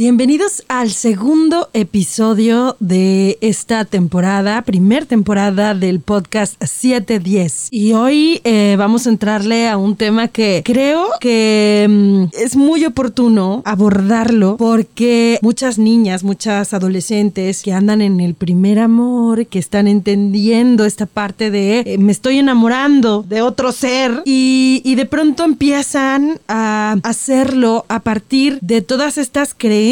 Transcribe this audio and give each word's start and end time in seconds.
Bienvenidos 0.00 0.64
al 0.68 0.92
segundo 0.92 1.68
episodio 1.74 2.74
de 2.80 3.36
esta 3.42 3.84
temporada, 3.84 4.62
primer 4.62 5.04
temporada 5.04 5.74
del 5.74 6.00
podcast 6.00 6.54
710. 6.64 7.68
Y 7.70 7.92
hoy 7.92 8.40
eh, 8.44 8.76
vamos 8.78 9.06
a 9.06 9.10
entrarle 9.10 9.68
a 9.68 9.76
un 9.76 9.96
tema 9.96 10.28
que 10.28 10.62
creo 10.64 11.06
que 11.20 11.86
mm, 11.86 12.24
es 12.32 12.56
muy 12.56 12.86
oportuno 12.86 13.60
abordarlo 13.66 14.56
porque 14.56 15.38
muchas 15.42 15.76
niñas, 15.76 16.24
muchas 16.24 16.72
adolescentes 16.72 17.62
que 17.62 17.74
andan 17.74 18.00
en 18.00 18.20
el 18.20 18.32
primer 18.32 18.78
amor, 18.78 19.48
que 19.48 19.58
están 19.58 19.86
entendiendo 19.86 20.86
esta 20.86 21.04
parte 21.04 21.50
de 21.50 21.80
eh, 21.80 21.98
me 21.98 22.12
estoy 22.12 22.38
enamorando 22.38 23.22
de 23.28 23.42
otro 23.42 23.70
ser 23.70 24.22
y, 24.24 24.80
y 24.82 24.94
de 24.94 25.04
pronto 25.04 25.44
empiezan 25.44 26.40
a 26.48 26.96
hacerlo 27.02 27.84
a 27.88 28.00
partir 28.00 28.58
de 28.62 28.80
todas 28.80 29.18
estas 29.18 29.52
creencias 29.52 29.89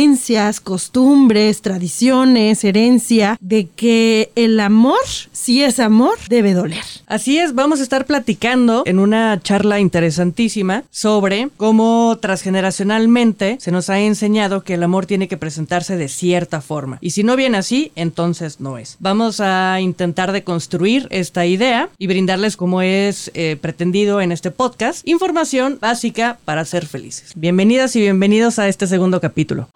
costumbres, 0.63 1.61
tradiciones, 1.61 2.63
herencia, 2.63 3.37
de 3.41 3.67
que 3.67 4.31
el 4.37 4.61
amor, 4.61 4.97
si 5.33 5.65
es 5.65 5.81
amor, 5.81 6.17
debe 6.29 6.55
doler. 6.55 6.85
Así 7.07 7.39
es, 7.39 7.53
vamos 7.53 7.81
a 7.81 7.83
estar 7.83 8.07
platicando 8.07 8.85
en 8.87 9.01
una 9.01 9.41
charla 9.43 9.81
interesantísima 9.81 10.85
sobre 10.91 11.49
cómo 11.57 12.17
transgeneracionalmente 12.21 13.57
se 13.61 13.73
nos 13.73 13.91
ha 13.91 13.99
enseñado 13.99 14.63
que 14.63 14.75
el 14.75 14.85
amor 14.85 15.07
tiene 15.07 15.27
que 15.27 15.37
presentarse 15.37 15.97
de 15.97 16.07
cierta 16.07 16.61
forma. 16.61 16.99
Y 17.01 17.11
si 17.11 17.25
no 17.25 17.35
viene 17.35 17.59
así, 17.59 17.91
entonces 17.97 18.61
no 18.61 18.79
es. 18.79 18.99
Vamos 19.01 19.41
a 19.41 19.81
intentar 19.81 20.31
deconstruir 20.31 21.09
esta 21.11 21.45
idea 21.45 21.89
y 21.99 22.07
brindarles 22.07 22.57
como 22.57 22.83
es 22.83 23.33
eh, 23.35 23.57
pretendido 23.61 24.21
en 24.21 24.31
este 24.31 24.53
podcast, 24.53 25.07
información 25.09 25.79
básica 25.81 26.39
para 26.45 26.65
ser 26.65 26.87
felices. 26.87 27.33
Bienvenidas 27.35 27.97
y 27.97 28.01
bienvenidos 28.01 28.61
a 28.61 28.69
este 28.69 28.87
segundo 28.87 29.21
capítulo. 29.21 29.69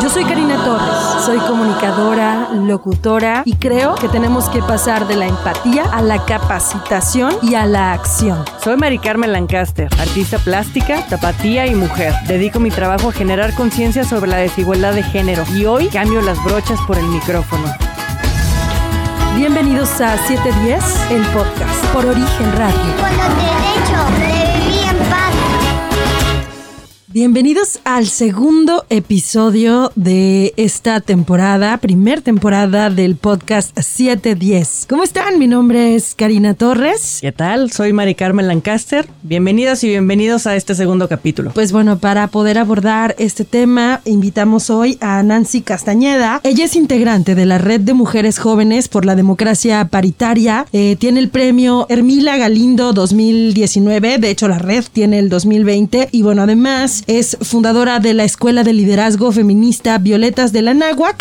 Yo 0.00 0.10
soy 0.10 0.24
Karina 0.24 0.56
Torres, 0.64 1.24
soy 1.24 1.38
comunicadora, 1.38 2.48
locutora 2.52 3.42
y 3.44 3.54
creo 3.54 3.94
que 3.94 4.08
tenemos 4.08 4.48
que 4.48 4.60
pasar 4.60 5.06
de 5.06 5.16
la 5.16 5.26
empatía 5.26 5.84
a 5.84 6.02
la 6.02 6.24
capacitación 6.24 7.34
y 7.42 7.54
a 7.54 7.66
la 7.66 7.92
acción. 7.92 8.44
Soy 8.62 8.76
Mari 8.76 8.98
Carmen 8.98 9.32
Lancaster, 9.32 9.88
artista 9.98 10.38
plástica, 10.38 11.06
tapatía 11.08 11.66
y 11.66 11.74
mujer. 11.74 12.14
Dedico 12.26 12.60
mi 12.60 12.70
trabajo 12.70 13.08
a 13.08 13.12
generar 13.12 13.54
conciencia 13.54 14.04
sobre 14.04 14.30
la 14.30 14.36
desigualdad 14.38 14.92
de 14.92 15.02
género 15.02 15.44
y 15.54 15.64
hoy 15.64 15.88
cambio 15.88 16.20
las 16.20 16.42
brochas 16.44 16.80
por 16.86 16.98
el 16.98 17.06
micrófono. 17.06 17.72
Bienvenidos 19.36 20.00
a 20.00 20.16
710, 20.18 21.10
el 21.10 21.22
podcast 21.26 21.86
por 21.92 22.04
Origen 22.04 22.52
Radio. 22.56 22.76
Con 23.00 23.16
los 23.16 23.28
derechos 23.36 24.21
Bienvenidos 27.14 27.78
al 27.84 28.06
segundo 28.06 28.86
episodio 28.88 29.92
de 29.96 30.54
esta 30.56 31.02
temporada, 31.02 31.76
primer 31.76 32.22
temporada 32.22 32.88
del 32.88 33.16
podcast 33.16 33.78
710. 33.78 34.86
¿Cómo 34.88 35.02
están? 35.02 35.38
Mi 35.38 35.46
nombre 35.46 35.94
es 35.94 36.14
Karina 36.14 36.54
Torres. 36.54 37.18
¿Qué 37.20 37.30
tal? 37.30 37.70
Soy 37.70 37.92
Mari 37.92 38.14
Carmen 38.14 38.48
Lancaster. 38.48 39.06
Bienvenidas 39.22 39.84
y 39.84 39.88
bienvenidos 39.88 40.46
a 40.46 40.56
este 40.56 40.74
segundo 40.74 41.06
capítulo. 41.06 41.50
Pues 41.52 41.70
bueno, 41.70 41.98
para 41.98 42.28
poder 42.28 42.56
abordar 42.56 43.14
este 43.18 43.44
tema, 43.44 44.00
invitamos 44.06 44.70
hoy 44.70 44.96
a 45.02 45.22
Nancy 45.22 45.60
Castañeda. 45.60 46.40
Ella 46.44 46.64
es 46.64 46.76
integrante 46.76 47.34
de 47.34 47.44
la 47.44 47.58
Red 47.58 47.82
de 47.82 47.92
Mujeres 47.92 48.38
Jóvenes 48.38 48.88
por 48.88 49.04
la 49.04 49.16
Democracia 49.16 49.86
Paritaria. 49.88 50.64
Eh, 50.72 50.96
tiene 50.98 51.20
el 51.20 51.28
premio 51.28 51.84
Hermila 51.90 52.38
Galindo 52.38 52.94
2019. 52.94 54.16
De 54.16 54.30
hecho, 54.30 54.48
la 54.48 54.58
red 54.58 54.84
tiene 54.90 55.18
el 55.18 55.28
2020. 55.28 56.08
Y 56.10 56.22
bueno, 56.22 56.40
además 56.40 57.01
es 57.06 57.36
fundadora 57.40 58.00
de 58.00 58.14
la 58.14 58.24
Escuela 58.24 58.64
de 58.64 58.72
Liderazgo 58.72 59.32
Feminista 59.32 59.98
Violetas 59.98 60.52
de 60.52 60.62
la 60.62 60.72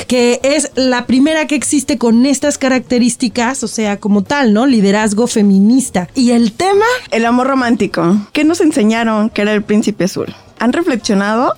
que 0.07 0.39
es 0.43 0.71
la 0.75 1.05
primera 1.05 1.47
que 1.47 1.56
existe 1.56 1.97
con 1.97 2.25
estas 2.25 2.57
características, 2.57 3.63
o 3.63 3.67
sea, 3.67 3.97
como 3.97 4.23
tal, 4.23 4.53
¿no? 4.53 4.66
Liderazgo 4.66 5.28
feminista. 5.28 6.07
Y 6.16 6.31
el 6.31 6.53
tema... 6.53 6.85
El 7.11 7.25
amor 7.25 7.47
romántico. 7.47 8.28
¿Qué 8.33 8.44
nos 8.44 8.61
enseñaron 8.61 9.29
que 9.29 9.41
era 9.41 9.53
el 9.53 9.63
príncipe 9.63 10.06
azul? 10.06 10.33
¿Han 10.59 10.73
reflexionado 10.73 11.56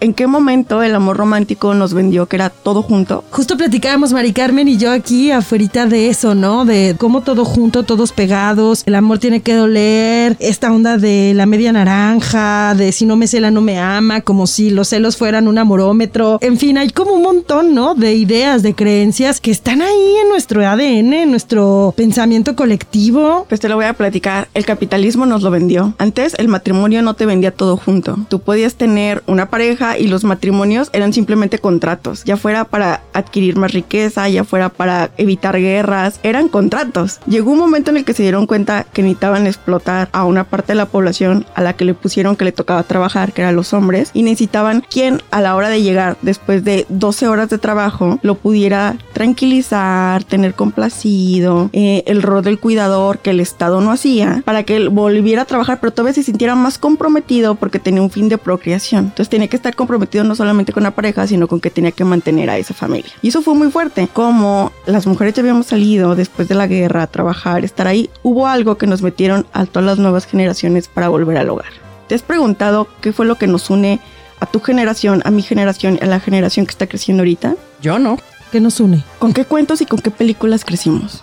en 0.00 0.14
qué 0.14 0.26
momento 0.26 0.82
el 0.82 0.94
amor 0.94 1.16
romántico 1.16 1.74
nos 1.74 1.92
vendió 1.92 2.26
que 2.26 2.36
era 2.36 2.50
todo 2.50 2.82
junto? 2.82 3.24
Justo 3.30 3.56
platicábamos 3.56 4.12
Mari 4.12 4.32
Carmen 4.32 4.68
y 4.68 4.76
yo 4.76 4.92
aquí 4.92 5.32
afuera 5.32 5.56
de 5.56 6.08
eso, 6.08 6.34
¿no? 6.34 6.64
De 6.66 6.96
cómo 6.98 7.22
todo 7.22 7.44
junto, 7.44 7.82
todos 7.82 8.12
pegados, 8.12 8.82
el 8.86 8.94
amor 8.94 9.18
tiene 9.18 9.40
que 9.40 9.54
doler, 9.54 10.36
esta 10.38 10.70
onda 10.70 10.98
de 10.98 11.32
la 11.34 11.46
media 11.46 11.72
naranja, 11.72 12.74
de 12.74 12.92
si 12.92 13.06
no 13.06 13.16
me 13.16 13.26
cela 13.26 13.50
no 13.50 13.62
me 13.62 13.78
ama, 13.78 14.20
como 14.20 14.46
si 14.46 14.70
los 14.70 14.88
celos 14.88 15.16
fueran 15.16 15.48
un 15.48 15.56
amorómetro. 15.56 16.38
En 16.42 16.58
fin, 16.58 16.76
hay 16.76 16.90
como 16.90 17.12
un 17.12 17.22
montón, 17.22 17.74
¿no? 17.74 17.94
De 17.94 18.14
ideas, 18.14 18.62
de 18.62 18.74
creencias 18.74 19.40
que 19.40 19.50
están 19.50 19.80
ahí 19.80 20.16
en 20.22 20.28
nuestro 20.28 20.66
ADN, 20.66 21.14
en 21.14 21.30
nuestro 21.30 21.94
pensamiento 21.96 22.54
colectivo. 22.54 23.46
Pues 23.48 23.60
te 23.60 23.68
lo 23.68 23.76
voy 23.76 23.86
a 23.86 23.94
platicar. 23.94 24.48
El 24.52 24.66
capitalismo 24.66 25.24
nos 25.24 25.42
lo 25.42 25.50
vendió. 25.50 25.94
Antes 25.98 26.34
el 26.38 26.48
matrimonio 26.48 27.00
no 27.00 27.14
te 27.14 27.24
vendía 27.24 27.50
todo 27.50 27.76
junto. 27.78 28.18
Tú 28.28 28.40
podías 28.40 28.74
tener 28.74 29.22
una 29.26 29.48
pareja 29.48 29.85
y 29.98 30.08
los 30.08 30.24
matrimonios 30.24 30.90
eran 30.92 31.12
simplemente 31.12 31.58
contratos, 31.58 32.24
ya 32.24 32.36
fuera 32.36 32.64
para 32.64 33.02
adquirir 33.12 33.56
más 33.56 33.72
riqueza, 33.72 34.28
ya 34.28 34.44
fuera 34.44 34.68
para 34.68 35.10
evitar 35.16 35.58
guerras, 35.58 36.20
eran 36.22 36.48
contratos. 36.48 37.20
Llegó 37.26 37.52
un 37.52 37.58
momento 37.58 37.90
en 37.90 37.98
el 37.98 38.04
que 38.04 38.14
se 38.14 38.22
dieron 38.22 38.46
cuenta 38.46 38.84
que 38.84 39.02
necesitaban 39.02 39.46
explotar 39.46 40.08
a 40.12 40.24
una 40.24 40.44
parte 40.44 40.72
de 40.72 40.76
la 40.76 40.86
población 40.86 41.46
a 41.54 41.62
la 41.62 41.74
que 41.74 41.84
le 41.84 41.94
pusieron 41.94 42.36
que 42.36 42.44
le 42.44 42.52
tocaba 42.52 42.82
trabajar, 42.82 43.32
que 43.32 43.42
eran 43.42 43.56
los 43.56 43.72
hombres, 43.72 44.10
y 44.14 44.22
necesitaban 44.22 44.82
quien 44.88 45.22
a 45.30 45.40
la 45.40 45.54
hora 45.54 45.68
de 45.68 45.82
llegar 45.82 46.16
después 46.22 46.64
de 46.64 46.86
12 46.88 47.28
horas 47.28 47.48
de 47.48 47.58
trabajo 47.58 48.18
lo 48.22 48.34
pudiera 48.34 48.96
tranquilizar, 49.12 50.24
tener 50.24 50.54
complacido, 50.54 51.70
eh, 51.72 52.02
el 52.06 52.22
rol 52.22 52.42
del 52.42 52.58
cuidador 52.58 53.18
que 53.18 53.30
el 53.30 53.40
Estado 53.40 53.80
no 53.80 53.92
hacía, 53.92 54.42
para 54.44 54.62
que 54.62 54.76
él 54.76 54.88
volviera 54.88 55.42
a 55.42 55.44
trabajar, 55.44 55.78
pero 55.80 55.92
todavía 55.92 56.14
se 56.14 56.22
sintiera 56.22 56.54
más 56.54 56.78
comprometido 56.78 57.54
porque 57.54 57.78
tenía 57.78 58.02
un 58.02 58.10
fin 58.10 58.28
de 58.28 58.38
procreación. 58.38 59.04
Entonces 59.06 59.28
tenía 59.28 59.48
que 59.48 59.56
estar 59.56 59.75
comprometido 59.76 60.24
no 60.24 60.34
solamente 60.34 60.72
con 60.72 60.82
la 60.82 60.90
pareja, 60.90 61.26
sino 61.26 61.46
con 61.46 61.60
que 61.60 61.70
tenía 61.70 61.92
que 61.92 62.04
mantener 62.04 62.50
a 62.50 62.58
esa 62.58 62.74
familia. 62.74 63.12
Y 63.22 63.28
eso 63.28 63.42
fue 63.42 63.54
muy 63.54 63.70
fuerte. 63.70 64.08
Como 64.12 64.72
las 64.86 65.06
mujeres 65.06 65.34
ya 65.34 65.42
habíamos 65.42 65.66
salido 65.66 66.16
después 66.16 66.48
de 66.48 66.56
la 66.56 66.66
guerra 66.66 67.02
a 67.02 67.06
trabajar, 67.06 67.64
estar 67.64 67.86
ahí, 67.86 68.10
hubo 68.22 68.48
algo 68.48 68.76
que 68.76 68.86
nos 68.86 69.02
metieron 69.02 69.46
a 69.52 69.66
todas 69.66 69.86
las 69.86 69.98
nuevas 69.98 70.26
generaciones 70.26 70.88
para 70.88 71.08
volver 71.08 71.38
al 71.38 71.50
hogar. 71.50 71.70
¿Te 72.08 72.14
has 72.14 72.22
preguntado 72.22 72.88
qué 73.00 73.12
fue 73.12 73.26
lo 73.26 73.36
que 73.36 73.46
nos 73.46 73.70
une 73.70 74.00
a 74.40 74.46
tu 74.46 74.60
generación, 74.60 75.22
a 75.24 75.30
mi 75.30 75.42
generación, 75.42 75.98
a 76.02 76.06
la 76.06 76.20
generación 76.20 76.66
que 76.66 76.70
está 76.70 76.86
creciendo 76.86 77.22
ahorita? 77.22 77.54
Yo 77.80 77.98
no. 77.98 78.18
¿Qué 78.52 78.60
nos 78.60 78.80
une? 78.80 79.02
¿Con 79.18 79.32
qué 79.32 79.44
cuentos 79.44 79.80
y 79.80 79.86
con 79.86 80.00
qué 80.00 80.10
películas 80.10 80.64
crecimos? 80.64 81.22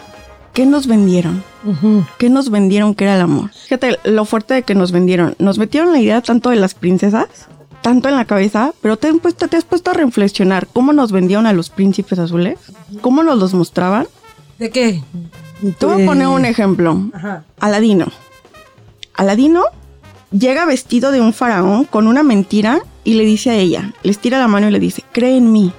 ¿Qué 0.53 0.67
nos 0.67 0.85
vendieron? 0.85 1.43
¿Qué 2.19 2.29
nos 2.29 2.51
vendieron 2.51 2.93
que 2.93 3.05
era 3.05 3.15
el 3.15 3.21
amor? 3.21 3.49
Fíjate 3.51 3.97
lo 4.03 4.25
fuerte 4.25 4.53
de 4.53 4.63
que 4.63 4.75
nos 4.75 4.91
vendieron. 4.91 5.35
Nos 5.39 5.57
metieron 5.57 5.91
la 5.91 5.99
idea 5.99 6.21
tanto 6.21 6.51
de 6.51 6.57
las 6.57 6.75
princesas, 6.75 7.47
tanto 7.83 8.09
en 8.09 8.15
la 8.15 8.25
cabeza, 8.25 8.73
pero 8.81 8.97
te, 8.97 9.07
han 9.09 9.19
puesto- 9.19 9.47
te 9.47 9.57
has 9.57 9.63
puesto 9.65 9.91
a 9.91 9.93
reflexionar 9.93 10.65
cómo 10.73 10.91
nos 10.93 11.11
vendieron 11.11 11.45
a 11.45 11.53
los 11.53 11.69
príncipes 11.69 12.17
azules, 12.17 12.57
cómo 13.01 13.21
nos 13.21 13.37
los 13.37 13.53
mostraban. 13.53 14.07
¿De 14.57 14.71
qué? 14.71 15.03
Te 15.77 15.85
voy 15.85 16.01
a 16.01 16.05
poner 16.05 16.27
un 16.27 16.45
ejemplo. 16.45 17.09
Ajá. 17.13 17.43
Aladino. 17.59 18.07
Aladino 19.15 19.63
llega 20.31 20.65
vestido 20.65 21.11
de 21.11 21.21
un 21.21 21.33
faraón 21.33 21.85
con 21.85 22.07
una 22.07 22.23
mentira 22.23 22.79
y 23.03 23.13
le 23.13 23.25
dice 23.25 23.51
a 23.51 23.55
ella, 23.55 23.93
les 24.01 24.17
tira 24.17 24.39
la 24.39 24.47
mano 24.47 24.67
y 24.67 24.71
le 24.71 24.79
dice, 24.79 25.03
cree 25.11 25.37
en 25.37 25.51
mí, 25.51 25.71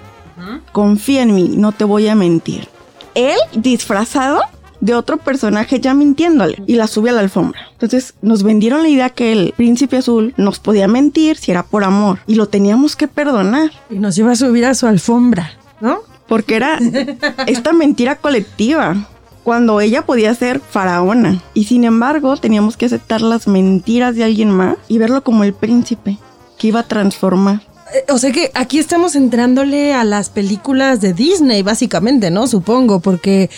confía 0.73 1.23
en 1.23 1.35
mí, 1.35 1.49
no 1.57 1.73
te 1.73 1.85
voy 1.85 2.07
a 2.09 2.15
mentir. 2.15 2.69
Él 3.15 3.37
disfrazado 3.55 4.41
de 4.85 4.95
otro 4.95 5.17
personaje 5.17 5.81
ya 5.81 5.95
mintiéndole 5.95 6.63
y 6.67 6.75
la 6.75 6.87
sube 6.87 7.11
a 7.11 7.13
la 7.13 7.21
alfombra. 7.21 7.61
Entonces 7.73 8.15
nos 8.21 8.43
vendieron 8.43 8.83
la 8.83 8.89
idea 8.89 9.09
que 9.11 9.33
el 9.33 9.55
príncipe 9.57 9.97
azul 9.97 10.35
nos 10.37 10.59
podía 10.59 10.87
mentir 10.89 11.37
si 11.39 11.51
era 11.51 11.63
por 11.63 11.85
amor 11.85 12.19
y 12.27 12.35
lo 12.35 12.49
teníamos 12.49 12.95
que 12.97 13.09
perdonar 13.09 13.71
Y 13.89 13.99
nos 13.99 14.15
lleva 14.15 14.33
a 14.33 14.37
subir 14.37 14.67
a 14.67 14.75
su 14.75 14.87
alfombra, 14.87 15.53
¿no? 15.81 15.99
porque 16.29 16.57
era 16.57 16.79
esta 17.47 17.73
mentira 17.73 18.17
colectiva. 18.17 19.09
Cuando 19.43 19.79
ella 19.83 20.07
podía 20.07 20.35
ser 20.35 20.59
faraona. 20.59 21.43
Y 21.53 21.65
sin 21.65 21.85
embargo, 21.85 22.39
teníamos 22.39 22.79
que 22.79 22.87
aceptar 22.87 23.21
las 23.21 23.47
mentiras 23.47 24.15
de 24.17 24.25
alguien 24.25 24.49
más 24.51 24.77
y 24.89 24.97
verlo 24.97 25.23
como 25.23 25.45
el 25.45 25.53
príncipe 25.53 26.17
que 26.59 26.69
iba 26.69 26.81
a 26.81 26.89
transformar. 26.89 27.61
Eh, 27.95 28.11
O 28.11 28.17
sea 28.17 28.33
que 28.33 28.51
aquí 28.55 28.79
estamos 28.79 29.15
entrándole 29.15 29.93
a 29.93 30.03
las 30.05 30.31
películas 30.31 31.03
de 31.03 31.13
Disney, 31.13 31.63
básicamente, 31.63 32.31
¿no? 32.31 32.47
Supongo, 32.47 33.01
porque 33.01 33.51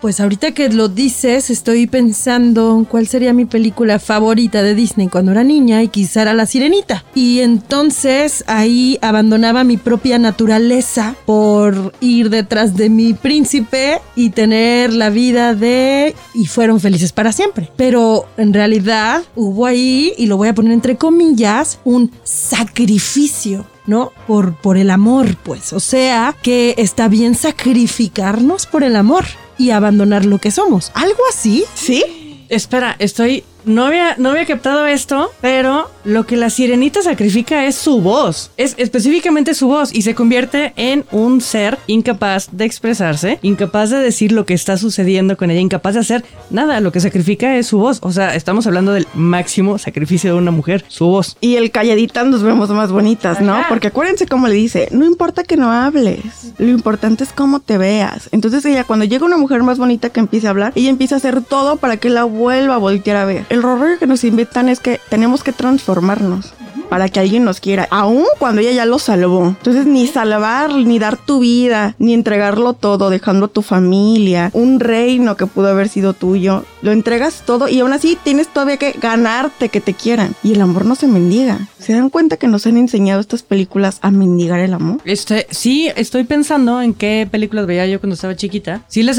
Pues 0.00 0.20
ahorita 0.20 0.52
que 0.52 0.68
lo 0.68 0.88
dices, 0.88 1.50
estoy 1.50 1.88
pensando 1.88 2.76
en 2.76 2.84
cuál 2.84 3.08
sería 3.08 3.32
mi 3.32 3.46
película 3.46 3.98
favorita 3.98 4.62
de 4.62 4.76
Disney 4.76 5.08
cuando 5.08 5.32
era 5.32 5.42
niña 5.42 5.82
y 5.82 5.88
quizá 5.88 6.22
era 6.22 6.34
La 6.34 6.46
Sirenita. 6.46 7.04
Y 7.16 7.40
entonces 7.40 8.44
ahí 8.46 8.96
abandonaba 9.02 9.64
mi 9.64 9.76
propia 9.76 10.20
naturaleza 10.20 11.16
por 11.26 11.92
ir 12.00 12.30
detrás 12.30 12.76
de 12.76 12.90
mi 12.90 13.12
príncipe 13.12 14.00
y 14.14 14.30
tener 14.30 14.92
la 14.92 15.10
vida 15.10 15.56
de... 15.56 16.14
y 16.32 16.46
fueron 16.46 16.78
felices 16.78 17.10
para 17.10 17.32
siempre. 17.32 17.68
Pero 17.76 18.26
en 18.36 18.54
realidad 18.54 19.24
hubo 19.34 19.66
ahí, 19.66 20.12
y 20.16 20.26
lo 20.26 20.36
voy 20.36 20.46
a 20.46 20.54
poner 20.54 20.72
entre 20.72 20.96
comillas, 20.96 21.80
un 21.84 22.12
sacrificio 22.22 23.66
¿no? 23.88 24.12
Por, 24.26 24.54
por 24.54 24.76
el 24.76 24.90
amor, 24.90 25.36
pues. 25.42 25.72
O 25.72 25.80
sea, 25.80 26.36
que 26.42 26.74
está 26.76 27.08
bien 27.08 27.34
sacrificarnos 27.34 28.66
por 28.66 28.84
el 28.84 28.94
amor 28.94 29.24
y 29.58 29.70
abandonar 29.70 30.24
lo 30.24 30.38
que 30.38 30.50
somos. 30.50 30.90
Algo 30.94 31.22
así. 31.30 31.64
¿Sí? 31.74 32.04
Espera, 32.48 32.96
estoy 32.98 33.44
no 33.64 33.84
había, 33.84 34.16
no 34.18 34.30
había 34.30 34.46
captado 34.46 34.86
esto, 34.86 35.30
pero 35.40 35.90
lo 36.04 36.26
que 36.26 36.36
la 36.36 36.50
sirenita 36.50 37.02
sacrifica 37.02 37.66
es 37.66 37.74
su 37.74 38.00
voz. 38.00 38.50
Es 38.56 38.74
específicamente 38.78 39.54
su 39.54 39.68
voz 39.68 39.94
y 39.94 40.02
se 40.02 40.14
convierte 40.14 40.72
en 40.76 41.04
un 41.12 41.40
ser 41.40 41.78
incapaz 41.86 42.48
de 42.52 42.64
expresarse, 42.64 43.38
incapaz 43.42 43.90
de 43.90 43.98
decir 43.98 44.32
lo 44.32 44.46
que 44.46 44.54
está 44.54 44.76
sucediendo 44.76 45.36
con 45.36 45.50
ella, 45.50 45.60
incapaz 45.60 45.94
de 45.94 46.00
hacer 46.00 46.24
nada. 46.50 46.80
Lo 46.80 46.92
que 46.92 47.00
sacrifica 47.00 47.56
es 47.56 47.66
su 47.66 47.78
voz. 47.78 47.98
O 48.02 48.12
sea, 48.12 48.34
estamos 48.34 48.66
hablando 48.66 48.92
del 48.92 49.06
máximo 49.14 49.78
sacrificio 49.78 50.32
de 50.32 50.38
una 50.38 50.50
mujer, 50.50 50.84
su 50.88 51.06
voz. 51.06 51.36
Y 51.40 51.56
el 51.56 51.70
calladita 51.70 52.24
nos 52.24 52.42
vemos 52.42 52.70
más 52.70 52.90
bonitas, 52.90 53.40
¿no? 53.40 53.62
Porque 53.68 53.88
acuérdense 53.88 54.26
cómo 54.26 54.48
le 54.48 54.54
dice, 54.54 54.88
no 54.92 55.04
importa 55.04 55.44
que 55.44 55.56
no 55.56 55.72
hables, 55.72 56.54
lo 56.58 56.68
importante 56.68 57.24
es 57.24 57.32
cómo 57.32 57.60
te 57.60 57.78
veas. 57.78 58.28
Entonces 58.32 58.64
ella, 58.64 58.84
cuando 58.84 59.04
llega 59.04 59.26
una 59.26 59.36
mujer 59.36 59.62
más 59.62 59.78
bonita 59.78 60.10
que 60.10 60.20
empiece 60.20 60.46
a 60.46 60.50
hablar, 60.50 60.72
ella 60.74 60.90
empieza 60.90 61.16
a 61.16 61.18
hacer 61.18 61.42
todo 61.42 61.76
para 61.76 61.96
que 61.96 62.08
la 62.08 62.24
vuelva 62.24 62.76
a 62.76 62.78
voltear 62.78 63.16
a 63.16 63.24
ver 63.24 63.44
el 63.50 63.57
rollo 63.62 63.98
que 63.98 64.06
nos 64.06 64.24
invitan 64.24 64.68
es 64.68 64.80
que 64.80 65.00
tenemos 65.08 65.42
que 65.42 65.52
transformarnos 65.52 66.52
para 66.88 67.08
que 67.08 67.20
alguien 67.20 67.44
nos 67.44 67.60
quiera, 67.60 67.86
aún 67.90 68.24
cuando 68.38 68.60
ella 68.60 68.72
ya 68.72 68.86
lo 68.86 68.98
salvó. 68.98 69.48
Entonces, 69.48 69.86
ni 69.86 70.06
salvar, 70.06 70.74
ni 70.74 70.98
dar 70.98 71.16
tu 71.16 71.40
vida, 71.40 71.94
ni 71.98 72.14
entregarlo 72.14 72.72
todo, 72.72 73.10
dejando 73.10 73.46
a 73.46 73.48
tu 73.48 73.62
familia, 73.62 74.50
un 74.52 74.80
reino 74.80 75.36
que 75.36 75.46
pudo 75.46 75.68
haber 75.68 75.88
sido 75.88 76.12
tuyo, 76.12 76.64
lo 76.82 76.92
entregas 76.92 77.42
todo 77.44 77.68
y 77.68 77.80
aún 77.80 77.92
así 77.92 78.16
tienes 78.22 78.48
todavía 78.48 78.76
que 78.76 78.92
ganarte 78.92 79.68
que 79.68 79.80
te 79.80 79.94
quieran. 79.94 80.34
Y 80.42 80.52
el 80.52 80.60
amor 80.60 80.84
no 80.84 80.94
se 80.94 81.08
mendiga. 81.08 81.68
¿Se 81.78 81.92
dan 81.92 82.10
cuenta 82.10 82.36
que 82.36 82.48
nos 82.48 82.66
han 82.66 82.76
enseñado 82.76 83.20
estas 83.20 83.42
películas 83.42 83.98
a 84.02 84.10
mendigar 84.10 84.60
el 84.60 84.74
amor? 84.74 85.00
Este, 85.04 85.46
sí, 85.50 85.90
estoy 85.96 86.24
pensando 86.24 86.80
en 86.82 86.94
qué 86.94 87.28
películas 87.30 87.66
veía 87.66 87.86
yo 87.86 88.00
cuando 88.00 88.14
estaba 88.14 88.36
chiquita. 88.36 88.82
Sí, 88.88 89.02
la 89.02 89.12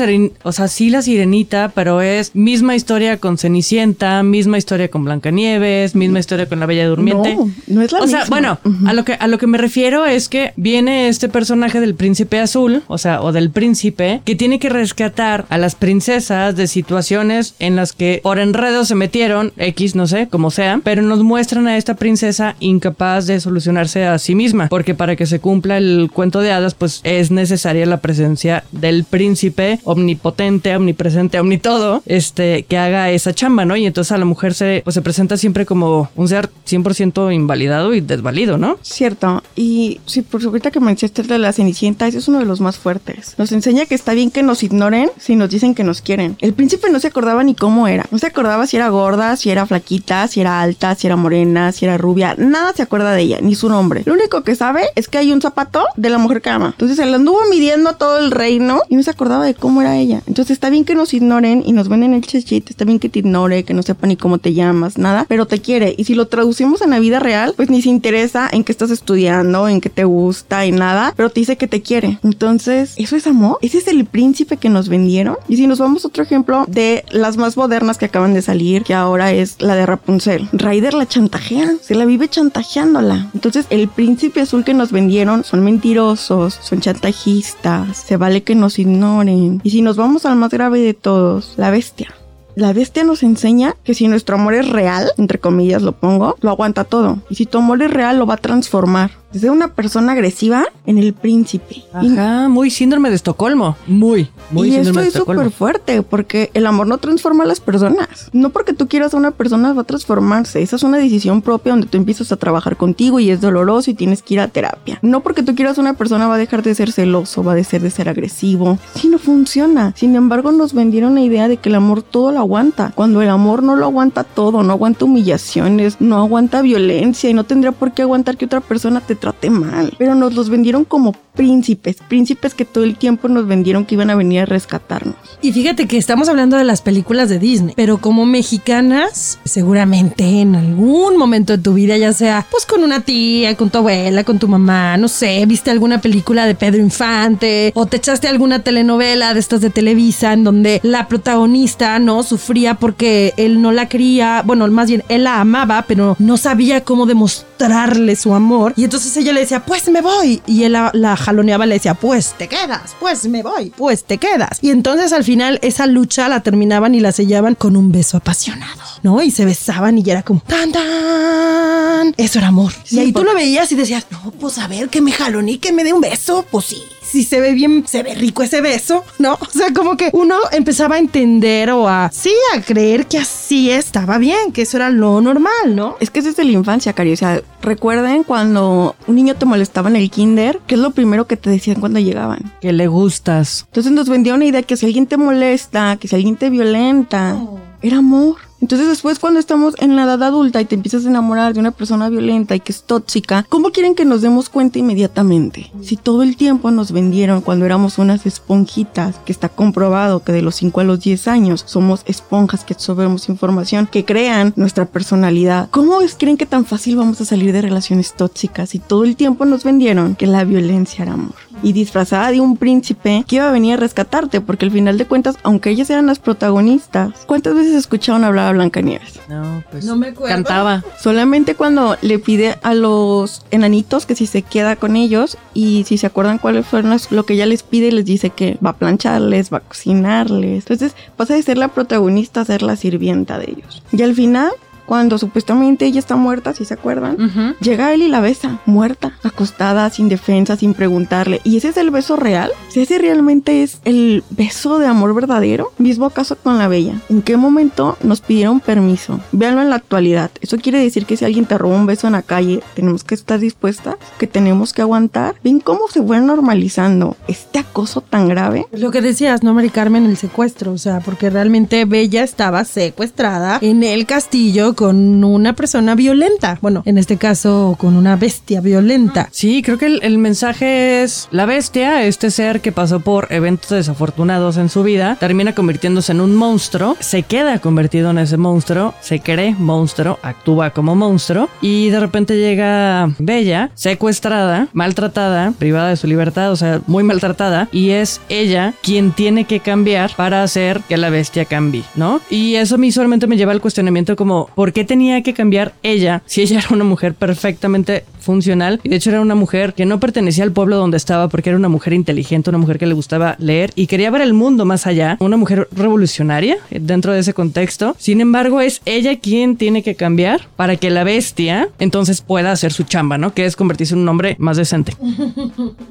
o 0.44 0.52
sea, 0.52 0.68
sí 0.68 0.90
la 0.90 1.02
sirenita, 1.02 1.72
pero 1.76 2.02
es 2.02 2.36
misma 2.36 2.76
historia 2.76 3.18
con 3.18 3.38
Cenicienta, 3.38 4.24
misma 4.24 4.58
historia 4.58 4.90
con 4.90 5.04
Blancanieves, 5.04 5.96
misma 5.96 6.20
historia 6.20 6.48
con 6.48 6.60
la 6.60 6.66
Bella 6.66 6.88
Durmiente. 6.88 7.36
No, 7.36 7.52
no 7.68 7.82
es 7.82 7.92
la 7.92 8.00
o 8.00 8.04
misma. 8.04 8.20
sea, 8.20 8.30
bueno, 8.30 8.60
a 8.86 8.94
lo 8.94 9.04
que 9.04 9.14
a 9.14 9.28
lo 9.28 9.38
que 9.38 9.48
me 9.48 9.58
refiero 9.58 10.06
es 10.06 10.30
que 10.30 10.54
viene 10.56 11.08
este 11.08 11.30
personaje 11.30 11.80
del 11.80 11.96
príncipe 11.96 12.40
azul, 12.40 12.84
o 12.88 12.98
sea, 12.98 13.22
o 13.22 13.32
del 13.32 13.50
príncipe, 13.50 14.22
que 14.26 14.36
tiene 14.36 14.60
que 14.60 14.70
rescatar 14.70 15.46
a 15.50 15.58
las 15.58 15.76
princesas 15.76 16.56
de 16.56 16.68
situaciones 16.68 17.56
en 17.60 17.76
las 17.76 17.94
que 17.94 18.20
por 18.24 18.40
enredo 18.40 18.86
se 18.86 18.96
metieron, 18.96 19.54
X, 19.58 19.96
no 19.96 20.08
sé, 20.08 20.28
como 20.28 20.52
sea, 20.52 20.82
pero 20.84 21.02
nos 21.02 21.24
muestran 21.24 21.68
a 21.68 21.78
esta 21.78 21.96
princesa 21.96 22.56
incapaz 22.60 23.28
de 23.28 23.40
solucionarse 23.40 24.06
a 24.06 24.18
sí 24.20 24.36
misma, 24.36 24.68
porque 24.70 24.96
para 24.96 25.16
que 25.16 25.26
se 25.26 25.40
cumpla 25.40 25.78
el 25.78 26.10
cuento 26.14 26.42
de 26.42 26.52
hadas, 26.52 26.74
pues 26.76 27.02
es 27.04 27.32
necesaria 27.32 27.86
la 27.86 27.98
presencia 27.98 28.64
del 28.72 29.04
príncipe 29.04 29.80
omnipotente, 29.84 30.76
omnipresente, 30.76 31.40
omnitodo, 31.40 32.04
este, 32.06 32.64
que 32.64 32.78
haga 32.78 33.10
esa 33.12 33.34
chamba, 33.34 33.66
¿no? 33.66 33.76
Y 33.76 33.86
entonces 33.86 34.12
a 34.12 34.18
la 34.18 34.26
mujer 34.26 34.54
se, 34.54 34.82
pues, 34.84 34.94
se 34.94 35.02
presenta 35.02 35.38
siempre 35.38 35.66
como 35.66 36.10
un 36.16 36.28
ser 36.28 36.50
100% 36.68 37.34
invalidado 37.50 37.96
y 37.96 38.02
desvalido, 38.02 38.60
¿no? 38.60 38.78
Cierto. 38.84 39.42
Y 39.56 40.00
sí, 40.06 40.22
por 40.22 40.40
supuesto 40.40 40.70
que 40.70 40.80
mencionaste 40.80 41.24
de 41.24 41.40
la 41.40 41.52
Cenicienta, 41.52 42.06
ese 42.06 42.20
es 42.20 42.28
uno 42.28 42.38
de 42.38 42.46
los 42.46 42.62
más 42.62 42.78
fuertes. 42.78 43.34
Nos 43.40 43.52
enseña 43.52 43.88
que 43.88 43.96
está 43.96 44.14
bien 44.14 44.30
que 44.30 44.44
nos 44.44 44.62
ignoren 44.62 45.10
si 45.18 45.36
nos 45.36 45.50
dicen 45.50 45.74
que 45.74 45.84
nos 45.84 46.02
quieren. 46.02 46.38
El 46.42 46.54
príncipe 46.54 46.92
no 46.92 47.00
se 47.00 47.08
acordaba 47.08 47.44
ni 47.44 47.56
cómo 47.56 47.88
era. 47.88 48.06
No 48.12 48.20
se 48.20 48.28
acordaba 48.28 48.68
si 48.68 48.78
era 48.78 48.90
gorda, 48.90 49.36
si 49.36 49.50
era 49.50 49.66
flaquita, 49.66 50.28
si 50.28 50.42
era 50.42 50.62
alta, 50.62 50.94
si 50.94 51.08
era 51.08 51.16
morena, 51.16 51.72
si 51.72 51.86
era 51.86 51.98
rubia. 51.98 52.36
Nada 52.38 52.74
se 52.74 52.84
acuerda 52.84 53.14
de 53.14 53.22
ella, 53.24 53.40
ni 53.42 53.56
su 53.56 53.68
nombre. 53.68 54.04
Lo 54.06 54.14
único 54.14 54.44
que 54.44 54.54
sabe 54.54 54.84
es 54.96 55.08
que 55.08 55.18
hay 55.18 55.32
un 55.32 55.42
zapato 55.42 55.84
de 55.96 56.10
la 56.12 56.20
mujer 56.20 56.44
que 56.44 56.52
ama. 56.52 56.68
Entonces 56.68 56.98
se 56.98 57.06
lo 57.08 57.16
anduvo 57.16 57.40
midiendo 57.50 57.90
a 57.90 57.94
todo 57.94 58.20
el 58.20 58.30
reino 58.30 58.84
y 58.90 58.96
no 58.96 59.02
se 59.02 59.10
acordaba 59.10 59.44
de 59.46 59.56
cómo 59.56 59.82
era 59.82 59.98
ella. 59.98 60.22
Entonces 60.28 60.52
está 60.52 60.70
bien 60.70 60.86
que 60.86 60.94
nos 60.94 61.16
ignoren 61.16 61.64
y 61.66 61.74
nos 61.74 61.90
venden 61.90 62.14
el 62.14 62.22
chechit. 62.22 62.70
Está 62.70 62.86
bien 62.86 63.00
que 63.00 63.10
te 63.10 63.20
ignore, 63.20 63.64
que 63.64 63.74
no 63.74 63.82
sepa 63.82 64.06
ni 64.06 64.18
cómo 64.18 64.38
te 64.38 64.54
llamas, 64.54 65.00
nada, 65.00 65.26
pero 65.28 65.48
te 65.48 65.60
quiere. 65.60 65.96
Y 65.98 66.04
si 66.04 66.14
lo 66.14 66.28
traducimos 66.28 66.82
en 66.84 66.92
la 66.92 67.00
vida 67.00 67.20
real, 67.20 67.39
pues 67.56 67.70
ni 67.70 67.82
se 67.82 67.90
interesa 67.90 68.50
en 68.52 68.64
qué 68.64 68.72
estás 68.72 68.92
estudiando, 68.92 69.68
en 69.68 69.82
qué 69.82 69.90
te 69.90 70.04
gusta 70.04 70.66
y 70.66 70.72
nada, 70.72 71.14
pero 71.16 71.30
te 71.30 71.40
dice 71.40 71.58
que 71.58 71.68
te 71.68 71.82
quiere. 71.82 72.20
Entonces, 72.24 72.94
¿eso 72.98 73.16
es 73.16 73.28
amor? 73.28 73.58
¿Ese 73.62 73.80
es 73.80 73.88
el 73.88 74.06
príncipe 74.06 74.58
que 74.58 74.70
nos 74.70 74.90
vendieron? 74.90 75.38
Y 75.48 75.58
si 75.58 75.68
nos 75.68 75.80
vamos 75.80 76.04
a 76.04 76.10
otro 76.10 76.24
ejemplo 76.24 76.66
de 76.68 77.04
las 77.12 77.38
más 77.38 77.58
modernas 77.58 77.98
que 77.98 78.06
acaban 78.06 78.34
de 78.34 78.42
salir, 78.42 78.84
que 78.84 78.94
ahora 78.94 79.32
es 79.32 79.62
la 79.62 79.76
de 79.76 79.86
Rapunzel. 79.86 80.50
Ryder 80.54 80.94
la 80.94 81.08
chantajea, 81.08 81.74
se 81.82 81.96
la 81.96 82.06
vive 82.06 82.28
chantajeándola. 82.28 83.30
Entonces, 83.34 83.66
el 83.70 83.88
príncipe 83.88 84.42
azul 84.42 84.64
que 84.64 84.74
nos 84.74 84.92
vendieron 84.92 85.44
son 85.44 85.64
mentirosos, 85.64 86.60
son 86.62 86.82
chantajistas, 86.82 87.98
se 87.98 88.18
vale 88.18 88.44
que 88.44 88.56
nos 88.56 88.80
ignoren. 88.80 89.62
Y 89.64 89.70
si 89.72 89.82
nos 89.82 89.98
vamos 89.98 90.26
al 90.26 90.36
más 90.36 90.52
grave 90.52 90.80
de 90.80 90.94
todos, 90.94 91.54
la 91.58 91.72
bestia. 91.72 92.14
La 92.56 92.74
bestia 92.74 93.04
nos 93.04 93.24
enseña 93.24 93.76
que 93.84 93.94
si 93.94 94.08
nuestro 94.08 94.36
amor 94.36 94.54
es 94.54 94.70
real, 94.70 95.12
entre 95.18 95.40
comillas 95.40 95.82
lo 95.82 95.94
pongo, 95.94 96.36
lo 96.42 96.50
aguanta 96.50 96.84
todo. 96.84 97.20
Y 97.30 97.36
si 97.36 97.46
tu 97.46 97.60
amor 97.60 97.82
es 97.82 97.92
real, 97.92 98.18
lo 98.20 98.26
va 98.26 98.36
a 98.36 98.38
transformar 98.38 99.12
desde 99.32 99.50
una 99.50 99.70
persona 99.70 100.14
agresiva 100.14 100.66
en 100.86 100.98
el 100.98 101.14
príncipe. 101.14 101.84
Ajá, 101.94 102.50
muy 102.50 102.70
síndrome 102.70 103.10
de 103.10 103.16
Estocolmo. 103.16 103.78
Muy, 103.88 104.30
muy 104.52 104.70
y 104.70 104.72
síndrome 104.72 104.90
esto 104.90 105.00
de 105.02 105.08
es 105.08 105.16
Estocolmo. 105.16 105.44
súper 105.44 105.58
fuerte 105.58 106.02
porque 106.02 106.50
el 106.54 106.66
amor 106.66 106.88
no 106.88 106.98
transforma 106.98 107.44
a 107.44 107.48
las 107.48 107.60
personas. 107.60 108.30
No 108.34 108.50
porque 108.50 108.74
tú 108.74 108.88
quieras 108.88 109.14
a 109.14 109.18
una 109.18 109.32
persona 109.32 109.74
va 109.74 109.82
a 109.82 109.86
transformarse. 109.86 110.62
Esa 110.62 110.76
es 110.78 110.84
una 110.84 110.98
decisión 110.98 111.42
propia 111.42 111.74
donde 111.74 111.88
tú 111.88 111.98
empiezas 111.98 112.32
a 112.32 112.38
trabajar 112.38 112.78
contigo 112.78 113.20
y 113.20 113.30
es 113.30 113.42
doloroso 113.42 113.92
y 113.92 113.94
tienes 113.94 114.22
que 114.22 114.36
ir 114.36 114.40
a 114.40 114.48
terapia. 114.48 115.00
No 115.02 115.22
porque 115.22 115.44
tú 115.44 115.56
quieras 115.56 115.78
a 115.78 115.82
una 115.82 115.94
persona 115.94 116.28
va 116.28 116.36
a 116.36 116.40
dejar 116.40 116.64
de 116.64 116.74
ser 116.74 116.92
celoso, 116.92 117.44
va 117.44 117.52
a 117.52 117.56
dejar 117.56 117.82
de 117.82 117.92
ser 117.92 118.10
agresivo. 118.10 118.80
Si 118.96 119.08
no 119.08 119.20
funciona. 119.20 119.94
Sin 119.96 120.16
embargo, 120.16 120.52
nos 120.52 120.74
vendieron 120.74 121.16
la 121.16 121.22
idea 121.22 121.48
de 121.48 121.58
que 121.58 121.70
el 121.70 121.76
amor 121.76 122.02
todo 122.02 122.32
lo 122.32 122.40
aguanta. 122.40 122.94
Cuando 122.96 123.22
el 123.22 123.30
amor 123.30 123.64
no 123.64 123.76
lo 123.76 123.86
aguanta 123.86 124.24
todo, 124.24 124.64
no 124.64 124.74
aguanta 124.74 125.06
humillaciones, 125.06 126.02
no 126.02 126.18
aguanta 126.18 126.62
violencia 126.62 127.30
y 127.30 127.34
no 127.34 127.44
tendría 127.44 127.72
por 127.72 127.92
qué 127.92 128.02
aguantar 128.02 128.38
que 128.38 128.46
otra 128.46 128.62
persona 128.62 129.02
te 129.02 129.19
trate 129.20 129.50
mal. 129.50 129.94
Pero 129.98 130.16
nos 130.16 130.34
los 130.34 130.50
vendieron 130.50 130.86
como 130.86 131.14
príncipes, 131.40 131.98
príncipes 132.06 132.54
que 132.54 132.66
todo 132.66 132.84
el 132.84 132.98
tiempo 132.98 133.30
nos 133.30 133.48
vendieron 133.48 133.86
que 133.86 133.96
iban 133.96 134.10
a 134.10 134.16
venir 134.16 134.42
a 134.42 134.46
rescatarnos. 134.46 135.16
Y 135.42 135.54
fíjate 135.54 135.88
que 135.88 135.98
estamos 135.98 136.28
hablando 136.28 136.58
de 136.58 136.66
las 136.66 136.82
películas 136.82 137.30
de 137.30 137.40
Disney, 137.40 137.74
pero 137.78 138.00
como 138.00 138.26
mexicanas, 138.26 139.40
seguramente 139.46 140.42
en 140.42 140.56
algún 140.56 141.16
momento 141.16 141.56
de 141.56 141.64
tu 141.64 141.74
vida, 141.76 141.96
ya 141.96 142.12
sea 142.12 142.46
pues 142.52 142.66
con 142.66 142.84
una 142.84 143.02
tía, 143.02 143.56
con 143.56 143.70
tu 143.70 143.78
abuela, 143.78 144.26
con 144.26 144.38
tu 144.38 144.50
mamá, 144.50 144.98
no 144.98 145.08
sé, 145.08 145.46
viste 145.46 145.72
alguna 145.72 146.02
película 146.02 146.46
de 146.46 146.56
Pedro 146.56 146.82
Infante 146.82 147.72
o 147.74 147.86
te 147.86 147.98
echaste 147.98 148.28
alguna 148.28 148.62
telenovela 148.62 149.34
de 149.34 149.40
estas 149.40 149.62
de 149.62 149.70
Televisa 149.70 150.34
en 150.34 150.44
donde 150.44 150.82
la 150.84 151.08
protagonista 151.08 152.00
no 152.00 152.24
sufría 152.24 152.74
porque 152.74 153.34
él 153.38 153.62
no 153.62 153.72
la 153.72 153.88
quería, 153.88 154.44
bueno, 154.46 154.68
más 154.68 154.90
bien 154.90 155.04
él 155.08 155.24
la 155.24 155.40
amaba, 155.40 155.86
pero 155.88 156.18
no 156.20 156.36
sabía 156.36 156.84
cómo 156.84 157.06
demostrarle 157.06 158.18
su 158.18 158.34
amor 158.34 158.74
y 158.76 158.84
entonces 158.84 159.09
ella 159.18 159.34
le 159.34 159.42
decía, 159.42 159.66
pues 159.66 159.88
me 159.90 160.02
voy 160.02 160.42
y 160.46 160.64
él 160.64 160.74
la, 160.74 160.92
la 160.94 161.16
jaloneaba, 161.16 161.66
le 161.66 161.76
decía, 161.76 161.94
pues 161.94 162.34
te 162.38 162.48
quedas, 162.48 162.96
pues 163.00 163.26
me 163.28 163.44
voy, 163.44 163.72
pues 163.76 164.04
te 164.04 164.18
quedas. 164.18 164.60
Y 164.62 164.70
entonces 164.72 165.14
al 165.14 165.24
final 165.24 165.60
esa 165.62 165.86
lucha 165.88 166.28
la 166.30 166.42
terminaban 166.42 166.96
y 166.96 167.00
la 167.00 167.12
sellaban 167.12 167.56
con 167.56 167.76
un 167.76 167.92
beso 167.92 168.18
apasionado, 168.18 168.82
¿no? 169.04 169.22
Y 169.22 169.32
se 169.32 169.46
besaban 169.46 169.98
y 169.98 170.04
ya 170.04 170.14
era 170.14 170.24
como 170.24 170.42
tan 170.42 170.72
tan. 170.72 172.14
Eso 172.18 172.40
era 172.40 172.48
amor. 172.48 172.74
y 172.90 173.00
ahí 173.00 173.12
tú 173.12 173.24
lo 173.24 173.34
veías 173.34 173.72
y 173.72 173.76
decías, 173.76 174.06
no, 174.12 174.32
pues 174.40 174.58
a 174.58 174.68
ver, 174.68 174.90
que 174.90 175.02
me 175.02 175.12
jalone, 175.12 175.60
que 175.60 175.72
me 175.72 175.84
dé 175.84 175.94
un 175.94 176.02
beso, 176.02 176.46
pues 176.50 176.66
sí. 176.66 176.84
Si 177.12 177.24
se 177.24 177.40
ve 177.40 177.54
bien, 177.54 177.86
se 177.88 178.04
ve 178.04 178.14
rico 178.14 178.44
ese 178.44 178.62
beso, 178.62 179.04
¿no? 179.18 179.34
O 179.34 179.46
sea, 179.52 179.74
como 179.74 179.98
que 179.98 180.10
uno 180.14 180.36
empezaba 180.52 180.96
a 180.96 181.00
entender 181.00 181.72
o 181.72 181.88
a, 181.88 182.12
sí, 182.14 182.32
a 182.56 182.62
creer 182.62 183.08
que 183.08 183.18
así 183.18 183.72
estaba 183.72 184.18
bien, 184.18 184.52
que 184.52 184.62
eso 184.62 184.78
era 184.78 184.90
lo 184.90 185.20
normal, 185.22 185.76
¿no? 185.76 185.96
Es 186.00 186.12
que 186.12 186.20
es 186.20 186.26
desde 186.26 186.44
la 186.44 186.52
infancia, 186.52 186.94
Cari. 186.94 187.14
O 187.14 187.18
sea, 187.18 187.42
recuerden 187.62 188.24
cuando 188.24 188.96
un 189.08 189.16
niño 189.16 189.36
te 189.36 189.46
molestaba 189.46 189.90
en 189.90 189.96
el 189.96 190.12
kinder, 190.12 190.60
¿qué 190.68 190.76
es 190.76 190.82
lo 190.82 190.92
primero 190.92 191.26
que 191.26 191.38
te 191.38 191.50
decían 191.50 191.80
cuando 191.80 192.00
llegaban? 192.00 192.54
Que 192.62 192.74
le 192.74 192.88
gustas. 192.88 193.66
Entonces 193.68 193.92
nos 193.92 194.08
vendió 194.08 194.36
una 194.36 194.46
idea 194.46 194.62
que 194.62 194.78
si 194.78 194.86
alguien 194.86 195.08
te 195.08 195.18
molesta, 195.18 195.98
que 195.98 196.08
si 196.08 196.16
alguien 196.16 196.36
te 196.36 196.50
violenta, 196.50 197.38
era 197.82 197.98
amor. 197.98 198.49
Entonces 198.62 198.88
después 198.88 199.20
cuando 199.20 199.40
estamos 199.40 199.76
en 199.80 199.96
la 199.96 200.04
edad 200.04 200.22
adulta 200.22 200.60
y 200.62 200.66
te 200.66 200.76
empiezas 200.76 201.06
a 201.06 201.10
enamorar 201.10 201.54
de 201.54 201.60
una 201.60 201.72
persona 201.72 202.10
violenta 202.10 202.56
y 202.56 202.60
que 202.60 202.74
es 202.74 202.84
tóxica, 202.84 203.46
¿cómo 203.48 203.72
quieren 203.72 203.96
que 203.96 204.06
nos 204.06 204.22
demos 204.22 204.50
cuenta 204.50 204.80
inmediatamente? 204.80 205.72
Si 205.82 205.96
todo 205.96 206.24
el 206.24 206.36
tiempo 206.36 206.70
nos 206.70 206.92
vendieron 206.92 207.42
cuando 207.42 207.66
éramos 207.66 207.98
unas 207.98 208.26
esponjitas, 208.26 209.16
que 209.26 209.32
está 209.32 209.48
comprobado 209.48 210.24
que 210.24 210.34
de 210.34 210.42
los 210.42 210.56
5 210.56 210.82
a 210.82 210.84
los 210.84 211.00
10 211.00 211.28
años 211.30 211.64
somos 211.68 212.04
esponjas 212.06 212.66
que 212.66 212.74
absorbemos 212.74 213.30
información, 213.30 213.88
que 213.88 214.04
crean 214.04 214.54
nuestra 214.56 214.86
personalidad. 214.86 215.70
¿Cómo 215.72 216.02
es, 216.02 216.16
creen 216.16 216.38
que 216.38 216.46
tan 216.46 216.66
fácil 216.66 216.98
vamos 216.98 217.22
a 217.22 217.26
salir 217.26 217.54
de 217.54 217.62
relaciones 217.62 218.14
tóxicas 218.14 218.70
si 218.70 218.80
todo 218.80 219.06
el 219.06 219.16
tiempo 219.16 219.46
nos 219.46 219.64
vendieron 219.64 220.16
que 220.16 220.28
la 220.28 220.44
violencia 220.44 221.04
era 221.04 221.14
amor? 221.14 221.36
Y 221.62 221.74
disfrazada 221.74 222.32
de 222.32 222.40
un 222.40 222.58
príncipe 222.58 223.24
que 223.28 223.38
iba 223.38 223.50
a 223.50 223.52
venir 223.52 223.74
a 223.74 223.78
rescatarte, 223.78 224.42
porque 224.42 224.66
al 224.66 224.72
final 224.72 224.98
de 224.98 225.06
cuentas, 225.06 225.38
aunque 225.44 225.70
ellas 225.70 225.90
eran 225.90 226.08
las 226.08 226.20
protagonistas, 226.20 227.26
¿cuántas 227.26 227.56
veces 227.56 227.76
escucharon 227.76 228.24
hablar 228.24 228.49
a 228.50 228.54
Blancanieves? 228.54 229.20
No, 229.30 229.64
pues 229.72 229.86
No 229.86 229.96
me 229.96 230.08
acuerdo. 230.08 230.36
cantaba. 230.36 230.84
Solamente 231.02 231.56
cuando 231.56 231.96
le 232.02 232.20
pide 232.20 232.58
a 232.64 232.74
los 232.74 233.46
enanitos 233.52 234.06
que 234.06 234.16
si 234.16 234.26
se 234.26 234.42
queda 234.42 234.76
con 234.76 234.96
ellos 234.96 235.38
y 235.54 235.84
si 235.86 235.98
se 235.98 236.08
acuerdan 236.08 236.38
cuáles 236.40 236.66
fueron 236.66 236.90
las- 236.92 237.12
lo 237.12 237.26
que 237.26 237.34
ella 237.36 237.46
les 237.46 237.64
pide, 237.64 237.92
les 237.92 238.06
dice 238.06 238.30
que 238.32 238.58
va 238.66 238.72
a 238.72 238.78
plancharles, 238.78 239.52
va 239.54 239.58
a 239.58 239.62
cocinarles. 239.62 240.64
Entonces 240.64 240.96
pasa 241.16 241.36
de 241.36 241.44
ser 241.44 241.58
la 241.58 241.70
protagonista 241.70 242.42
a 242.42 242.46
ser 242.46 242.62
la 242.62 242.76
sirvienta 242.76 243.38
de 243.38 243.52
ellos. 243.52 243.84
Y 243.92 244.02
al 244.02 244.14
final, 244.16 244.52
cuando 244.90 245.20
supuestamente 245.20 245.86
ella 245.86 246.00
está 246.00 246.16
muerta, 246.16 246.56
si 246.56 246.66
se 246.66 246.74
acuerdan, 246.74 247.56
llega 247.62 247.94
él 247.94 248.02
y 248.02 248.08
la 248.08 248.22
besa, 248.22 248.60
muerta, 248.66 249.14
acostada, 249.22 249.88
sin 249.92 250.10
defensa, 250.10 250.58
sin 250.58 250.74
preguntarle. 250.74 251.42
¿Y 251.44 251.58
ese 251.58 251.68
es 251.68 251.78
el 251.78 251.92
beso 251.92 252.16
real? 252.16 252.50
Si 252.70 252.80
ese 252.80 252.98
realmente 252.98 253.62
es 253.62 253.82
el 253.86 254.24
beso 254.32 254.80
de 254.80 254.88
amor 254.88 255.14
verdadero, 255.14 255.72
mismo 255.78 256.10
caso 256.10 256.38
con 256.38 256.58
la 256.58 256.68
bella. 256.68 256.96
¿En 257.08 257.22
qué 257.22 257.38
momento 257.38 258.00
nos 258.02 258.22
pidieron 258.22 258.62
permiso? 258.62 259.20
Véanlo 259.32 259.62
en 259.62 259.70
la 259.70 259.76
actualidad. 259.76 260.32
Eso 260.42 260.58
quiere 260.58 260.80
decir 260.80 261.06
que 261.06 261.18
si 261.18 261.24
alguien 261.24 261.46
te 261.46 261.60
roba 261.60 261.76
un 261.76 261.86
beso 261.86 262.08
en 262.08 262.14
la 262.14 262.24
calle, 262.24 262.64
tenemos 262.74 263.04
que 263.04 263.14
estar 263.14 263.40
dispuestas, 263.40 263.96
que 264.18 264.26
tenemos 264.26 264.74
que 264.74 264.82
aguantar. 264.82 265.36
¿Ven 265.44 265.60
cómo 265.60 265.88
se 265.88 266.02
fue 266.02 266.20
normalizando 266.20 267.16
este 267.28 267.60
acoso 267.60 268.02
tan 268.02 268.28
grave? 268.28 268.66
Lo 268.72 268.90
que 268.90 269.02
decías, 269.02 269.44
¿no, 269.44 269.54
Mari 269.54 269.70
Carmen? 269.70 270.08
El 270.08 270.18
secuestro, 270.18 270.72
o 270.72 270.80
sea, 270.80 271.00
porque 271.00 271.30
realmente 271.30 271.86
Bella 271.86 272.24
estaba 272.24 272.66
secuestrada 272.66 273.60
en 273.62 273.84
el 273.84 274.08
castillo 274.08 274.74
con 274.80 275.26
una 275.26 275.52
persona 275.52 275.94
violenta. 275.94 276.58
Bueno, 276.62 276.84
en 276.86 276.98
este 276.98 277.18
caso, 277.18 277.76
con 277.78 277.98
una 277.98 278.16
bestia 278.16 278.62
violenta. 278.62 279.28
Sí, 279.30 279.62
creo 279.62 279.78
que 279.78 279.88
el, 279.88 280.18
mensaje 280.18 281.04
es 281.04 281.28
la 281.32 281.46
bestia, 281.46 282.06
este 282.06 282.32
ser 282.32 282.62
que 282.62 282.72
pasó 282.72 283.02
por 283.02 283.28
eventos 283.30 283.72
desafortunados 283.72 284.56
en 284.56 284.70
su 284.70 284.84
vida, 284.84 285.18
termina 285.20 285.54
convirtiéndose 285.54 286.14
en 286.14 286.22
un 286.22 286.34
monstruo, 286.34 286.96
se 287.02 287.24
queda 287.24 287.60
convertido 287.60 288.12
en 288.12 288.20
ese 288.20 288.38
monstruo, 288.38 288.94
se 289.02 289.20
cree 289.20 289.54
monstruo, 289.54 290.18
actúa 290.24 290.70
como 290.70 290.96
monstruo 290.96 291.50
y 291.60 291.90
de 291.90 292.00
repente 292.00 292.38
llega 292.38 293.14
Bella, 293.20 293.72
secuestrada, 293.74 294.70
maltratada, 294.72 295.52
privada 295.60 295.90
de 295.90 295.98
su 295.98 296.08
libertad, 296.08 296.54
o 296.54 296.56
sea, 296.56 296.80
muy 296.88 297.04
maltratada 297.04 297.68
y 297.74 297.90
es 297.90 298.22
ella 298.30 298.74
quien 298.82 299.12
tiene 299.12 299.44
que 299.44 299.60
cambiar 299.60 300.12
para 300.16 300.42
hacer 300.42 300.80
que 300.88 300.96
la 300.96 301.10
bestia 301.10 301.44
cambie, 301.44 301.84
¿no? 301.96 302.22
Y 302.30 302.56
eso 302.56 302.76
a 302.76 302.78
mí 302.78 302.94
solamente 302.94 303.28
me 303.28 303.36
lleva 303.36 303.52
al 303.52 303.60
cuestionamiento 303.60 304.16
como, 304.16 304.48
¿por 304.56 304.69
qué 304.72 304.84
tenía 304.84 305.22
que 305.24 305.34
cambiar 305.34 305.74
ella 305.84 306.24
si 306.26 306.42
ella 306.42 306.60
era 306.60 306.70
una 306.72 306.84
mujer 306.84 307.14
perfectamente 307.14 308.06
funcional? 308.20 308.80
Y 308.84 308.90
de 308.90 308.98
hecho 308.98 309.10
era 309.10 309.22
una 309.22 309.36
mujer 309.36 309.74
que 309.74 309.86
no 309.86 310.00
pertenecía 310.00 310.44
al 310.44 310.52
pueblo 310.52 310.78
donde 310.78 310.98
estaba 310.98 311.30
porque 311.30 311.50
era 311.50 311.58
una 311.58 311.70
mujer 311.70 311.94
inteligente, 311.94 312.50
una 312.50 312.60
mujer 312.60 312.78
que 312.78 312.86
le 312.86 312.94
gustaba 312.94 313.36
leer 313.40 313.72
y 313.76 313.88
quería 313.88 314.12
ver 314.12 314.22
el 314.22 314.34
mundo 314.34 314.66
más 314.66 314.88
allá, 314.88 315.18
una 315.20 315.38
mujer 315.38 315.68
revolucionaria 315.72 316.58
dentro 316.70 317.14
de 317.14 317.20
ese 317.20 317.34
contexto. 317.34 317.96
Sin 317.98 318.22
embargo, 318.22 318.62
es 318.62 318.82
ella 318.86 319.20
quien 319.20 319.58
tiene 319.58 319.84
que 319.84 319.96
cambiar 319.96 320.48
para 320.56 320.76
que 320.76 320.90
la 320.90 321.04
bestia 321.04 321.70
entonces 321.80 322.22
pueda 322.22 322.52
hacer 322.52 322.74
su 322.74 322.84
chamba, 322.84 323.18
¿no? 323.18 323.34
Que 323.34 323.46
es 323.46 323.56
convertirse 323.56 323.94
en 323.94 324.02
un 324.02 324.10
hombre 324.10 324.36
más 324.40 324.58
decente. 324.58 324.96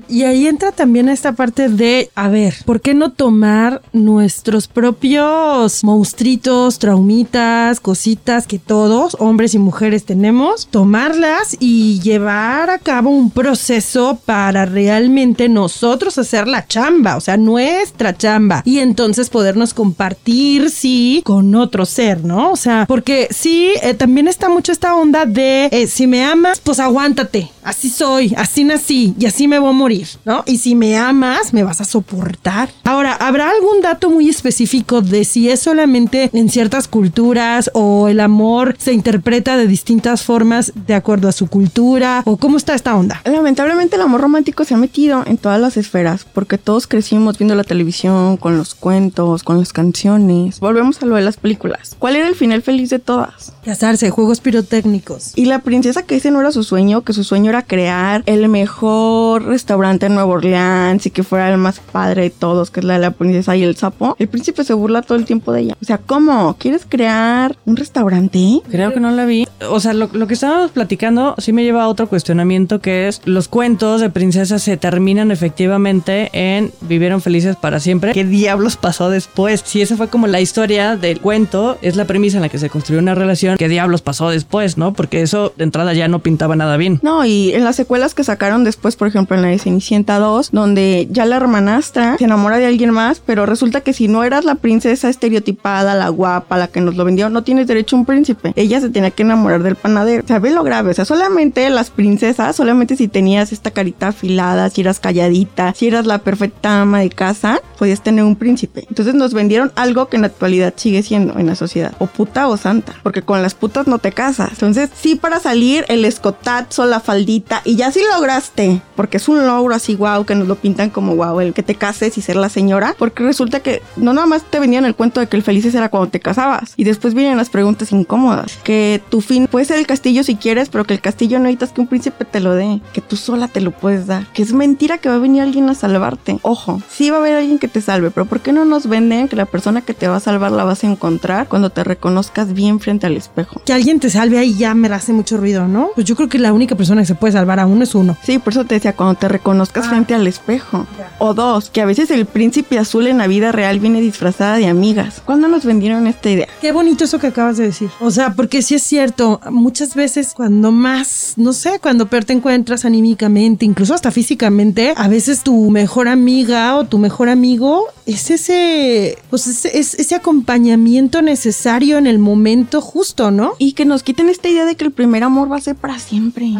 Y 0.09 0.23
ahí 0.23 0.47
entra 0.47 0.73
también 0.73 1.09
esta 1.09 1.33
parte 1.33 1.69
de, 1.69 2.11
a 2.15 2.29
ver, 2.29 2.55
¿por 2.65 2.81
qué 2.81 2.95
no 2.95 3.13
tomar 3.13 3.83
nuestros 3.93 4.67
propios 4.67 5.85
monstruitos, 5.85 6.79
traumitas, 6.79 7.81
cositas 7.81 8.47
que 8.47 8.58
todos, 8.59 9.17
hombres 9.19 9.55
y 9.55 9.59
mujeres, 9.59 10.05
tenemos, 10.05 10.67
tomarlas 10.69 11.57
y 11.61 12.01
llevar 12.01 12.71
a 12.71 12.79
cabo 12.79 13.11
un 13.11 13.31
proceso 13.31 14.19
para 14.25 14.67
realmente 14.67 15.49
nosotros 15.49 16.19
hacer 16.19 16.49
la 16.49 16.67
chamba, 16.67 17.17
o 17.17 17.21
sea, 17.21 17.37
nuestra 17.37 18.17
chamba, 18.17 18.63
y 18.65 18.79
entonces 18.79 19.31
podernos 19.31 19.75
compartir, 19.75 20.71
sí, 20.71 21.23
con 21.25 21.55
otro 21.55 21.87
ser, 21.87 22.25
¿no? 22.25 22.53
O 22.53 22.57
sea, 22.57 22.85
porque 22.87 23.29
sí, 23.31 23.71
eh, 23.83 23.95
también 23.95 24.29
está 24.29 24.49
mucho 24.49 24.73
esta 24.73 24.95
onda 24.95 25.27
de, 25.27 25.69
eh, 25.71 25.87
si 25.87 26.07
me 26.07 26.25
amas, 26.25 26.61
pues 26.61 26.81
aguántate, 26.81 27.51
así 27.63 27.91
soy, 27.91 28.35
así 28.37 28.65
nací 28.65 29.15
y 29.19 29.27
así 29.27 29.49
me 29.49 29.59
voy 29.59 29.71
a 29.71 29.73
morir, 29.73 30.09
¿no? 30.25 30.43
Y 30.47 30.59
si 30.59 30.75
me 30.75 30.97
amas, 30.97 31.53
me 31.53 31.63
vas 31.63 31.81
a 31.81 31.85
soportar. 31.85 32.71
Ahora, 32.85 33.15
¿habrá 33.15 33.51
algún 33.51 33.81
dato 33.83 34.11
muy 34.11 34.29
específico 34.29 35.01
de 35.01 35.25
si 35.25 35.51
es 35.51 35.61
solamente 35.61 36.31
en 36.33 36.49
ciertas 36.49 36.89
culturas 36.89 37.71
o 37.75 38.09
el 38.09 38.21
amor 38.21 38.48
se 38.79 38.93
interpreta 38.93 39.57
de 39.57 39.67
distintas 39.67 40.23
formas 40.23 40.73
de 40.87 40.95
acuerdo 40.95 41.29
a 41.29 41.33
su 41.33 41.49
cultura 41.49 42.23
o 42.25 42.37
cómo 42.37 42.57
está 42.57 42.75
esta 42.75 42.97
onda? 42.97 43.21
Lamentablemente 43.25 43.97
el 43.97 44.03
amor 44.03 44.21
romántico 44.21 44.65
se 44.65 44.75
ha 44.75 44.77
metido 44.77 45.23
en 45.27 45.37
todas 45.37 45.61
las 45.61 45.77
esferas 45.77 46.25
porque 46.25 46.57
todos 46.57 46.87
crecimos 46.87 47.39
viendo 47.39 47.55
la 47.55 47.65
televisión, 47.65 48.37
con 48.37 48.57
los 48.57 48.75
cuentos, 48.75 49.43
con 49.43 49.59
las 49.59 49.73
canciones. 49.73 50.61
Volvemos 50.61 51.03
a 51.03 51.07
lo 51.07 51.17
de 51.17 51.23
las 51.23 51.37
películas. 51.37 51.97
¿Cuál 51.99 52.17
era 52.17 52.29
el 52.29 52.35
final 52.35 52.63
feliz 52.63 52.91
de 52.91 52.99
todas? 52.99 53.53
Casarse, 53.65 54.11
juegos 54.11 54.41
pirotécnicos. 54.41 55.33
Y 55.37 55.45
la 55.45 55.59
princesa 55.61 56.05
que 56.05 56.17
ese 56.17 56.31
no 56.31 56.41
era 56.41 56.53
su 56.53 56.65
sueño, 56.65 57.03
que 57.03 57.13
su 57.13 57.25
sueño 57.25 57.51
era 57.51 57.63
crear 57.63 58.23
el 58.27 58.49
mejor 58.49 59.45
restaurante 59.45 60.07
en 60.07 60.15
Nueva 60.15 60.33
Orleans 60.33 61.05
y 61.07 61.11
que 61.11 61.23
fuera 61.23 61.51
el 61.51 61.59
más 61.59 61.81
padre 61.81 62.23
de 62.23 62.31
todos, 62.31 62.71
que 62.71 62.81
es 62.81 62.87
la 62.87 62.95
de 62.95 63.01
la 63.01 63.11
princesa 63.11 63.57
y 63.57 63.63
el 63.63 63.77
sapo. 63.77 64.17
El 64.19 64.29
príncipe 64.29 64.65
se 64.65 64.75
burla 64.75 65.03
todo 65.03 65.19
el 65.19 65.27
tiempo 65.27 65.53
de 65.53 65.61
ella. 65.61 65.77
O 65.81 65.85
sea, 65.85 65.99
¿cómo? 65.99 66.57
¿Quieres 66.59 66.87
crear 66.89 67.57
un 67.67 67.77
restaurante? 67.77 68.38
Creo 68.71 68.93
que 68.93 69.01
no 69.01 69.11
la 69.11 69.25
vi. 69.25 69.47
O 69.69 69.81
sea, 69.81 69.93
lo, 69.93 70.09
lo 70.13 70.27
que 70.27 70.35
estábamos 70.35 70.71
platicando 70.71 71.35
sí 71.39 71.53
me 71.53 71.65
lleva 71.65 71.83
a 71.83 71.89
otro 71.89 72.09
cuestionamiento 72.09 72.81
que 72.81 73.09
es 73.09 73.21
los 73.25 73.49
cuentos 73.49 74.01
de 74.01 74.11
princesas 74.11 74.63
se 74.63 74.77
terminan 74.77 75.31
efectivamente 75.31 76.31
en 76.33 76.73
vivieron 76.81 77.21
felices 77.21 77.57
para 77.57 77.81
siempre. 77.81 78.13
¿Qué 78.13 78.25
diablos 78.25 78.77
pasó 78.77 79.11
después? 79.11 79.63
Si 79.65 79.83
esa 79.83 79.97
fue 79.97 80.09
como 80.09 80.27
la 80.27 80.41
historia 80.41 80.97
del 80.97 81.21
cuento, 81.21 81.79
es 81.83 81.97
la 81.97 82.07
premisa 82.07 82.39
en 82.39 82.43
la 82.43 82.49
que 82.49 82.59
se 82.59 82.71
construyó 82.71 83.01
una 83.01 83.15
relación, 83.15 83.57
¿qué 83.57 83.69
diablos 83.69 84.03
pasó 84.03 84.31
después, 84.31 84.77
no? 84.77 84.93
Porque 84.93 85.23
eso 85.23 85.53
de 85.57 85.65
entrada 85.65 85.93
ya 85.95 86.09
no 86.09 86.21
pintaba 86.21 86.57
nada 86.57 86.77
bien. 86.77 87.01
No, 87.03 87.25
y 87.25 87.53
en 87.53 87.65
las 87.65 87.77
secuelas 87.77 88.15
que 88.15 88.25
sacaron 88.25 88.65
después, 88.65 88.97
por 88.97 89.09
ejemplo, 89.09 89.37
en 89.37 89.43
la 89.43 89.49
de 89.49 89.59
Cenicienta 89.59 90.19
2, 90.19 90.51
donde 90.53 91.09
ya 91.11 91.25
la 91.27 91.37
hermanastra 91.37 92.17
se 92.19 92.25
enamora 92.25 92.59
de 92.59 92.67
alguien 92.67 92.91
más, 92.91 93.21
pero 93.25 93.47
resulta 93.47 93.81
que 93.81 93.93
si 93.93 94.09
no 94.09 94.25
eras 94.25 94.45
la 94.45 94.57
princesa 94.57 95.09
estereotipada, 95.09 95.95
la 95.95 96.09
guapa, 96.09 96.57
la 96.57 96.69
que 96.69 96.81
nos 96.81 96.97
lo 96.97 97.05
vendió, 97.05 97.31
no 97.31 97.43
tienes 97.43 97.67
derecho 97.67 97.97
a 97.97 98.01
un 98.01 98.07
príncipe. 98.07 98.28
Ella 98.57 98.81
se 98.81 98.91
tenía 98.91 99.11
que 99.11 99.23
enamorar 99.23 99.63
del 99.63 99.77
panadero. 99.77 100.25
¿Sabes 100.27 100.53
lo 100.53 100.63
grave? 100.63 100.91
O 100.91 100.95
sea, 100.95 101.05
solamente 101.05 101.69
las 101.71 101.91
princesas, 101.91 102.57
solamente 102.57 102.97
si 102.97 103.09
tenías 103.09 103.53
esta 103.53 103.71
carita 103.71 104.09
afilada, 104.09 104.71
si 104.71 104.81
eras 104.81 105.01
calladita, 105.01 105.75
si 105.75 105.89
eras 105.89 106.07
la 106.07 106.19
perfecta 106.19 106.81
ama 106.81 107.01
de 107.01 107.11
casa, 107.11 107.61
podías 107.79 108.03
tener 108.03 108.25
un 108.25 108.37
príncipe. 108.37 108.85
Entonces 108.89 109.15
nos 109.15 109.35
vendieron 109.35 109.73
algo 109.77 110.09
que 110.09 110.17
en 110.17 110.23
la 110.23 110.29
actualidad 110.29 110.75
sigue 110.77 111.03
siendo 111.03 111.39
en 111.39 111.47
la 111.47 111.55
sociedad. 111.55 111.95
O 111.99 112.07
puta 112.07 112.49
o 112.49 112.57
santa. 112.57 112.95
Porque 113.03 113.23
con 113.23 113.43
las 113.43 113.55
putas 113.55 113.87
no 113.87 113.99
te 113.99 114.13
casas. 114.13 114.51
Entonces, 114.53 114.91
sí 114.95 115.15
para 115.15 115.41
salir 115.41 115.85
el 115.89 116.05
escotazo, 116.05 116.87
la 116.87 117.01
faldita, 117.01 117.63
y 117.65 117.77
ya 117.77 117.93
sí 117.93 118.01
lograste. 118.15 118.81
Porque 118.97 119.19
es 119.19 119.29
un 119.29 119.47
logro 119.47 119.75
así, 119.75 119.95
wow, 119.95 120.25
que 120.25 120.35
nos 120.35 120.49
lo 120.49 120.57
pintan 120.57 120.91
como 120.91 121.15
wow, 121.17 121.41
el 121.41 121.55
que 121.55 121.63
te 121.63 121.75
cases 121.75 122.19
y 122.19 122.23
ser 122.23 122.37
la 122.37 122.49
señora. 122.49 122.95
Porque 122.99 123.23
resulta 123.23 123.61
que 123.61 123.83
no 123.97 124.13
nada 124.13 124.27
más 124.27 124.43
te 124.45 124.59
vendían 124.59 124.85
el 124.85 124.95
cuento 124.95 125.21
de 125.21 125.29
que 125.29 125.37
el 125.37 125.43
felices 125.43 125.75
era 125.75 125.89
cuando 125.89 126.11
te 126.11 126.21
casabas. 126.21 126.75
Y 126.77 126.85
después 126.85 127.15
vienen 127.15 127.37
las 127.37 127.51
preguntas 127.51 127.93
incómodas. 127.93 128.18
Que 128.65 129.01
tu 129.09 129.21
fin 129.21 129.47
puede 129.47 129.65
ser 129.65 129.79
el 129.79 129.87
castillo 129.87 130.25
si 130.25 130.37
quieres, 130.37 130.69
pero 130.69 130.85
que 130.85 130.95
el 130.95 131.01
castillo 131.01 131.39
no 131.39 131.45
necesitas 131.45 131.73
que 131.73 131.81
un 131.81 131.87
príncipe 131.87 132.25
te 132.25 132.41
lo 132.41 132.55
dé. 132.55 132.81
Que 132.93 133.01
tú 133.01 133.17
sola 133.17 133.49
te 133.49 133.61
lo 133.61 133.71
puedes 133.71 134.07
dar. 134.07 134.27
Que 134.33 134.43
es 134.43 134.53
mentira 134.53 134.99
que 134.99 135.09
va 135.09 135.17
a 135.17 135.19
venir 135.19 135.43
alguien 135.43 135.69
a 135.71 135.75
salvarte. 135.75 136.39
Ojo, 136.43 136.83
sí 136.91 137.11
va 137.11 137.17
a 137.17 137.21
haber 137.21 137.35
alguien 137.35 137.59
que 137.59 137.69
te 137.69 137.81
salve, 137.81 138.11
pero 138.11 138.27
¿por 138.27 138.41
qué 138.41 138.53
no 138.53 138.65
nos 138.65 138.87
venden 138.89 139.29
que 139.29 139.37
la 139.37 139.47
persona 139.47 139.83
que 139.83 139.95
te 139.95 140.09
va 140.09 140.17
a 140.17 140.21
salvar 140.21 140.53
la 140.53 140.65
vas 140.65 140.85
a 140.85 140.87
encontrar 140.87 141.49
cuando 141.49 141.71
te 141.71 141.85
reconozcas 141.85 142.53
bien 142.53 142.81
frente 142.81 143.07
al 143.07 143.17
espejo? 143.17 143.63
Que 143.65 143.73
alguien 143.73 144.01
te 144.01 144.11
salve 144.11 144.39
ahí 144.39 144.57
ya 144.57 144.75
me 144.75 144.89
hace 144.89 145.13
mucho 145.13 145.37
ruido, 145.37 145.69
¿no? 145.69 145.91
Pues 145.95 146.07
yo 146.07 146.17
creo 146.17 146.29
que 146.29 146.39
la 146.39 146.53
única 146.53 146.75
persona 146.75 147.03
que 147.03 147.07
se 147.07 147.15
puede 147.15 147.33
salvar 147.33 147.61
a 147.61 147.67
uno 147.67 147.85
es 147.85 147.95
uno. 147.95 148.17
Sí, 148.23 148.39
por 148.39 148.53
eso 148.53 148.65
te 148.65 148.75
decía, 148.75 148.95
cuando 148.95 149.15
te 149.15 149.29
reconozcas 149.29 149.89
frente 149.89 150.15
al 150.15 150.27
espejo. 150.27 150.87
O 151.19 151.35
dos, 151.35 151.71
que 151.71 151.81
a 151.81 151.87
veces 151.87 152.11
el 152.11 152.27
príncipe 152.27 152.79
azul 152.79 153.07
en 153.07 153.19
la 153.19 153.27
vida 153.27 153.53
real 153.53 153.81
viene 153.81 154.01
disfrazada 154.01 154.57
de 154.57 154.67
amigas. 154.67 155.23
¿Cuándo 155.25 155.49
nos 155.49 155.65
vendieron 155.65 156.07
esta 156.07 156.31
idea? 156.31 156.49
Qué 156.61 156.73
bonito 156.73 157.05
eso 157.05 157.19
que 157.19 157.29
acabas 157.29 157.57
de 157.57 157.65
decir. 157.65 157.91
O 158.01 158.08
sea, 158.11 158.35
porque 158.35 158.63
sí 158.63 158.75
es 158.75 158.83
cierto, 158.83 159.41
muchas 159.51 159.95
veces 159.95 160.33
cuando 160.35 160.71
más, 160.71 161.35
no 161.37 161.53
sé, 161.53 161.79
cuando 161.81 162.09
peor 162.09 162.25
te 162.25 162.33
encuentras 162.33 162.85
anímicamente, 162.85 163.65
incluso 163.65 163.95
hasta 163.95 164.11
físicamente, 164.11 164.95
a 164.97 165.09
veces 165.09 165.43
tu 165.43 165.71
mejor 165.71 166.09
amiga 166.09 166.77
o 166.77 166.85
tu 166.85 166.99
mejor 166.99 167.29
amigo 167.29 167.85
es 168.07 168.31
ese, 168.31 169.19
pues 169.31 169.47
es, 169.47 169.65
es 169.67 169.95
ese 169.95 170.15
acompañamiento 170.15 171.23
necesario 171.23 171.99
en 171.99 172.07
el 172.07 172.19
momento 172.19 172.81
justo, 172.81 173.31
¿no? 173.31 173.53
Y 173.59 173.73
que 173.73 173.85
nos 173.85 174.03
quiten 174.03 174.29
esta 174.29 174.49
idea 174.49 174.65
de 174.65 174.77
que 174.77 174.85
el 174.85 174.93
primer 174.93 175.25
amor 175.25 175.51
va 175.51 175.57
a 175.57 175.61
ser 175.61 175.77
para 175.77 175.99
siempre. 175.99 176.53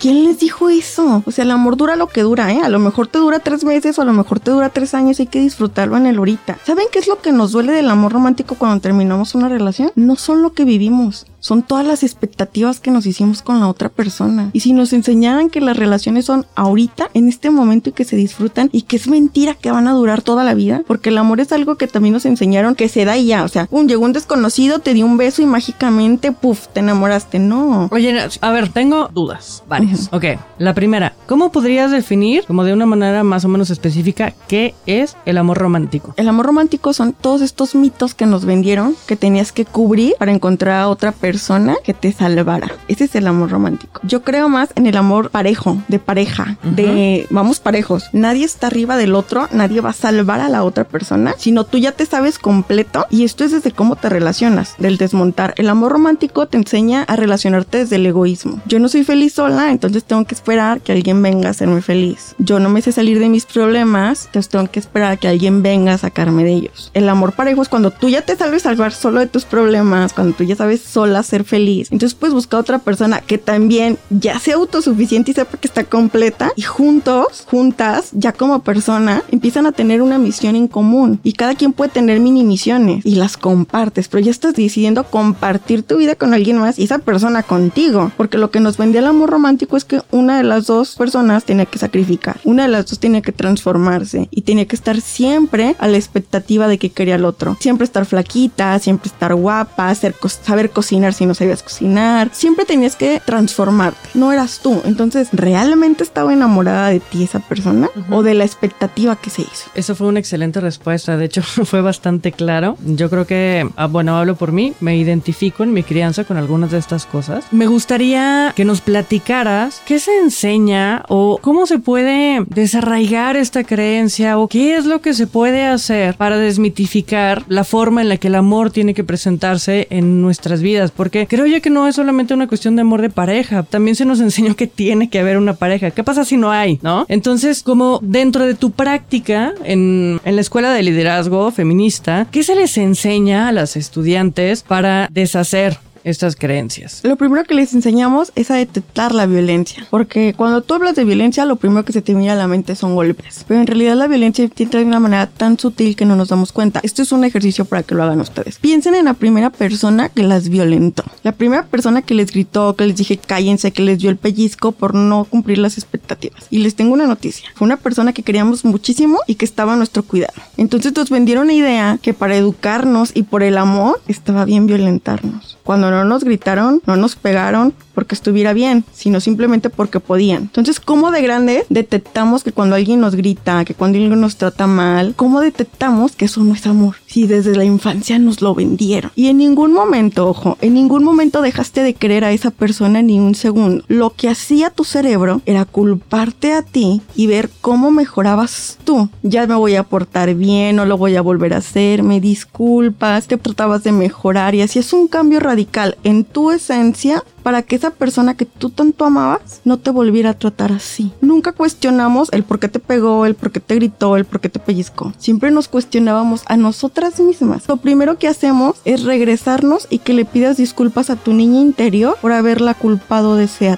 ¿Quién 0.00 0.24
les 0.24 0.38
dijo 0.38 0.68
eso? 0.68 1.22
O 1.26 1.30
sea, 1.30 1.44
el 1.44 1.50
amor 1.50 1.76
dura 1.76 1.96
lo 1.96 2.08
que 2.08 2.22
dura, 2.22 2.52
¿eh? 2.52 2.60
A 2.62 2.68
lo 2.68 2.78
mejor 2.78 3.08
te 3.08 3.18
dura 3.18 3.40
tres 3.40 3.64
meses 3.64 3.98
o 3.98 4.02
a 4.02 4.04
lo 4.04 4.12
mejor 4.12 4.40
te 4.40 4.50
dura 4.50 4.68
tres 4.68 4.94
años. 4.94 5.20
Hay 5.20 5.26
que 5.26 5.40
disfrutarlo 5.40 5.96
en 5.96 6.06
el 6.06 6.18
ahorita. 6.18 6.58
¿Saben 6.64 6.86
qué 6.92 6.98
es 6.98 7.08
lo 7.08 7.20
que 7.20 7.32
nos 7.32 7.52
duele 7.52 7.72
del 7.72 7.90
amor 7.90 8.12
romántico 8.12 8.54
cuando 8.56 8.80
terminamos 8.80 9.34
una 9.34 9.48
relación? 9.48 9.90
No 9.96 10.16
son 10.16 10.42
lo 10.42 10.52
que 10.52 10.64
vivimos, 10.64 10.83
vivimos 10.84 11.26
son 11.44 11.62
todas 11.62 11.86
las 11.86 12.02
expectativas 12.02 12.80
que 12.80 12.90
nos 12.90 13.04
hicimos 13.04 13.42
con 13.42 13.60
la 13.60 13.68
otra 13.68 13.90
persona. 13.90 14.48
Y 14.54 14.60
si 14.60 14.72
nos 14.72 14.94
enseñaran 14.94 15.50
que 15.50 15.60
las 15.60 15.76
relaciones 15.76 16.24
son 16.24 16.46
ahorita, 16.54 17.10
en 17.12 17.28
este 17.28 17.50
momento 17.50 17.90
y 17.90 17.92
que 17.92 18.06
se 18.06 18.16
disfrutan 18.16 18.70
y 18.72 18.82
que 18.82 18.96
es 18.96 19.08
mentira 19.08 19.52
que 19.52 19.70
van 19.70 19.86
a 19.86 19.92
durar 19.92 20.22
toda 20.22 20.42
la 20.42 20.54
vida, 20.54 20.82
porque 20.86 21.10
el 21.10 21.18
amor 21.18 21.40
es 21.40 21.52
algo 21.52 21.74
que 21.74 21.86
también 21.86 22.14
nos 22.14 22.24
enseñaron 22.24 22.74
que 22.74 22.88
se 22.88 23.04
da 23.04 23.18
y 23.18 23.26
ya, 23.26 23.44
o 23.44 23.48
sea, 23.48 23.68
un 23.70 23.88
llegó 23.88 24.06
un 24.06 24.14
desconocido, 24.14 24.78
te 24.78 24.94
dio 24.94 25.04
un 25.04 25.18
beso 25.18 25.42
y 25.42 25.44
mágicamente, 25.44 26.32
puff, 26.32 26.68
te 26.68 26.80
enamoraste. 26.80 27.38
No. 27.38 27.90
Oye, 27.92 28.18
a 28.40 28.50
ver, 28.50 28.70
tengo 28.70 29.10
dudas, 29.12 29.62
varias. 29.68 30.08
Ok, 30.12 30.24
la 30.56 30.72
primera, 30.72 31.12
¿cómo 31.26 31.52
podrías 31.52 31.90
definir, 31.90 32.44
como 32.46 32.64
de 32.64 32.72
una 32.72 32.86
manera 32.86 33.22
más 33.22 33.44
o 33.44 33.48
menos 33.48 33.68
específica, 33.68 34.32
qué 34.48 34.74
es 34.86 35.14
el 35.26 35.36
amor 35.36 35.58
romántico? 35.58 36.14
El 36.16 36.26
amor 36.26 36.46
romántico 36.46 36.94
son 36.94 37.12
todos 37.12 37.42
estos 37.42 37.74
mitos 37.74 38.14
que 38.14 38.24
nos 38.24 38.46
vendieron 38.46 38.96
que 39.06 39.16
tenías 39.16 39.52
que 39.52 39.66
cubrir 39.66 40.14
para 40.18 40.32
encontrar 40.32 40.80
a 40.80 40.88
otra 40.88 41.12
persona 41.12 41.33
persona 41.34 41.74
que 41.82 41.94
te 41.94 42.12
salvara. 42.12 42.70
Ese 42.86 43.06
es 43.06 43.16
el 43.16 43.26
amor 43.26 43.50
romántico. 43.50 44.00
Yo 44.04 44.22
creo 44.22 44.48
más 44.48 44.68
en 44.76 44.86
el 44.86 44.96
amor 44.96 45.30
parejo, 45.30 45.82
de 45.88 45.98
pareja, 45.98 46.58
de 46.62 47.26
vamos 47.28 47.58
parejos. 47.58 48.04
Nadie 48.12 48.44
está 48.44 48.68
arriba 48.68 48.96
del 48.96 49.16
otro, 49.16 49.48
nadie 49.50 49.80
va 49.80 49.90
a 49.90 49.94
salvar 49.94 50.38
a 50.38 50.48
la 50.48 50.62
otra 50.62 50.84
persona, 50.84 51.34
sino 51.36 51.64
tú 51.64 51.78
ya 51.78 51.90
te 51.90 52.06
sabes 52.06 52.38
completo 52.38 53.06
y 53.10 53.24
esto 53.24 53.42
es 53.42 53.50
desde 53.50 53.72
cómo 53.72 53.96
te 53.96 54.10
relacionas, 54.10 54.76
del 54.78 54.96
desmontar. 54.96 55.54
El 55.56 55.68
amor 55.70 55.90
romántico 55.90 56.46
te 56.46 56.56
enseña 56.56 57.02
a 57.02 57.16
relacionarte 57.16 57.78
desde 57.78 57.96
el 57.96 58.06
egoísmo. 58.06 58.60
Yo 58.66 58.78
no 58.78 58.88
soy 58.88 59.02
feliz 59.02 59.32
sola, 59.32 59.72
entonces 59.72 60.04
tengo 60.04 60.24
que 60.26 60.36
esperar 60.36 60.82
que 60.82 60.92
alguien 60.92 61.20
venga 61.20 61.48
a 61.48 61.50
hacerme 61.50 61.82
feliz. 61.82 62.36
Yo 62.38 62.60
no 62.60 62.68
me 62.68 62.80
sé 62.80 62.92
salir 62.92 63.18
de 63.18 63.28
mis 63.28 63.44
problemas, 63.44 64.26
entonces 64.26 64.50
tengo 64.50 64.70
que 64.70 64.78
esperar 64.78 65.18
que 65.18 65.26
alguien 65.26 65.64
venga 65.64 65.94
a 65.94 65.98
sacarme 65.98 66.44
de 66.44 66.52
ellos. 66.52 66.92
El 66.94 67.08
amor 67.08 67.32
parejo 67.32 67.60
es 67.60 67.68
cuando 67.68 67.90
tú 67.90 68.08
ya 68.08 68.22
te 68.22 68.36
sabes 68.36 68.62
salvar 68.62 68.92
solo 68.92 69.18
de 69.18 69.26
tus 69.26 69.44
problemas, 69.44 70.12
cuando 70.12 70.36
tú 70.36 70.44
ya 70.44 70.54
sabes 70.54 70.80
sola 70.80 71.23
ser 71.24 71.44
feliz. 71.44 71.88
Entonces 71.90 72.14
puedes 72.14 72.34
buscar 72.34 72.60
otra 72.60 72.78
persona 72.78 73.20
que 73.20 73.38
también 73.38 73.98
ya 74.10 74.38
sea 74.38 74.54
autosuficiente 74.56 75.30
y 75.30 75.34
sepa 75.34 75.58
que 75.58 75.66
está 75.66 75.84
completa 75.84 76.52
y 76.56 76.62
juntos, 76.62 77.44
juntas, 77.48 78.10
ya 78.12 78.32
como 78.32 78.60
persona, 78.60 79.22
empiezan 79.30 79.66
a 79.66 79.72
tener 79.72 80.02
una 80.02 80.18
misión 80.18 80.56
en 80.56 80.68
común. 80.68 81.20
Y 81.22 81.32
cada 81.32 81.54
quien 81.54 81.72
puede 81.72 81.90
tener 81.90 82.20
mini 82.20 82.44
misiones 82.44 83.04
y 83.04 83.16
las 83.16 83.36
compartes, 83.36 84.08
pero 84.08 84.24
ya 84.24 84.30
estás 84.30 84.54
decidiendo 84.54 85.04
compartir 85.04 85.82
tu 85.82 85.98
vida 85.98 86.14
con 86.14 86.34
alguien 86.34 86.58
más 86.58 86.78
y 86.78 86.84
esa 86.84 86.98
persona 86.98 87.42
contigo, 87.42 88.12
porque 88.16 88.38
lo 88.38 88.50
que 88.50 88.60
nos 88.60 88.76
vendía 88.76 89.00
el 89.00 89.06
amor 89.06 89.30
romántico 89.30 89.76
es 89.76 89.84
que 89.84 90.02
una 90.10 90.36
de 90.36 90.44
las 90.44 90.66
dos 90.66 90.96
personas 90.96 91.44
tenía 91.44 91.66
que 91.66 91.78
sacrificar, 91.78 92.40
una 92.44 92.64
de 92.64 92.68
las 92.68 92.86
dos 92.86 92.98
tenía 92.98 93.22
que 93.22 93.32
transformarse 93.32 94.28
y 94.30 94.42
tenía 94.42 94.66
que 94.66 94.76
estar 94.76 95.00
siempre 95.00 95.76
a 95.78 95.88
la 95.88 95.96
expectativa 95.96 96.68
de 96.68 96.78
que 96.78 96.90
quería 96.90 97.14
el 97.16 97.24
otro, 97.24 97.56
siempre 97.60 97.84
estar 97.84 98.06
flaquita, 98.06 98.78
siempre 98.78 99.08
estar 99.08 99.34
guapa, 99.34 99.94
saber 99.94 100.70
cocinar 100.70 101.13
si 101.14 101.26
no 101.26 101.34
sabías 101.34 101.62
cocinar, 101.62 102.30
siempre 102.32 102.64
tenías 102.64 102.96
que 102.96 103.20
transformarte, 103.24 104.10
no 104.14 104.32
eras 104.32 104.60
tú. 104.62 104.80
Entonces, 104.84 105.28
¿realmente 105.32 106.02
estaba 106.02 106.32
enamorada 106.32 106.88
de 106.88 107.00
ti 107.00 107.24
esa 107.24 107.40
persona 107.40 107.88
o 108.10 108.22
de 108.22 108.34
la 108.34 108.44
expectativa 108.44 109.16
que 109.16 109.30
se 109.30 109.42
hizo? 109.42 109.70
Eso 109.74 109.94
fue 109.94 110.08
una 110.08 110.20
excelente 110.20 110.60
respuesta, 110.60 111.16
de 111.16 111.24
hecho 111.24 111.42
fue 111.64 111.80
bastante 111.80 112.32
claro. 112.32 112.76
Yo 112.84 113.10
creo 113.10 113.26
que, 113.26 113.68
ah, 113.76 113.86
bueno, 113.86 114.16
hablo 114.16 114.36
por 114.36 114.52
mí, 114.52 114.74
me 114.80 114.96
identifico 114.96 115.62
en 115.62 115.72
mi 115.72 115.82
crianza 115.82 116.24
con 116.24 116.36
algunas 116.36 116.70
de 116.70 116.78
estas 116.78 117.06
cosas. 117.06 117.44
Me 117.50 117.66
gustaría 117.66 118.52
que 118.54 118.64
nos 118.64 118.80
platicaras 118.80 119.80
qué 119.86 119.98
se 119.98 120.18
enseña 120.18 121.04
o 121.08 121.38
cómo 121.40 121.66
se 121.66 121.78
puede 121.78 122.44
desarraigar 122.48 123.36
esta 123.36 123.64
creencia 123.64 124.38
o 124.38 124.48
qué 124.48 124.76
es 124.76 124.86
lo 124.86 125.00
que 125.00 125.14
se 125.14 125.26
puede 125.26 125.64
hacer 125.64 126.16
para 126.16 126.38
desmitificar 126.38 127.44
la 127.48 127.64
forma 127.64 128.02
en 128.02 128.08
la 128.08 128.16
que 128.16 128.28
el 128.28 128.34
amor 128.34 128.70
tiene 128.70 128.94
que 128.94 129.04
presentarse 129.04 129.86
en 129.90 130.22
nuestras 130.22 130.62
vidas, 130.62 130.90
porque 131.04 131.26
creo 131.26 131.44
yo 131.44 131.60
que 131.60 131.68
no 131.68 131.86
es 131.86 131.96
solamente 131.96 132.32
una 132.32 132.48
cuestión 132.48 132.76
de 132.76 132.80
amor 132.80 133.02
de 133.02 133.10
pareja, 133.10 133.62
también 133.62 133.94
se 133.94 134.06
nos 134.06 134.20
enseñó 134.22 134.56
que 134.56 134.66
tiene 134.66 135.10
que 135.10 135.18
haber 135.18 135.36
una 135.36 135.52
pareja. 135.52 135.90
¿Qué 135.90 136.02
pasa 136.02 136.24
si 136.24 136.38
no 136.38 136.50
hay? 136.50 136.78
¿No? 136.80 137.04
Entonces, 137.10 137.62
como 137.62 138.00
dentro 138.02 138.46
de 138.46 138.54
tu 138.54 138.70
práctica 138.70 139.52
en, 139.64 140.18
en 140.24 140.34
la 140.34 140.40
escuela 140.40 140.72
de 140.72 140.82
liderazgo 140.82 141.50
feminista, 141.50 142.26
¿qué 142.30 142.42
se 142.42 142.54
les 142.54 142.78
enseña 142.78 143.48
a 143.48 143.52
las 143.52 143.76
estudiantes 143.76 144.62
para 144.62 145.08
deshacer 145.10 145.76
estas 146.04 146.36
creencias? 146.36 147.00
Lo 147.02 147.16
primero 147.16 147.44
que 147.44 147.54
les 147.54 147.74
enseñamos 147.74 148.32
es 148.36 148.50
a 148.50 148.54
detectar 148.54 149.14
la 149.14 149.26
violencia, 149.26 149.86
porque 149.90 150.34
cuando 150.36 150.62
tú 150.62 150.74
hablas 150.74 150.94
de 150.94 151.04
violencia, 151.04 151.44
lo 151.44 151.56
primero 151.56 151.84
que 151.84 151.92
se 151.92 152.02
te 152.02 152.14
viene 152.14 152.30
a 152.30 152.36
la 152.36 152.46
mente 152.46 152.76
son 152.76 152.94
golpes, 152.94 153.44
pero 153.48 153.60
en 153.60 153.66
realidad 153.66 153.96
la 153.96 154.06
violencia 154.06 154.48
tiene 154.48 154.78
de 154.78 154.84
una 154.84 155.00
manera 155.00 155.26
tan 155.26 155.58
sutil 155.58 155.96
que 155.96 156.04
no 156.04 156.16
nos 156.16 156.28
damos 156.28 156.52
cuenta. 156.52 156.80
Esto 156.82 157.02
es 157.02 157.12
un 157.12 157.24
ejercicio 157.24 157.64
para 157.64 157.82
que 157.82 157.94
lo 157.94 158.02
hagan 158.02 158.20
ustedes. 158.20 158.58
Piensen 158.58 158.94
en 158.94 159.06
la 159.06 159.14
primera 159.14 159.50
persona 159.50 160.08
que 160.08 160.22
las 160.22 160.48
violentó, 160.48 161.04
la 161.22 161.32
primera 161.32 161.64
persona 161.64 162.02
que 162.02 162.14
les 162.14 162.32
gritó, 162.32 162.76
que 162.76 162.86
les 162.86 162.96
dije 162.96 163.16
cállense, 163.16 163.72
que 163.72 163.82
les 163.82 163.98
dio 163.98 164.10
el 164.10 164.16
pellizco 164.16 164.72
por 164.72 164.94
no 164.94 165.24
cumplir 165.24 165.58
las 165.58 165.78
expectativas. 165.78 166.46
Y 166.50 166.58
les 166.58 166.74
tengo 166.74 166.92
una 166.92 167.06
noticia, 167.06 167.48
fue 167.54 167.66
una 167.66 167.76
persona 167.76 168.12
que 168.12 168.22
queríamos 168.22 168.64
muchísimo 168.64 169.20
y 169.26 169.36
que 169.36 169.44
estaba 169.44 169.74
a 169.74 169.76
nuestro 169.76 170.02
cuidado. 170.02 170.34
Entonces 170.56 170.94
nos 170.94 171.10
vendieron 171.10 171.46
la 171.46 171.52
idea 171.52 171.98
que 172.00 172.14
para 172.14 172.36
educarnos 172.36 173.12
y 173.14 173.22
por 173.22 173.42
el 173.42 173.58
amor 173.58 174.00
estaba 174.08 174.44
bien 174.44 174.66
violentarnos. 174.66 175.58
Cuando 175.64 175.90
no 175.90 176.04
nos 176.04 176.24
gritaron, 176.24 176.82
no 176.86 176.96
nos 176.96 177.16
pegaron 177.16 177.74
porque 177.94 178.14
estuviera 178.14 178.52
bien, 178.52 178.84
sino 178.92 179.20
simplemente 179.20 179.70
porque 179.70 179.98
podían. 179.98 180.42
Entonces, 180.42 180.78
¿cómo 180.78 181.10
de 181.10 181.22
grande 181.22 181.64
detectamos 181.70 182.44
que 182.44 182.52
cuando 182.52 182.74
alguien 182.76 183.00
nos 183.00 183.14
grita, 183.14 183.64
que 183.64 183.74
cuando 183.74 183.98
alguien 183.98 184.20
nos 184.20 184.36
trata 184.36 184.66
mal, 184.66 185.14
cómo 185.16 185.40
detectamos 185.40 186.16
que 186.16 186.26
eso 186.26 186.42
no 186.44 186.54
es 186.54 186.66
amor? 186.66 186.96
Si 187.14 187.28
desde 187.28 187.54
la 187.54 187.64
infancia 187.64 188.18
nos 188.18 188.42
lo 188.42 188.56
vendieron. 188.56 189.12
Y 189.14 189.28
en 189.28 189.36
ningún 189.38 189.72
momento, 189.72 190.26
ojo, 190.26 190.58
en 190.60 190.74
ningún 190.74 191.04
momento 191.04 191.42
dejaste 191.42 191.84
de 191.84 191.94
querer 191.94 192.24
a 192.24 192.32
esa 192.32 192.50
persona 192.50 193.02
ni 193.02 193.20
un 193.20 193.36
segundo. 193.36 193.84
Lo 193.86 194.10
que 194.10 194.28
hacía 194.28 194.70
tu 194.70 194.82
cerebro 194.82 195.40
era 195.46 195.64
culparte 195.64 196.52
a 196.52 196.62
ti 196.62 197.02
y 197.14 197.28
ver 197.28 197.50
cómo 197.60 197.92
mejorabas 197.92 198.78
tú. 198.82 199.10
Ya 199.22 199.46
me 199.46 199.54
voy 199.54 199.76
a 199.76 199.84
portar 199.84 200.34
bien, 200.34 200.74
no 200.74 200.86
lo 200.86 200.98
voy 200.98 201.14
a 201.14 201.22
volver 201.22 201.54
a 201.54 201.58
hacer, 201.58 202.02
me 202.02 202.20
disculpas, 202.20 203.28
te 203.28 203.36
tratabas 203.36 203.84
de 203.84 203.92
mejorar 203.92 204.56
y 204.56 204.62
así 204.62 204.80
es 204.80 204.92
un 204.92 205.06
cambio 205.06 205.38
radical 205.38 205.96
en 206.02 206.24
tu 206.24 206.50
esencia 206.50 207.22
para 207.44 207.62
que 207.62 207.76
esa 207.76 207.90
persona 207.90 208.34
que 208.34 208.46
tú 208.46 208.70
tanto 208.70 209.04
amabas 209.04 209.60
no 209.64 209.76
te 209.76 209.90
volviera 209.90 210.30
a 210.30 210.38
tratar 210.38 210.72
así. 210.72 211.12
Nunca 211.20 211.52
cuestionamos 211.52 212.28
el 212.32 212.42
por 212.42 212.58
qué 212.58 212.68
te 212.68 212.80
pegó, 212.80 213.26
el 213.26 213.36
por 213.36 213.52
qué 213.52 213.60
te 213.60 213.76
gritó, 213.76 214.16
el 214.16 214.24
por 214.24 214.40
qué 214.40 214.48
te 214.48 214.58
pellizcó. 214.58 215.12
Siempre 215.18 215.50
nos 215.52 215.68
cuestionábamos 215.68 216.42
a 216.46 216.56
nosotras 216.56 217.20
mismas. 217.20 217.68
Lo 217.68 217.76
primero 217.76 218.18
que 218.18 218.28
hacemos 218.28 218.76
es 218.86 219.04
regresarnos 219.04 219.86
y 219.90 219.98
que 219.98 220.14
le 220.14 220.24
pidas 220.24 220.56
disculpas 220.56 221.10
a 221.10 221.16
tu 221.16 221.34
niña 221.34 221.60
interior 221.60 222.16
por 222.20 222.32
haberla 222.32 222.72
culpado 222.72 223.36
de 223.36 223.44
ese 223.44 223.68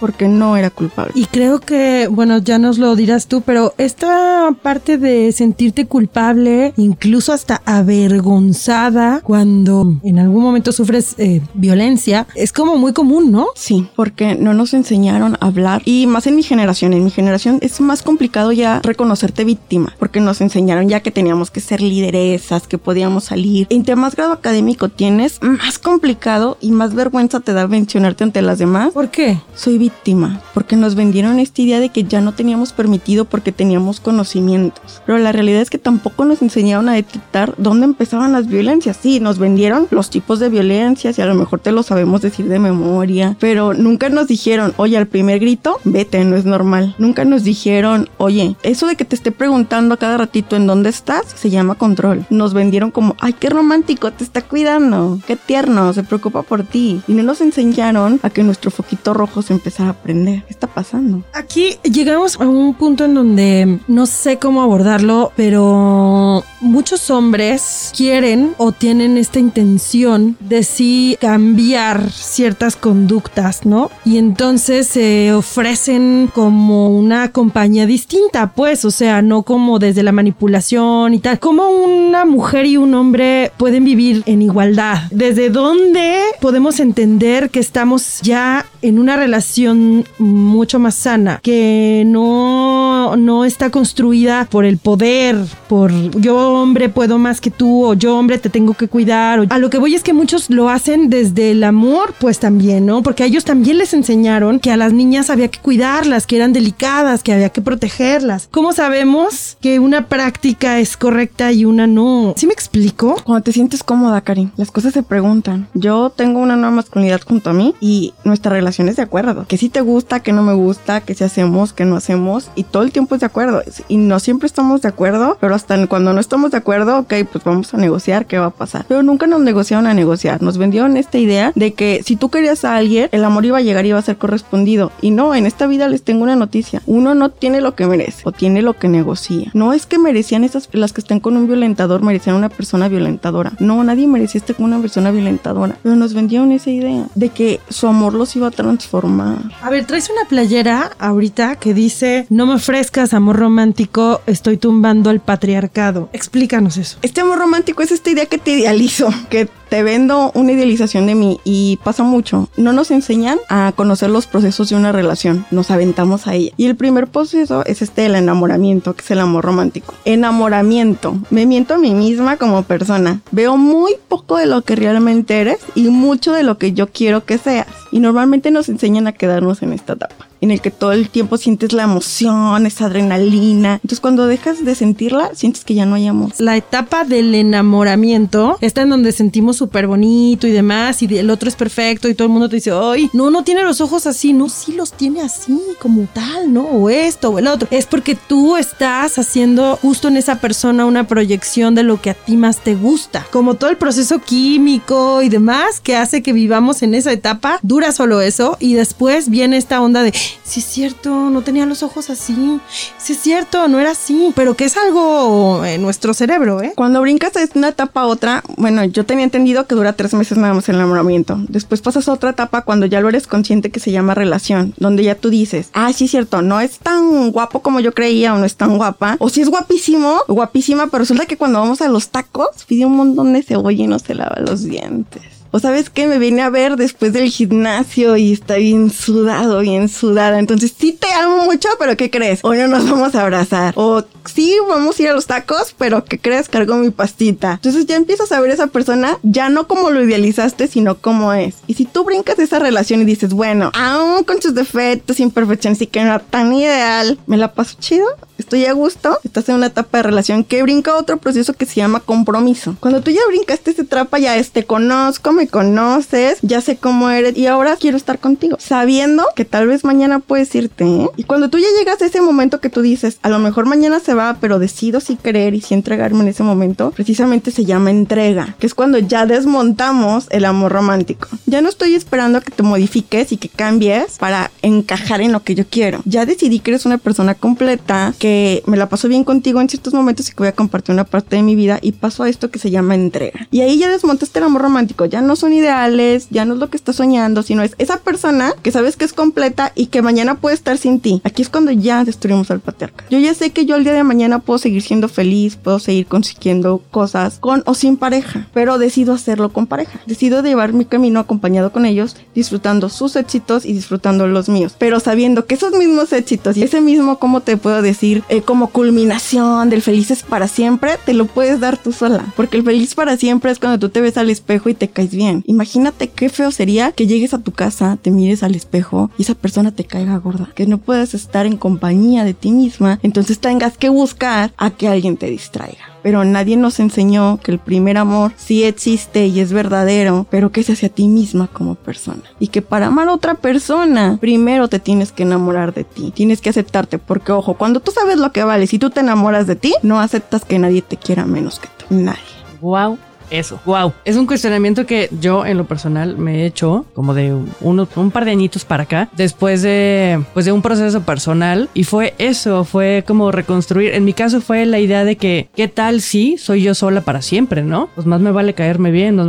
porque 0.00 0.28
no 0.28 0.56
era 0.56 0.70
culpable. 0.70 1.12
Y 1.14 1.26
creo 1.26 1.60
que, 1.60 2.08
bueno, 2.10 2.38
ya 2.38 2.58
nos 2.58 2.78
lo 2.78 2.94
dirás 2.96 3.26
tú, 3.26 3.42
pero 3.42 3.74
esta 3.78 4.50
parte 4.62 4.98
de 4.98 5.32
sentirte 5.32 5.86
culpable, 5.86 6.72
incluso 6.76 7.32
hasta 7.32 7.62
avergonzada 7.64 9.20
cuando 9.22 9.98
en 10.02 10.18
algún 10.18 10.42
momento 10.42 10.72
sufres 10.72 11.14
eh, 11.18 11.40
violencia, 11.54 12.26
es 12.34 12.52
como 12.52 12.76
muy 12.76 12.92
común, 12.92 13.30
¿no? 13.30 13.48
Sí, 13.54 13.88
porque 13.96 14.34
no 14.34 14.54
nos 14.54 14.74
enseñaron 14.74 15.36
a 15.40 15.46
hablar 15.46 15.82
y 15.84 16.06
más 16.06 16.26
en 16.26 16.36
mi 16.36 16.42
generación, 16.42 16.92
en 16.92 17.04
mi 17.04 17.10
generación 17.10 17.58
es 17.62 17.80
más 17.80 18.02
complicado 18.02 18.52
ya 18.52 18.80
reconocerte 18.82 19.44
víctima, 19.44 19.94
porque 19.98 20.20
nos 20.20 20.40
enseñaron 20.40 20.88
ya 20.88 21.00
que 21.00 21.10
teníamos 21.10 21.50
que 21.50 21.60
ser 21.60 21.80
lideresas, 21.80 22.66
que 22.66 22.78
podíamos 22.78 23.24
salir. 23.24 23.66
Entre 23.70 23.96
más 23.96 24.16
grado 24.16 24.32
académico 24.32 24.88
tienes, 24.88 25.40
más 25.42 25.78
complicado 25.78 26.58
y 26.60 26.70
más 26.70 26.94
vergüenza 26.94 27.40
te 27.40 27.52
da 27.52 27.66
mencionarte 27.66 28.24
ante 28.24 28.42
las 28.42 28.58
demás. 28.58 28.92
¿Por 28.92 29.10
qué? 29.10 29.38
Soy 29.54 29.78
víctima, 29.86 30.40
porque 30.52 30.74
nos 30.74 30.96
vendieron 30.96 31.38
esta 31.38 31.62
idea 31.62 31.78
de 31.78 31.90
que 31.90 32.02
ya 32.02 32.20
no 32.20 32.32
teníamos 32.32 32.72
permitido 32.72 33.24
porque 33.24 33.52
teníamos 33.52 34.00
conocimientos. 34.00 35.00
Pero 35.06 35.18
la 35.18 35.30
realidad 35.30 35.60
es 35.60 35.70
que 35.70 35.78
tampoco 35.78 36.24
nos 36.24 36.42
enseñaron 36.42 36.88
a 36.88 36.94
detectar 36.94 37.54
dónde 37.56 37.84
empezaban 37.84 38.32
las 38.32 38.48
violencias. 38.48 38.98
Sí, 39.00 39.20
nos 39.20 39.38
vendieron 39.38 39.86
los 39.92 40.10
tipos 40.10 40.40
de 40.40 40.48
violencias 40.48 41.18
y 41.18 41.22
a 41.22 41.26
lo 41.26 41.36
mejor 41.36 41.60
te 41.60 41.70
lo 41.70 41.84
sabemos 41.84 42.20
decir 42.20 42.48
de 42.48 42.58
memoria, 42.58 43.36
pero 43.38 43.74
nunca 43.74 44.08
nos 44.08 44.26
dijeron, 44.26 44.74
oye, 44.76 44.96
al 44.96 45.06
primer 45.06 45.38
grito, 45.38 45.78
vete, 45.84 46.24
no 46.24 46.34
es 46.34 46.44
normal. 46.44 46.96
Nunca 46.98 47.24
nos 47.24 47.44
dijeron, 47.44 48.08
oye, 48.18 48.56
eso 48.64 48.88
de 48.88 48.96
que 48.96 49.04
te 49.04 49.14
esté 49.14 49.30
preguntando 49.30 49.94
a 49.94 49.98
cada 49.98 50.18
ratito 50.18 50.56
en 50.56 50.66
dónde 50.66 50.90
estás, 50.90 51.26
se 51.32 51.48
llama 51.48 51.76
control. 51.76 52.26
Nos 52.28 52.54
vendieron 52.54 52.90
como, 52.90 53.14
ay, 53.20 53.34
qué 53.34 53.50
romántico, 53.50 54.10
te 54.10 54.24
está 54.24 54.42
cuidando, 54.42 55.20
qué 55.28 55.36
tierno, 55.36 55.92
se 55.92 56.02
preocupa 56.02 56.42
por 56.42 56.64
ti. 56.64 57.02
Y 57.06 57.12
no 57.12 57.22
nos 57.22 57.40
enseñaron 57.40 58.18
a 58.24 58.30
que 58.30 58.42
nuestro 58.42 58.72
foquito 58.72 59.14
rojo 59.14 59.42
se 59.42 59.52
empezara 59.52 59.75
a 59.80 59.90
aprender. 59.90 60.42
¿Qué 60.44 60.52
está 60.52 60.66
pasando? 60.66 61.22
Aquí 61.32 61.76
llegamos 61.82 62.40
a 62.40 62.46
un 62.46 62.74
punto 62.74 63.04
en 63.04 63.14
donde 63.14 63.78
no 63.88 64.06
sé 64.06 64.38
cómo 64.38 64.62
abordarlo, 64.62 65.32
pero 65.36 66.44
muchos 66.60 67.10
hombres 67.10 67.92
quieren 67.96 68.54
o 68.58 68.72
tienen 68.72 69.18
esta 69.18 69.38
intención 69.38 70.36
de 70.40 70.62
sí 70.62 71.16
cambiar 71.20 72.10
ciertas 72.10 72.76
conductas, 72.76 73.64
¿no? 73.66 73.90
Y 74.04 74.18
entonces 74.18 74.86
se 74.86 75.32
ofrecen 75.32 76.30
como 76.34 76.88
una 76.90 77.32
compañía 77.32 77.86
distinta, 77.86 78.52
pues, 78.54 78.84
o 78.84 78.90
sea, 78.90 79.22
no 79.22 79.42
como 79.42 79.78
desde 79.78 80.02
la 80.02 80.12
manipulación 80.12 81.14
y 81.14 81.18
tal. 81.18 81.38
Como 81.38 81.68
una 81.68 82.24
mujer 82.24 82.66
y 82.66 82.76
un 82.76 82.94
hombre 82.94 83.52
pueden 83.56 83.84
vivir 83.84 84.22
en 84.26 84.42
igualdad. 84.42 85.02
¿Desde 85.10 85.50
dónde 85.50 86.20
podemos 86.40 86.80
entender 86.80 87.50
que 87.50 87.60
estamos 87.60 88.20
ya 88.22 88.66
en 88.82 88.98
una 88.98 89.16
relación 89.16 89.65
mucho 89.74 90.78
más 90.78 90.94
sana, 90.94 91.40
que 91.42 92.04
no, 92.06 93.16
no 93.16 93.44
está 93.44 93.70
construida 93.70 94.46
por 94.50 94.64
el 94.64 94.78
poder, 94.78 95.36
por 95.68 95.92
yo 96.20 96.36
hombre 96.36 96.88
puedo 96.88 97.18
más 97.18 97.40
que 97.40 97.50
tú 97.50 97.84
o 97.84 97.94
yo 97.94 98.16
hombre 98.16 98.38
te 98.38 98.50
tengo 98.50 98.74
que 98.74 98.88
cuidar. 98.88 99.46
A 99.50 99.58
lo 99.58 99.70
que 99.70 99.78
voy 99.78 99.94
es 99.94 100.02
que 100.02 100.12
muchos 100.12 100.50
lo 100.50 100.68
hacen 100.68 101.10
desde 101.10 101.52
el 101.52 101.64
amor, 101.64 102.14
pues 102.18 102.38
también, 102.38 102.86
¿no? 102.86 103.02
Porque 103.02 103.22
a 103.22 103.26
ellos 103.26 103.44
también 103.44 103.78
les 103.78 103.94
enseñaron 103.94 104.60
que 104.60 104.70
a 104.70 104.76
las 104.76 104.92
niñas 104.92 105.30
había 105.30 105.48
que 105.48 105.60
cuidarlas, 105.60 106.26
que 106.26 106.36
eran 106.36 106.52
delicadas, 106.52 107.22
que 107.22 107.32
había 107.32 107.50
que 107.50 107.60
protegerlas. 107.60 108.48
¿Cómo 108.50 108.72
sabemos 108.72 109.56
que 109.60 109.78
una 109.78 110.06
práctica 110.08 110.78
es 110.78 110.96
correcta 110.96 111.52
y 111.52 111.64
una 111.64 111.86
no? 111.86 112.34
¿Sí 112.36 112.46
me 112.46 112.52
explico? 112.52 113.16
Cuando 113.24 113.42
te 113.42 113.52
sientes 113.52 113.82
cómoda, 113.82 114.20
Karin, 114.20 114.52
las 114.56 114.70
cosas 114.70 114.92
se 114.92 115.02
preguntan. 115.02 115.68
Yo 115.74 116.10
tengo 116.10 116.40
una 116.40 116.56
nueva 116.56 116.70
masculinidad 116.70 117.20
junto 117.26 117.50
a 117.50 117.52
mí 117.52 117.74
y 117.80 118.12
nuestra 118.24 118.52
relación 118.52 118.88
es 118.88 118.96
de 118.96 119.02
acuerdo. 119.02 119.46
Que 119.46 119.55
si 119.56 119.68
te 119.68 119.80
gusta, 119.80 120.20
que 120.20 120.32
no 120.32 120.42
me 120.42 120.54
gusta, 120.54 121.00
que 121.00 121.14
si 121.14 121.24
hacemos, 121.24 121.72
que 121.72 121.84
no 121.84 121.96
hacemos 121.96 122.50
y 122.54 122.64
todo 122.64 122.82
el 122.82 122.92
tiempo 122.92 123.14
es 123.14 123.20
de 123.20 123.26
acuerdo. 123.26 123.62
Y 123.88 123.96
no 123.96 124.18
siempre 124.20 124.46
estamos 124.46 124.82
de 124.82 124.88
acuerdo, 124.88 125.36
pero 125.40 125.54
hasta 125.54 125.86
cuando 125.86 126.12
no 126.12 126.20
estamos 126.20 126.50
de 126.50 126.58
acuerdo, 126.58 126.98
ok, 126.98 127.14
pues 127.30 127.44
vamos 127.44 127.72
a 127.74 127.76
negociar 127.76 128.26
qué 128.26 128.38
va 128.38 128.46
a 128.46 128.50
pasar. 128.50 128.84
Pero 128.88 129.02
nunca 129.02 129.26
nos 129.26 129.40
negociaron 129.40 129.86
a 129.86 129.94
negociar. 129.94 130.42
Nos 130.42 130.58
vendieron 130.58 130.96
esta 130.96 131.18
idea 131.18 131.52
de 131.54 131.74
que 131.74 132.02
si 132.04 132.16
tú 132.16 132.30
querías 132.30 132.64
a 132.64 132.76
alguien, 132.76 133.08
el 133.12 133.24
amor 133.24 133.44
iba 133.44 133.58
a 133.58 133.62
llegar 133.62 133.84
y 133.84 133.88
iba 133.88 133.98
a 133.98 134.02
ser 134.02 134.16
correspondido. 134.16 134.92
Y 135.00 135.10
no, 135.10 135.34
en 135.34 135.46
esta 135.46 135.66
vida 135.66 135.88
les 135.88 136.02
tengo 136.02 136.22
una 136.22 136.36
noticia. 136.36 136.82
Uno 136.86 137.14
no 137.14 137.30
tiene 137.30 137.60
lo 137.60 137.74
que 137.74 137.86
merece 137.86 138.22
o 138.24 138.32
tiene 138.32 138.62
lo 138.62 138.74
que 138.74 138.88
negocia. 138.88 139.50
No 139.54 139.72
es 139.72 139.86
que 139.86 139.98
merecían 139.98 140.44
esas, 140.44 140.68
las 140.72 140.92
que 140.92 141.00
estén 141.00 141.20
con 141.20 141.36
un 141.36 141.46
violentador, 141.46 142.02
merecían 142.02 142.36
una 142.36 142.48
persona 142.48 142.88
violentadora. 142.88 143.52
No, 143.58 143.82
nadie 143.84 144.06
merecía 144.06 144.40
estar 144.40 144.56
con 144.56 144.66
una 144.66 144.80
persona 144.80 145.10
violentadora. 145.10 145.76
Pero 145.82 145.96
nos 145.96 146.14
vendieron 146.14 146.52
esa 146.52 146.70
idea 146.70 147.06
de 147.14 147.28
que 147.30 147.60
su 147.68 147.86
amor 147.86 148.14
los 148.14 148.34
iba 148.36 148.48
a 148.48 148.50
transformar. 148.50 149.38
A 149.62 149.70
ver, 149.70 149.86
traes 149.86 150.10
una 150.10 150.28
playera 150.28 150.92
ahorita 150.98 151.56
que 151.56 151.74
dice, 151.74 152.26
no 152.30 152.46
me 152.46 152.54
ofrezcas 152.54 153.14
amor 153.14 153.36
romántico, 153.36 154.20
estoy 154.26 154.56
tumbando 154.56 155.10
el 155.10 155.20
patriarcado. 155.20 156.08
Explícanos 156.12 156.76
eso. 156.76 156.98
Este 157.02 157.20
amor 157.20 157.38
romántico 157.38 157.82
es 157.82 157.92
esta 157.92 158.10
idea 158.10 158.26
que 158.26 158.38
te 158.38 158.52
idealizo, 158.52 159.08
que 159.30 159.48
te 159.68 159.82
vendo 159.82 160.30
una 160.34 160.52
idealización 160.52 161.06
de 161.06 161.14
mí 161.14 161.40
y 161.44 161.78
pasa 161.82 162.02
mucho. 162.02 162.48
No 162.56 162.72
nos 162.72 162.90
enseñan 162.90 163.38
a 163.48 163.72
conocer 163.74 164.10
los 164.10 164.26
procesos 164.26 164.68
de 164.68 164.76
una 164.76 164.92
relación, 164.92 165.46
nos 165.50 165.70
aventamos 165.70 166.26
a 166.26 166.34
ella. 166.34 166.52
Y 166.56 166.66
el 166.66 166.76
primer 166.76 167.06
proceso 167.08 167.64
es 167.66 167.82
este 167.82 168.02
del 168.02 168.16
enamoramiento, 168.16 168.94
que 168.94 169.02
es 169.02 169.10
el 169.10 169.20
amor 169.20 169.44
romántico. 169.44 169.94
Enamoramiento. 170.04 171.16
Me 171.30 171.46
miento 171.46 171.74
a 171.74 171.78
mí 171.78 171.94
misma 171.94 172.36
como 172.36 172.62
persona. 172.62 173.20
Veo 173.30 173.56
muy 173.56 173.94
poco 174.08 174.36
de 174.36 174.46
lo 174.46 174.62
que 174.62 174.76
realmente 174.76 175.40
eres 175.40 175.58
y 175.74 175.88
mucho 175.88 176.32
de 176.32 176.42
lo 176.42 176.58
que 176.58 176.72
yo 176.72 176.88
quiero 176.88 177.24
que 177.24 177.38
seas. 177.38 177.68
Y 177.90 178.00
normalmente 178.00 178.50
nos 178.50 178.68
enseñan 178.68 179.06
a 179.06 179.12
quedarnos 179.12 179.62
en 179.62 179.72
esta 179.72 179.94
etapa 179.94 180.25
en 180.46 180.52
el 180.52 180.60
que 180.60 180.70
todo 180.70 180.92
el 180.92 181.10
tiempo 181.10 181.36
sientes 181.36 181.72
la 181.72 181.82
emoción, 181.82 182.66
esa 182.66 182.86
adrenalina. 182.86 183.74
Entonces 183.74 184.00
cuando 184.00 184.26
dejas 184.26 184.64
de 184.64 184.74
sentirla, 184.74 185.30
sientes 185.34 185.64
que 185.64 185.74
ya 185.74 185.86
no 185.86 185.96
hay 185.96 186.06
amor. 186.06 186.32
La 186.38 186.56
etapa 186.56 187.04
del 187.04 187.34
enamoramiento 187.34 188.56
está 188.60 188.82
en 188.82 188.90
donde 188.90 189.12
sentimos 189.12 189.56
súper 189.56 189.86
bonito 189.86 190.46
y 190.46 190.52
demás, 190.52 191.02
y 191.02 191.18
el 191.18 191.30
otro 191.30 191.48
es 191.48 191.56
perfecto 191.56 192.08
y 192.08 192.14
todo 192.14 192.26
el 192.26 192.32
mundo 192.32 192.48
te 192.48 192.56
dice, 192.56 192.70
ay, 192.72 193.10
no, 193.12 193.30
no 193.30 193.44
tiene 193.44 193.62
los 193.62 193.80
ojos 193.80 194.06
así, 194.06 194.32
no, 194.32 194.48
sí 194.48 194.72
los 194.72 194.92
tiene 194.92 195.20
así, 195.20 195.60
como 195.80 196.06
tal, 196.12 196.52
¿no? 196.52 196.62
O 196.62 196.88
esto 196.90 197.30
o 197.30 197.38
el 197.38 197.48
otro. 197.48 197.68
Es 197.70 197.86
porque 197.86 198.14
tú 198.14 198.56
estás 198.56 199.18
haciendo 199.18 199.76
justo 199.76 200.08
en 200.08 200.16
esa 200.16 200.40
persona 200.40 200.86
una 200.86 201.06
proyección 201.06 201.74
de 201.74 201.82
lo 201.82 202.00
que 202.00 202.10
a 202.10 202.14
ti 202.14 202.36
más 202.36 202.62
te 202.62 202.74
gusta. 202.74 203.26
Como 203.32 203.54
todo 203.54 203.70
el 203.70 203.76
proceso 203.76 204.20
químico 204.20 205.22
y 205.22 205.28
demás 205.28 205.80
que 205.80 205.96
hace 205.96 206.22
que 206.22 206.32
vivamos 206.32 206.82
en 206.82 206.94
esa 206.94 207.12
etapa, 207.12 207.58
dura 207.62 207.92
solo 207.92 208.20
eso 208.20 208.56
y 208.60 208.74
después 208.74 209.28
viene 209.28 209.56
esta 209.56 209.80
onda 209.80 210.02
de 210.02 210.12
sí 210.44 210.60
es 210.60 210.66
cierto, 210.66 211.30
no 211.30 211.42
tenía 211.42 211.66
los 211.66 211.82
ojos 211.82 212.10
así, 212.10 212.60
sí 212.98 213.12
es 213.12 213.20
cierto, 213.20 213.68
no 213.68 213.80
era 213.80 213.92
así, 213.92 214.32
pero 214.34 214.54
que 214.54 214.64
es 214.64 214.76
algo 214.76 215.64
en 215.64 215.82
nuestro 215.82 216.14
cerebro, 216.14 216.62
¿eh? 216.62 216.72
Cuando 216.74 217.00
brincas 217.00 217.32
de 217.32 217.48
una 217.54 217.68
etapa 217.68 218.02
a 218.02 218.06
otra, 218.06 218.42
bueno, 218.56 218.84
yo 218.84 219.04
tenía 219.04 219.24
entendido 219.24 219.66
que 219.66 219.74
dura 219.74 219.94
tres 219.94 220.14
meses 220.14 220.38
nada 220.38 220.54
más 220.54 220.68
el 220.68 220.76
enamoramiento. 220.76 221.38
Después 221.48 221.80
pasas 221.80 222.08
a 222.08 222.12
otra 222.12 222.30
etapa 222.30 222.62
cuando 222.62 222.86
ya 222.86 223.00
lo 223.00 223.08
eres 223.08 223.26
consciente 223.26 223.70
que 223.70 223.80
se 223.80 223.92
llama 223.92 224.14
relación, 224.14 224.74
donde 224.78 225.04
ya 225.04 225.14
tú 225.14 225.30
dices, 225.30 225.70
ah, 225.72 225.92
sí 225.92 226.04
es 226.04 226.10
cierto, 226.10 226.42
no 226.42 226.60
es 226.60 226.78
tan 226.78 227.30
guapo 227.30 227.60
como 227.60 227.80
yo 227.80 227.92
creía 227.92 228.34
o 228.34 228.38
no 228.38 228.44
es 228.44 228.56
tan 228.56 228.76
guapa, 228.76 229.16
o 229.18 229.28
si 229.28 229.40
es 229.40 229.48
guapísimo, 229.48 230.22
guapísima, 230.28 230.86
pero 230.86 231.00
resulta 231.00 231.26
que 231.26 231.36
cuando 231.36 231.60
vamos 231.60 231.80
a 231.80 231.88
los 231.88 232.08
tacos 232.08 232.48
pide 232.66 232.86
un 232.86 232.96
montón 232.96 233.32
de 233.32 233.42
cebolla 233.42 233.84
y 233.84 233.86
no 233.86 233.98
se 233.98 234.14
lava 234.14 234.40
los 234.40 234.64
dientes. 234.64 235.35
O 235.56 235.58
sabes 235.58 235.88
que 235.88 236.06
me 236.06 236.18
vine 236.18 236.42
a 236.42 236.50
ver 236.50 236.76
después 236.76 237.14
del 237.14 237.30
gimnasio 237.30 238.18
y 238.18 238.30
está 238.30 238.56
bien 238.56 238.90
sudado, 238.90 239.60
bien 239.60 239.88
sudada. 239.88 240.38
Entonces 240.38 240.74
sí 240.78 240.92
te 240.92 241.10
amo 241.14 241.46
mucho, 241.46 241.70
pero 241.78 241.96
¿qué 241.96 242.10
crees? 242.10 242.40
Hoy 242.42 242.58
no 242.58 242.68
nos 242.68 242.90
vamos 242.90 243.14
a 243.14 243.22
abrazar. 243.22 243.72
O 243.74 244.04
sí, 244.26 244.54
vamos 244.68 244.98
a 244.98 245.02
ir 245.02 245.08
a 245.08 245.14
los 245.14 245.24
tacos, 245.24 245.74
pero 245.78 246.04
¿qué 246.04 246.18
crees? 246.18 246.50
Cargo 246.50 246.74
mi 246.76 246.90
pastita. 246.90 247.52
Entonces 247.52 247.86
ya 247.86 247.96
empiezas 247.96 248.32
a 248.32 248.40
ver 248.42 248.50
a 248.50 248.52
esa 248.54 248.66
persona 248.66 249.16
ya 249.22 249.48
no 249.48 249.66
como 249.66 249.90
lo 249.90 250.04
idealizaste, 250.04 250.68
sino 250.68 250.98
como 250.98 251.32
es. 251.32 251.54
Y 251.66 251.72
si 251.72 251.86
tú 251.86 252.04
brincas 252.04 252.38
esa 252.38 252.58
relación 252.58 253.00
y 253.00 253.06
dices, 253.06 253.32
bueno, 253.32 253.70
aún 253.72 254.24
con 254.24 254.42
sus 254.42 254.54
defectos, 254.54 255.20
imperfecciones 255.20 255.80
y 255.80 255.86
que 255.86 256.00
no 256.00 256.08
era 256.08 256.18
tan 256.18 256.52
ideal, 256.52 257.18
me 257.26 257.38
la 257.38 257.54
paso 257.54 257.78
chido, 257.80 258.06
estoy 258.36 258.66
a 258.66 258.72
gusto, 258.72 259.18
estás 259.24 259.48
en 259.48 259.54
una 259.54 259.68
etapa 259.68 259.98
de 259.98 260.02
relación 260.02 260.44
que 260.44 260.62
brinca 260.62 260.96
otro 260.96 261.16
proceso 261.16 261.54
que 261.54 261.64
se 261.64 261.76
llama 261.76 262.00
compromiso. 262.00 262.76
Cuando 262.80 263.00
tú 263.00 263.10
ya 263.10 263.22
brincaste 263.26 263.70
esta 263.70 263.82
etapa, 263.82 264.18
ya 264.18 264.36
es 264.36 264.50
te 264.50 264.64
conozco, 264.64 265.32
me 265.32 265.45
conoces, 265.46 266.38
ya 266.42 266.60
sé 266.60 266.76
cómo 266.76 267.10
eres 267.10 267.36
y 267.36 267.46
ahora 267.46 267.76
quiero 267.76 267.96
estar 267.96 268.18
contigo, 268.18 268.56
sabiendo 268.60 269.24
que 269.34 269.44
tal 269.44 269.66
vez 269.66 269.84
mañana 269.84 270.18
puedes 270.18 270.54
irte. 270.54 270.84
¿eh? 270.84 271.08
Y 271.16 271.24
cuando 271.24 271.50
tú 271.50 271.58
ya 271.58 271.68
llegas 271.78 272.00
a 272.02 272.06
ese 272.06 272.20
momento 272.20 272.60
que 272.60 272.70
tú 272.70 272.82
dices, 272.82 273.18
a 273.22 273.28
lo 273.28 273.38
mejor 273.38 273.66
mañana 273.66 274.00
se 274.00 274.14
va, 274.14 274.36
pero 274.40 274.58
decido 274.58 275.00
si 275.00 275.16
querer 275.16 275.54
y 275.54 275.60
si 275.60 275.74
entregarme 275.74 276.20
en 276.20 276.28
ese 276.28 276.42
momento, 276.42 276.92
precisamente 276.92 277.50
se 277.50 277.64
llama 277.64 277.90
entrega, 277.90 278.56
que 278.58 278.66
es 278.66 278.74
cuando 278.74 278.98
ya 278.98 279.26
desmontamos 279.26 280.26
el 280.30 280.44
amor 280.44 280.72
romántico. 280.72 281.28
Ya 281.46 281.60
no 281.60 281.68
estoy 281.68 281.94
esperando 281.94 282.38
a 282.38 282.40
que 282.40 282.50
te 282.50 282.62
modifiques 282.62 283.32
y 283.32 283.36
que 283.36 283.48
cambies 283.48 284.18
para 284.18 284.50
encajar 284.62 285.20
en 285.20 285.32
lo 285.32 285.42
que 285.42 285.54
yo 285.54 285.64
quiero. 285.68 286.00
Ya 286.04 286.26
decidí 286.26 286.60
que 286.60 286.72
eres 286.72 286.86
una 286.86 286.98
persona 286.98 287.34
completa, 287.34 288.14
que 288.18 288.62
me 288.66 288.76
la 288.76 288.88
paso 288.88 289.08
bien 289.08 289.24
contigo 289.24 289.60
en 289.60 289.68
ciertos 289.68 289.94
momentos 289.94 290.28
y 290.28 290.32
que 290.32 290.38
voy 290.38 290.48
a 290.48 290.52
compartir 290.52 290.92
una 290.92 291.04
parte 291.04 291.36
de 291.36 291.42
mi 291.42 291.54
vida 291.54 291.78
y 291.82 291.92
paso 291.92 292.22
a 292.22 292.28
esto 292.28 292.50
que 292.50 292.58
se 292.58 292.70
llama 292.70 292.94
entrega. 292.94 293.46
Y 293.50 293.60
ahí 293.60 293.78
ya 293.78 293.88
desmontaste 293.88 294.38
el 294.38 294.44
amor 294.44 294.62
romántico, 294.62 295.04
ya 295.04 295.20
no 295.20 295.25
son 295.34 295.52
ideales, 295.52 296.28
ya 296.30 296.44
no 296.44 296.54
es 296.54 296.60
lo 296.60 296.70
que 296.70 296.76
estás 296.76 296.96
soñando, 296.96 297.42
sino 297.42 297.62
es 297.62 297.74
esa 297.78 297.96
persona 297.96 298.52
que 298.62 298.70
sabes 298.70 298.96
que 298.96 299.04
es 299.04 299.12
completa 299.12 299.72
y 299.74 299.86
que 299.86 300.02
mañana 300.02 300.36
puede 300.36 300.54
estar 300.54 300.78
sin 300.78 301.00
ti. 301.00 301.20
Aquí 301.24 301.42
es 301.42 301.48
cuando 301.48 301.72
ya 301.72 302.04
destruimos 302.04 302.50
al 302.50 302.60
patriarca. 302.60 303.04
Yo 303.10 303.18
ya 303.18 303.34
sé 303.34 303.50
que 303.50 303.66
yo 303.66 303.76
el 303.76 303.84
día 303.84 303.94
de 303.94 304.04
mañana 304.04 304.38
puedo 304.38 304.58
seguir 304.58 304.82
siendo 304.82 305.08
feliz, 305.08 305.56
puedo 305.56 305.78
seguir 305.78 306.06
consiguiendo 306.06 306.82
cosas 306.90 307.38
con 307.40 307.62
o 307.66 307.74
sin 307.74 307.96
pareja, 307.96 308.46
pero 308.52 308.78
decido 308.78 309.14
hacerlo 309.14 309.52
con 309.52 309.66
pareja. 309.66 310.00
Decido 310.06 310.42
llevar 310.42 310.72
mi 310.72 310.84
camino 310.84 311.18
acompañado 311.18 311.72
con 311.72 311.86
ellos, 311.86 312.16
disfrutando 312.34 312.88
sus 312.88 313.16
éxitos 313.16 313.64
y 313.64 313.72
disfrutando 313.72 314.26
los 314.26 314.48
míos, 314.48 314.74
pero 314.78 315.00
sabiendo 315.00 315.46
que 315.46 315.54
esos 315.54 315.72
mismos 315.72 316.12
éxitos 316.12 316.56
y 316.56 316.62
ese 316.62 316.80
mismo, 316.80 317.18
¿cómo 317.18 317.40
te 317.40 317.56
puedo 317.56 317.82
decir? 317.82 318.22
Eh, 318.28 318.42
como 318.42 318.68
culminación 318.68 319.70
del 319.70 319.82
felices 319.82 320.22
para 320.22 320.48
siempre, 320.48 320.98
te 321.04 321.14
lo 321.14 321.26
puedes 321.26 321.60
dar 321.60 321.76
tú 321.76 321.92
sola, 321.92 322.24
porque 322.36 322.56
el 322.56 322.64
feliz 322.64 322.94
para 322.94 323.16
siempre 323.16 323.50
es 323.50 323.58
cuando 323.58 323.78
tú 323.78 323.88
te 323.88 324.00
ves 324.00 324.16
al 324.16 324.30
espejo 324.30 324.68
y 324.68 324.74
te 324.74 324.88
caes 324.88 325.10
bien. 325.16 325.42
Imagínate 325.46 326.08
qué 326.08 326.28
feo 326.28 326.50
sería 326.50 326.92
que 326.92 327.06
llegues 327.06 327.34
a 327.34 327.42
tu 327.42 327.52
casa, 327.52 327.98
te 328.00 328.10
mires 328.10 328.42
al 328.42 328.54
espejo 328.54 329.10
y 329.18 329.22
esa 329.22 329.34
persona 329.34 329.72
te 329.72 329.84
caiga 329.84 330.16
gorda, 330.18 330.50
que 330.54 330.66
no 330.66 330.78
puedas 330.78 331.14
estar 331.14 331.46
en 331.46 331.56
compañía 331.56 332.24
de 332.24 332.34
ti 332.34 332.52
misma, 332.52 332.98
entonces 333.02 333.38
tengas 333.38 333.76
que 333.76 333.88
buscar 333.88 334.52
a 334.56 334.70
que 334.70 334.88
alguien 334.88 335.16
te 335.16 335.30
distraiga 335.30 335.96
pero 336.06 336.24
nadie 336.24 336.56
nos 336.56 336.78
enseñó 336.78 337.40
que 337.42 337.50
el 337.50 337.58
primer 337.58 337.98
amor 337.98 338.30
sí 338.36 338.62
existe 338.62 339.26
y 339.26 339.40
es 339.40 339.52
verdadero, 339.52 340.24
pero 340.30 340.52
que 340.52 340.60
es 340.60 340.70
hacia 340.70 340.88
ti 340.88 341.08
misma 341.08 341.48
como 341.48 341.74
persona. 341.74 342.22
Y 342.38 342.46
que 342.46 342.62
para 342.62 342.86
amar 342.86 343.08
a 343.08 343.12
otra 343.12 343.34
persona, 343.34 344.16
primero 344.20 344.68
te 344.68 344.78
tienes 344.78 345.10
que 345.10 345.24
enamorar 345.24 345.74
de 345.74 345.82
ti, 345.82 346.12
tienes 346.14 346.40
que 346.40 346.50
aceptarte, 346.50 347.00
porque 347.00 347.32
ojo, 347.32 347.54
cuando 347.54 347.80
tú 347.80 347.90
sabes 347.90 348.18
lo 348.18 348.30
que 348.30 348.44
vales 348.44 348.72
y 348.72 348.78
tú 348.78 348.90
te 348.90 349.00
enamoras 349.00 349.48
de 349.48 349.56
ti, 349.56 349.74
no 349.82 349.98
aceptas 349.98 350.44
que 350.44 350.60
nadie 350.60 350.80
te 350.80 350.96
quiera 350.96 351.26
menos 351.26 351.58
que 351.58 351.66
tú, 351.76 351.86
nadie. 351.92 352.20
Wow. 352.60 352.98
Eso. 353.30 353.60
Wow. 353.64 353.92
Es 354.04 354.16
un 354.16 354.26
cuestionamiento 354.26 354.86
que 354.86 355.08
yo 355.20 355.44
en 355.46 355.56
lo 355.56 355.64
personal 355.64 356.16
me 356.16 356.42
he 356.42 356.46
hecho 356.46 356.86
como 356.94 357.14
de 357.14 357.36
uno, 357.60 357.88
un 357.96 358.10
par 358.10 358.24
de 358.24 358.30
añitos 358.30 358.64
para 358.64 358.84
acá, 358.84 359.08
después 359.16 359.62
de, 359.62 360.22
pues 360.34 360.44
de 360.44 360.52
un 360.52 360.62
proceso 360.62 361.02
personal. 361.02 361.68
Y 361.74 361.84
fue 361.84 362.14
eso, 362.18 362.64
fue 362.64 363.04
como 363.06 363.30
reconstruir. 363.32 363.94
En 363.94 364.04
mi 364.04 364.12
caso 364.12 364.40
fue 364.40 364.66
la 364.66 364.78
idea 364.78 365.04
de 365.04 365.16
que, 365.16 365.48
¿qué 365.54 365.68
tal 365.68 366.00
si 366.00 366.38
soy 366.38 366.62
yo 366.62 366.74
sola 366.74 367.00
para 367.00 367.22
siempre, 367.22 367.62
no? 367.62 367.88
Pues 367.94 368.06
más 368.06 368.20
me 368.20 368.30
vale 368.30 368.54
caerme 368.54 368.90
bien, 368.90 369.16
más 369.16 369.26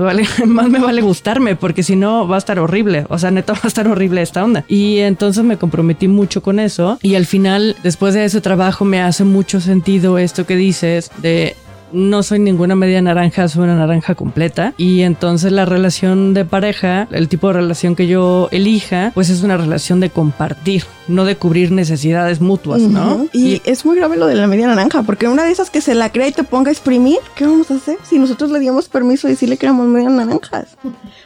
me 0.70 0.80
vale, 0.80 1.02
gustarme, 1.02 1.56
porque 1.56 1.84
si 1.84 1.96
no 1.96 2.28
va 2.28 2.36
a 2.36 2.40
estar 2.40 2.60
horrible. 2.60 3.06
O 3.10 3.18
sea, 3.18 3.32
neta 3.32 3.54
va 3.54 3.60
a 3.64 3.68
estar 3.68 3.88
horrible 3.88 4.22
esta 4.22 4.44
onda. 4.44 4.64
Y 4.68 5.00
entonces 5.00 5.44
me 5.44 5.58
comprometí 5.58 6.08
mucho 6.08 6.42
con 6.42 6.60
eso. 6.60 7.00
Y 7.02 7.16
al 7.16 7.26
final, 7.26 7.76
después 7.84 8.14
de 8.14 8.26
ese 8.26 8.42
trabajo, 8.42 8.86
me 8.86 9.02
hace 9.02 9.24
mucho 9.24 9.60
sentido 9.62 10.18
esto 10.18 10.46
que 10.46 10.56
dices 10.56 11.12
de 11.18 11.56
no 11.92 12.24
soy 12.24 12.40
ninguna 12.40 12.76
media 12.76 13.02
naranja, 13.02 13.48
soy 13.48 13.64
una 13.64 13.76
naranja 13.76 14.16
completa. 14.16 14.74
Y 14.78 15.02
entonces 15.02 15.52
la 15.52 15.66
relación 15.66 16.34
de 16.34 16.46
pareja, 16.46 17.08
el 17.12 17.28
tipo 17.28 17.48
de 17.48 17.54
relación 17.54 17.96
que 17.96 18.08
yo 18.08 18.50
elija, 18.52 19.12
pues 19.14 19.30
es 19.30 19.44
una 19.44 19.58
relación 19.58 20.00
de 20.00 20.10
compartir, 20.10 20.84
no 21.08 21.26
de 21.26 21.36
cubrir 21.36 21.72
necesidades 21.72 22.42
mutuas, 22.42 22.82
¿no? 22.82 23.28
Y, 23.34 23.62
es 23.66 23.86
muy 23.86 23.98
grave 23.98 24.18
lo 24.18 24.28
de 24.28 24.36
la 24.36 24.48
media 24.48 24.68
naranja, 24.68 25.04
porque 25.04 25.28
una 25.28 25.44
de 25.44 25.52
esas 25.52 25.70
que 25.70 25.82
se 25.82 25.96
la 25.96 26.12
crea 26.12 26.28
y 26.28 26.32
te 26.32 26.44
ponga 26.44 26.70
a 26.70 26.72
exprimir, 26.72 27.18
¿qué 27.36 27.46
vamos 27.46 27.72
a 27.72 27.76
hacer? 27.76 27.98
Si 28.04 28.20
nosotros 28.20 28.52
le 28.52 28.60
dimos 28.60 28.90
permiso 28.90 29.28
de 29.28 29.34
decirle 29.34 29.58
que 29.58 29.66
éramos 29.66 29.88
media 29.88 30.10
naranjas. 30.10 30.78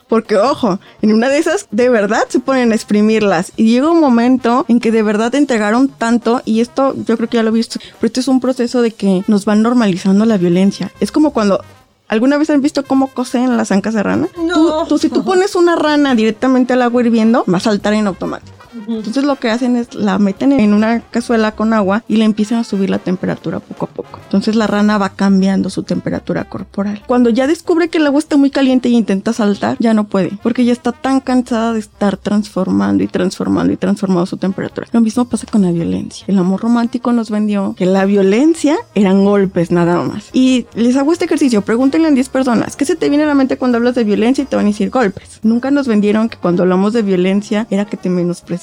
Porque, 0.07 0.35
ojo, 0.35 0.79
en 1.01 1.13
una 1.13 1.29
de 1.29 1.37
esas 1.37 1.67
de 1.71 1.87
verdad 1.87 2.23
se 2.27 2.39
ponen 2.39 2.71
a 2.71 2.75
exprimirlas. 2.75 3.53
Y 3.55 3.71
llega 3.71 3.89
un 3.89 4.01
momento 4.01 4.65
en 4.67 4.79
que 4.79 4.91
de 4.91 5.03
verdad 5.03 5.33
entregaron 5.35 5.87
tanto, 5.87 6.41
y 6.45 6.59
esto 6.59 6.93
yo 7.05 7.15
creo 7.15 7.29
que 7.29 7.37
ya 7.37 7.43
lo 7.43 7.49
he 7.49 7.53
visto, 7.53 7.79
pero 7.99 8.07
esto 8.07 8.19
es 8.19 8.27
un 8.27 8.41
proceso 8.41 8.81
de 8.81 8.91
que 8.91 9.23
nos 9.27 9.45
van 9.45 9.61
normalizando 9.61 10.25
la 10.25 10.37
violencia. 10.37 10.50
Es 10.99 11.11
como 11.11 11.31
cuando 11.31 11.63
¿Alguna 12.11 12.37
vez 12.37 12.49
han 12.49 12.61
visto 12.61 12.83
cómo 12.83 13.07
cocen 13.07 13.55
las 13.55 13.71
ancas 13.71 13.93
de 13.93 14.03
rana? 14.03 14.27
No. 14.37 14.81
Tú, 14.83 14.89
tú, 14.89 14.97
si 14.97 15.07
tú 15.07 15.23
pones 15.23 15.55
una 15.55 15.77
rana 15.77 16.13
directamente 16.13 16.73
al 16.73 16.81
agua 16.81 17.01
hirviendo, 17.01 17.45
va 17.49 17.55
a 17.55 17.61
saltar 17.61 17.93
en 17.93 18.05
automático. 18.05 18.60
Entonces 18.87 19.23
lo 19.23 19.35
que 19.37 19.49
hacen 19.49 19.75
es 19.75 19.93
la 19.93 20.17
meten 20.19 20.51
en 20.53 20.73
una 20.73 21.01
cazuela 21.01 21.53
con 21.53 21.73
agua 21.73 22.03
y 22.07 22.17
le 22.17 22.25
empiezan 22.25 22.59
a 22.59 22.63
subir 22.63 22.89
la 22.89 22.99
temperatura 22.99 23.59
poco 23.59 23.85
a 23.85 23.89
poco. 23.89 24.19
Entonces 24.23 24.55
la 24.55 24.67
rana 24.67 24.97
va 24.97 25.09
cambiando 25.09 25.69
su 25.69 25.83
temperatura 25.83 26.45
corporal. 26.45 27.01
Cuando 27.07 27.29
ya 27.29 27.47
descubre 27.47 27.89
que 27.89 27.97
el 27.97 28.07
agua 28.07 28.19
está 28.19 28.37
muy 28.37 28.49
caliente 28.49 28.89
y 28.89 28.95
intenta 28.95 29.33
saltar, 29.33 29.77
ya 29.79 29.93
no 29.93 30.05
puede, 30.05 30.31
porque 30.43 30.65
ya 30.65 30.73
está 30.73 30.91
tan 30.91 31.19
cansada 31.19 31.73
de 31.73 31.79
estar 31.79 32.17
transformando 32.17 33.03
y 33.03 33.07
transformando 33.07 33.73
y 33.73 33.77
transformando 33.77 34.25
su 34.25 34.37
temperatura. 34.37 34.87
Lo 34.91 35.01
mismo 35.01 35.25
pasa 35.25 35.47
con 35.51 35.61
la 35.63 35.71
violencia. 35.71 36.25
El 36.27 36.37
amor 36.37 36.61
romántico 36.61 37.11
nos 37.11 37.29
vendió 37.29 37.75
que 37.77 37.85
la 37.85 38.05
violencia 38.05 38.77
eran 38.95 39.23
golpes 39.25 39.71
nada 39.71 40.01
más. 40.03 40.29
Y 40.33 40.65
les 40.75 40.95
hago 40.95 41.11
este 41.13 41.25
ejercicio, 41.25 41.61
pregúntenle 41.61 42.07
a 42.07 42.11
10 42.11 42.29
personas, 42.29 42.75
¿qué 42.75 42.85
se 42.85 42.95
te 42.95 43.09
viene 43.09 43.23
a 43.23 43.27
la 43.27 43.35
mente 43.35 43.57
cuando 43.57 43.77
hablas 43.77 43.95
de 43.95 44.03
violencia 44.03 44.43
y 44.43 44.47
te 44.47 44.55
van 44.55 44.65
a 44.65 44.69
decir 44.69 44.89
golpes? 44.89 45.39
Nunca 45.43 45.71
nos 45.71 45.87
vendieron 45.87 46.29
que 46.29 46.37
cuando 46.37 46.63
hablamos 46.63 46.93
de 46.93 47.01
violencia 47.01 47.67
era 47.69 47.85
que 47.85 47.97
te 47.97 48.09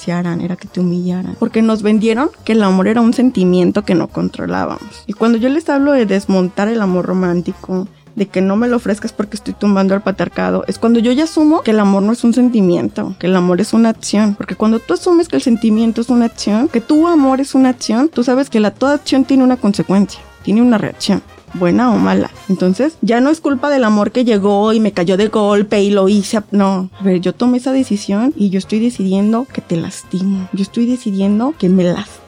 era 0.07 0.55
que 0.55 0.67
te 0.67 0.79
humillaran, 0.79 1.35
porque 1.39 1.61
nos 1.61 1.81
vendieron 1.81 2.29
que 2.43 2.53
el 2.53 2.63
amor 2.63 2.87
era 2.87 3.01
un 3.01 3.13
sentimiento 3.13 3.83
que 3.83 3.95
no 3.95 4.07
controlábamos. 4.07 5.03
Y 5.07 5.13
cuando 5.13 5.37
yo 5.37 5.49
les 5.49 5.69
hablo 5.69 5.91
de 5.91 6.05
desmontar 6.05 6.67
el 6.67 6.81
amor 6.81 7.05
romántico, 7.05 7.87
de 8.15 8.27
que 8.27 8.41
no 8.41 8.55
me 8.55 8.67
lo 8.67 8.77
ofrezcas 8.77 9.13
porque 9.13 9.37
estoy 9.37 9.53
tumbando 9.53 9.93
al 9.93 10.01
patriarcado, 10.01 10.63
es 10.67 10.79
cuando 10.79 10.99
yo 10.99 11.11
ya 11.11 11.23
asumo 11.25 11.61
que 11.61 11.71
el 11.71 11.79
amor 11.79 12.03
no 12.03 12.11
es 12.11 12.23
un 12.23 12.33
sentimiento, 12.33 13.15
que 13.19 13.27
el 13.27 13.35
amor 13.35 13.61
es 13.61 13.71
una 13.71 13.89
acción. 13.89 14.35
Porque 14.35 14.55
cuando 14.55 14.79
tú 14.79 14.93
asumes 14.93 15.27
que 15.27 15.37
el 15.37 15.41
sentimiento 15.41 16.01
es 16.01 16.09
una 16.09 16.25
acción, 16.25 16.67
que 16.67 16.81
tu 16.81 17.07
amor 17.07 17.39
es 17.39 17.55
una 17.55 17.69
acción, 17.69 18.09
tú 18.09 18.23
sabes 18.23 18.49
que 18.49 18.59
la 18.59 18.71
toda 18.71 18.95
acción 18.95 19.23
tiene 19.25 19.43
una 19.43 19.57
consecuencia, 19.57 20.19
tiene 20.43 20.61
una 20.61 20.77
reacción 20.77 21.21
buena 21.53 21.91
o 21.91 21.97
mala. 21.97 22.31
Entonces, 22.47 22.97
ya 23.01 23.21
no 23.21 23.29
es 23.29 23.41
culpa 23.41 23.69
del 23.69 23.83
amor 23.83 24.11
que 24.11 24.25
llegó 24.25 24.73
y 24.73 24.79
me 24.79 24.91
cayó 24.91 25.17
de 25.17 25.27
golpe 25.27 25.81
y 25.81 25.91
lo 25.91 26.09
hice. 26.09 26.41
No, 26.51 26.89
a 26.99 27.03
ver, 27.03 27.21
yo 27.21 27.33
tomé 27.33 27.57
esa 27.57 27.71
decisión 27.71 28.33
y 28.35 28.49
yo 28.49 28.59
estoy 28.59 28.79
decidiendo 28.79 29.45
que 29.51 29.61
te 29.61 29.75
lastimo. 29.75 30.47
Yo 30.53 30.61
estoy 30.61 30.85
decidiendo 30.85 31.53
que 31.57 31.69
me 31.69 31.83
lastimo. 31.83 32.18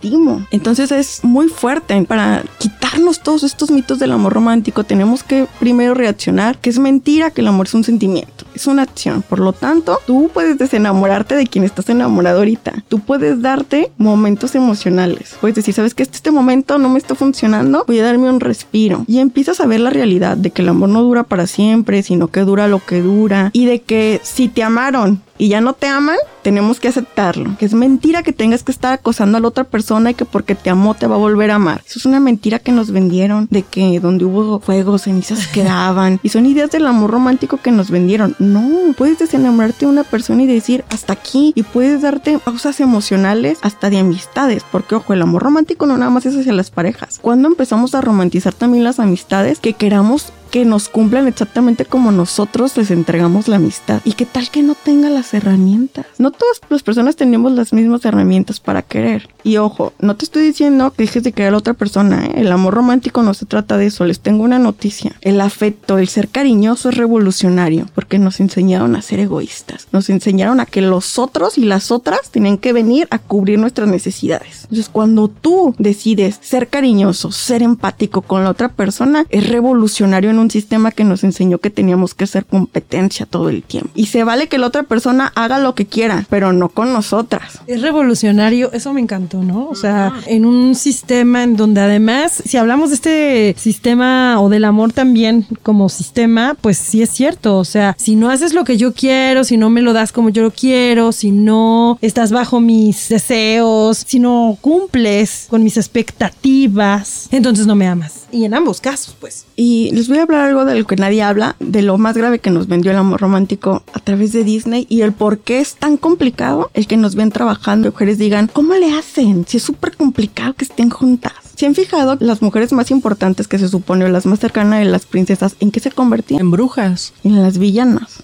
Entonces 0.52 0.92
es 0.92 1.24
muy 1.24 1.48
fuerte 1.48 2.02
para 2.04 2.44
quitarnos 2.58 3.22
todos 3.22 3.44
estos 3.44 3.72
mitos 3.72 4.00
del 4.00 4.12
amor 4.12 4.34
romántico. 4.34 4.84
Tenemos 4.84 5.24
que 5.24 5.48
primero 5.60 5.94
reaccionar 5.94 6.58
que 6.58 6.70
es 6.70 6.80
mentira 6.80 7.32
que 7.32 7.42
el 7.42 7.48
amor 7.48 7.68
es 7.68 7.74
un 7.74 7.84
sentimiento, 7.84 8.46
es 8.54 8.68
una 8.68 8.84
acción. 8.84 9.22
Por 9.22 9.40
lo 9.40 9.54
tanto, 9.54 10.00
tú 10.06 10.30
puedes 10.34 10.58
desenamorarte 10.58 11.36
de 11.36 11.48
quien 11.48 11.64
estás 11.64 11.90
enamorado 11.90 12.40
ahorita. 12.40 12.84
Tú 12.88 13.00
puedes 13.00 13.42
darte 13.42 13.92
momentos 13.98 14.56
emocionales. 14.56 15.36
Puedes 15.40 15.56
decir, 15.56 15.74
¿sabes 15.74 15.94
que 15.94 16.04
Este 16.04 16.32
momento 16.32 16.78
no 16.78 16.90
me 16.90 17.00
está 17.00 17.16
funcionando. 17.16 17.86
Voy 17.88 18.00
a 18.00 18.04
darme 18.04 18.30
un 18.30 18.40
respiro 18.40 19.06
y 19.08 19.20
empiezas 19.20 19.60
a 19.60 19.66
ver 19.66 19.80
la 19.80 19.90
realidad 19.90 20.38
de 20.38 20.52
que 20.52 20.62
el 20.62 20.70
amor 20.70 20.90
no 20.90 21.04
dura 21.04 21.24
para 21.24 21.48
siempre, 21.48 22.04
sino 22.04 22.28
que 22.28 22.42
dura 22.42 22.68
lo 22.68 22.84
que 22.84 23.02
dura 23.02 23.50
y 23.54 23.66
de 23.66 23.82
que 23.82 24.20
si 24.24 24.48
te 24.48 24.64
amaron 24.64 25.22
y 25.38 25.48
ya 25.48 25.60
no 25.60 25.74
te 25.74 25.88
aman, 25.88 26.18
tenemos 26.44 26.80
que 26.80 26.88
aceptarlo. 26.88 27.58
Que 27.58 27.66
es 27.66 27.74
mentira 27.74 28.22
que 28.22 28.32
tengas 28.32 28.62
que 28.62 28.72
estar 28.72 28.94
acosando 28.94 29.38
a 29.38 29.42
la 29.42 29.48
otra 29.48 29.64
persona 29.64 29.91
y 30.10 30.14
que 30.14 30.24
porque 30.26 30.56
te 30.56 30.70
amó 30.70 30.94
te 30.94 31.06
va 31.06 31.16
a 31.16 31.18
volver 31.18 31.52
a 31.52 31.56
amar. 31.56 31.82
Eso 31.86 32.00
es 32.00 32.06
una 32.06 32.22
mentira 32.22 32.60
que 32.60 32.72
nos 32.72 32.92
vendieron 32.92 33.48
de 33.52 33.64
que 33.64 34.00
donde 34.00 34.24
hubo 34.24 34.60
fuego, 34.60 34.98
cenizas 34.98 35.48
quedaban. 35.54 36.20
Y 36.24 36.30
son 36.30 36.46
ideas 36.46 36.72
del 36.72 36.88
amor 36.88 37.12
romántico 37.12 37.58
que 37.58 37.72
nos 37.72 37.92
vendieron. 37.92 38.36
No, 38.40 38.94
puedes 38.98 39.20
desenamorarte 39.20 39.86
de 39.86 39.92
una 39.92 40.04
persona 40.04 40.44
y 40.44 40.48
decir 40.48 40.86
hasta 40.90 41.14
aquí. 41.14 41.52
Y 41.56 41.64
puedes 41.64 42.02
darte 42.02 42.40
pausas 42.40 42.80
emocionales 42.80 43.60
hasta 43.62 43.90
de 43.90 44.00
amistades. 44.00 44.64
Porque 44.72 44.96
ojo, 44.96 45.14
el 45.14 45.22
amor 45.22 45.44
romántico 45.44 45.86
no 45.86 45.98
nada 45.98 46.10
más 46.10 46.26
es 46.26 46.38
hacia 46.38 46.54
las 46.54 46.72
parejas. 46.72 47.20
Cuando 47.22 47.50
empezamos 47.50 47.94
a 47.94 48.02
romantizar 48.02 48.54
también 48.54 48.86
las 48.86 49.00
amistades, 49.00 49.60
que 49.60 49.74
queramos 49.74 50.32
que 50.52 50.66
nos 50.66 50.90
cumplan 50.90 51.28
exactamente 51.28 51.86
como 51.86 52.12
nosotros 52.12 52.76
les 52.78 52.92
entregamos 52.92 53.48
la 53.48 53.56
amistad. 53.56 54.02
¿Y 54.04 54.14
qué 54.14 54.26
tal 54.26 54.50
que 54.50 54.62
no 54.62 54.76
tenga 54.76 55.10
las 55.10 55.34
herramientas? 55.34 56.06
No 56.20 56.32
todas 56.32 56.60
las 56.70 56.84
personas 56.84 57.16
tenemos 57.16 57.54
las 57.54 57.72
mismas 57.74 58.04
herramientas 58.06 58.60
para 58.60 58.82
querer. 58.82 59.30
Y 59.44 59.58
ojo, 59.58 59.94
no 60.00 60.16
te 60.16 60.26
estoy 60.26 60.44
diciendo 60.44 60.92
que 60.92 61.04
dejes 61.04 61.24
de 61.24 61.32
querer 61.32 61.50
a 61.50 61.52
la 61.52 61.58
otra 61.58 61.74
persona. 61.74 62.26
¿eh? 62.26 62.34
El 62.42 62.52
amor 62.52 62.74
romántico 62.74 63.24
no 63.24 63.34
se 63.34 63.46
trata 63.46 63.78
de 63.78 63.88
eso. 63.88 64.06
Les 64.06 64.20
tengo 64.20 64.44
una 64.44 64.60
noticia. 64.60 65.16
El 65.22 65.40
afecto, 65.40 65.98
el 65.98 66.10
ser 66.10 66.28
cariñoso 66.28 66.90
es 66.90 66.98
revolucionario 66.98 67.88
porque 67.96 68.20
nos 68.20 68.40
enseñaron 68.40 68.96
a 68.96 69.02
ser 69.02 69.20
egoístas. 69.20 69.88
Nos 69.94 70.10
enseñaron 70.10 70.60
a 70.60 70.66
que 70.66 70.82
los 70.82 71.18
otros 71.18 71.58
y 71.58 71.64
las 71.64 71.92
otras 71.92 72.30
tenían 72.30 72.58
que 72.58 72.74
venir 72.74 73.08
a 73.10 73.20
cubrir 73.20 73.58
nuestras 73.58 73.88
necesidades. 73.88 74.64
Entonces, 74.64 74.90
cuando 74.90 75.30
tú 75.30 75.76
decides 75.78 76.40
ser 76.42 76.68
cariñoso, 76.68 77.32
ser 77.32 77.64
empático 77.64 78.22
con 78.22 78.44
la 78.44 78.50
otra 78.50 78.70
persona, 78.70 79.26
es 79.30 79.50
revolucionario 79.50 80.30
en 80.30 80.40
un 80.42 80.52
sistema 80.52 80.92
que 80.92 81.04
nos 81.04 81.24
enseñó 81.24 81.60
que 81.60 81.70
teníamos 81.70 82.14
que 82.14 82.26
hacer 82.26 82.46
competencia 82.46 83.26
todo 83.26 83.50
el 83.50 83.64
tiempo. 83.64 83.90
Y 83.96 84.08
se 84.08 84.24
vale 84.24 84.48
que 84.48 84.58
la 84.58 84.68
otra 84.68 84.84
persona 84.84 85.32
haga 85.36 85.60
lo 85.60 85.76
que 85.76 85.86
quiera, 85.86 86.26
pero 86.30 86.54
no 86.54 86.70
con 86.70 86.94
nosotras. 86.94 87.60
Es 87.68 87.82
revolucionario, 87.82 88.72
eso 88.74 88.94
me 88.94 89.02
encantó, 89.02 89.44
¿no? 89.44 89.68
O 89.70 89.76
sea, 89.76 90.14
en 90.28 90.46
un 90.46 90.76
sistema 90.76 91.44
en 91.44 91.56
donde 91.56 91.82
además, 91.82 92.42
si 92.46 92.58
hablamos 92.58 92.90
de 92.90 92.96
este 92.96 93.56
sistema 93.58 94.42
o 94.42 94.50
del 94.50 94.66
amor 94.66 94.94
también 94.94 95.46
como 95.64 95.90
sistema, 95.90 96.56
pues 96.60 96.78
sí 96.78 97.02
es 97.02 97.10
cierto. 97.10 97.58
O 97.58 97.66
sea, 97.66 97.96
si 97.98 98.16
no 98.16 98.30
haces 98.30 98.54
lo 98.54 98.64
que 98.64 98.78
yo 98.78 98.94
quiero, 98.94 99.44
si 99.44 99.58
no 99.58 99.70
me 99.70 99.82
lo 99.82 99.94
das 99.94 100.12
como 100.12 100.30
yo 100.30 100.42
lo 100.44 100.52
quiero, 100.52 101.12
si 101.12 101.32
no 101.32 101.98
estás 102.02 102.32
bajo 102.32 102.60
mis 102.60 103.10
deseos, 103.10 104.04
si 104.08 104.20
no 104.20 104.58
cumples 104.62 105.48
con 105.50 105.64
mis 105.64 105.78
expectativas, 105.78 107.28
entonces 107.32 107.68
no 107.68 107.76
me 107.76 107.88
amas. 107.88 108.22
Y 108.32 108.46
en 108.46 108.54
ambos 108.54 108.80
casos, 108.80 109.16
pues. 109.20 109.46
Y 109.56 109.92
les 109.92 110.08
voy 110.08 110.20
a 110.20 110.26
hablar 110.32 110.50
algo 110.50 110.66
de 110.66 110.80
lo 110.80 110.86
que 110.88 110.96
nadie 110.96 111.22
habla, 111.24 111.56
de 111.60 111.82
lo 111.82 111.98
más 111.98 112.16
grave 112.16 112.40
que 112.40 112.50
nos 112.50 112.68
vendió 112.68 112.92
el 112.92 112.98
amor 112.98 113.20
romántico 113.20 113.84
a 113.94 114.00
través 114.00 114.32
de 114.32 114.44
Disney 114.44 114.88
y 114.90 115.02
el 115.02 115.12
por 115.12 115.40
qué 115.40 115.60
es 115.60 115.76
tan 115.76 115.98
complicado 115.98 116.72
el 116.74 116.88
que 116.88 116.98
nos 116.98 117.16
ven 117.16 117.32
trabajando. 117.32 117.92
Mujeres 117.92 118.18
digan, 118.18 118.48
¿cómo 118.48 118.74
le 118.76 118.94
hacen? 118.94 119.46
Si 119.48 119.58
es 119.58 119.64
súper 119.64 119.96
complicado 119.98 120.54
que 120.54 120.66
estén 120.66 120.90
juntas. 120.90 121.34
¿Se 121.56 121.68
han 121.68 121.76
fijado 121.76 122.18
las 122.20 122.42
mujeres 122.42 122.74
más 122.74 122.90
importantes 122.90 123.48
que 123.48 123.60
se 123.60 123.68
supone 123.68 124.06
o 124.06 124.08
las 124.08 124.26
más 124.26 124.40
cercanas 124.40 124.80
de 124.80 124.86
las 124.86 125.06
princesas 125.06 125.56
en 125.60 125.70
qué 125.70 125.80
se 125.80 125.92
convertían? 125.92 126.42
En 126.42 126.50
brujas. 126.50 127.14
En 127.24 127.44
las 127.44 127.60
villanas. 127.60 128.24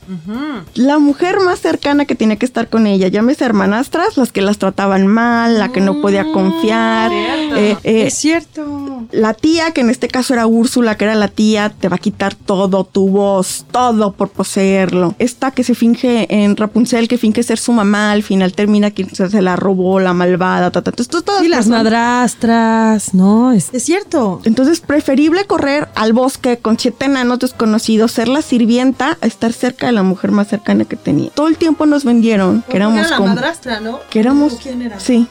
La 0.74 0.98
mujer 0.98 1.40
más 1.42 1.60
cercana 1.60 2.06
que 2.06 2.16
tenía 2.16 2.38
que 2.38 2.48
estar 2.48 2.68
con 2.68 2.88
ella, 2.88 3.10
llámese 3.10 3.46
hermanastras, 3.46 4.18
las 4.18 4.32
que 4.32 4.42
las 4.42 4.58
trataban 4.58 5.06
mal, 5.06 5.60
la 5.60 5.70
que 5.70 5.82
no 5.82 6.02
podía 6.02 6.24
confiar. 6.32 7.12
eh, 7.12 7.78
eh, 7.84 8.08
es 8.08 8.16
cierto. 8.16 9.06
la 9.12 9.36
tía, 9.36 9.70
que 9.70 9.82
en 9.82 9.92
este 9.92 10.08
caso 10.08 10.34
era 10.34 10.48
Úrsula, 10.48 10.98
que 10.98 11.06
era 11.06 11.14
la 11.14 11.28
tía, 11.28 11.70
te 11.70 11.90
va 11.90 11.97
a 11.98 12.00
quitar 12.00 12.34
todo, 12.36 12.84
tu 12.84 13.10
voz, 13.10 13.66
todo 13.72 14.14
por 14.14 14.30
poseerlo. 14.30 15.16
Esta 15.20 15.52
que 15.52 15.64
se 15.64 15.76
finge 15.76 16.28
en 16.34 16.56
Rapunzel, 16.56 17.08
que 17.08 17.18
finge 17.18 17.44
ser 17.44 17.58
su 17.60 17.74
mamá, 17.74 18.12
al 18.12 18.24
final 18.24 18.54
termina 18.54 18.92
que 18.92 19.06
se 19.06 19.28
se 19.30 19.42
la 19.42 19.56
robó, 19.56 20.00
la 20.00 20.14
malvada, 20.14 20.72
ta, 20.72 20.82
ta, 20.82 20.92
ta. 20.92 21.02
Esto, 21.02 21.22
todas 21.22 21.44
Y 21.44 21.48
las 21.50 21.66
personas- 21.66 21.84
madrastras, 21.84 23.14
no, 23.14 23.52
es, 23.52 23.70
es 23.74 23.84
cierto. 23.84 24.42
Entonces, 24.46 24.80
preferible 24.82 25.46
correr 25.46 25.88
al 25.96 26.14
bosque 26.14 26.58
con 26.58 26.80
siete 26.80 27.06
enanos 27.06 27.40
desconocidos, 27.40 28.12
ser 28.12 28.28
la 28.28 28.42
sirvienta, 28.42 29.18
a 29.22 29.26
estar 29.28 29.54
cerca 29.54 29.88
de 29.88 29.92
la 29.94 30.04
mujer 30.04 30.32
más 30.32 30.48
cercana 30.48 30.86
que 30.86 30.96
tenía. 30.96 31.30
Todo 31.32 31.48
el 31.48 31.58
tiempo 31.58 31.86
nos 31.86 32.04
vendieron 32.06 32.64
que 32.70 32.78
éramos 32.78 33.10
la 33.10 33.18
com- 33.18 33.28
madrastra, 33.28 33.80
¿no? 33.80 34.00
que 34.10 34.20
éramos 34.20 34.54
¿Quién 34.62 34.82
era? 34.82 35.00
sí 35.00 35.28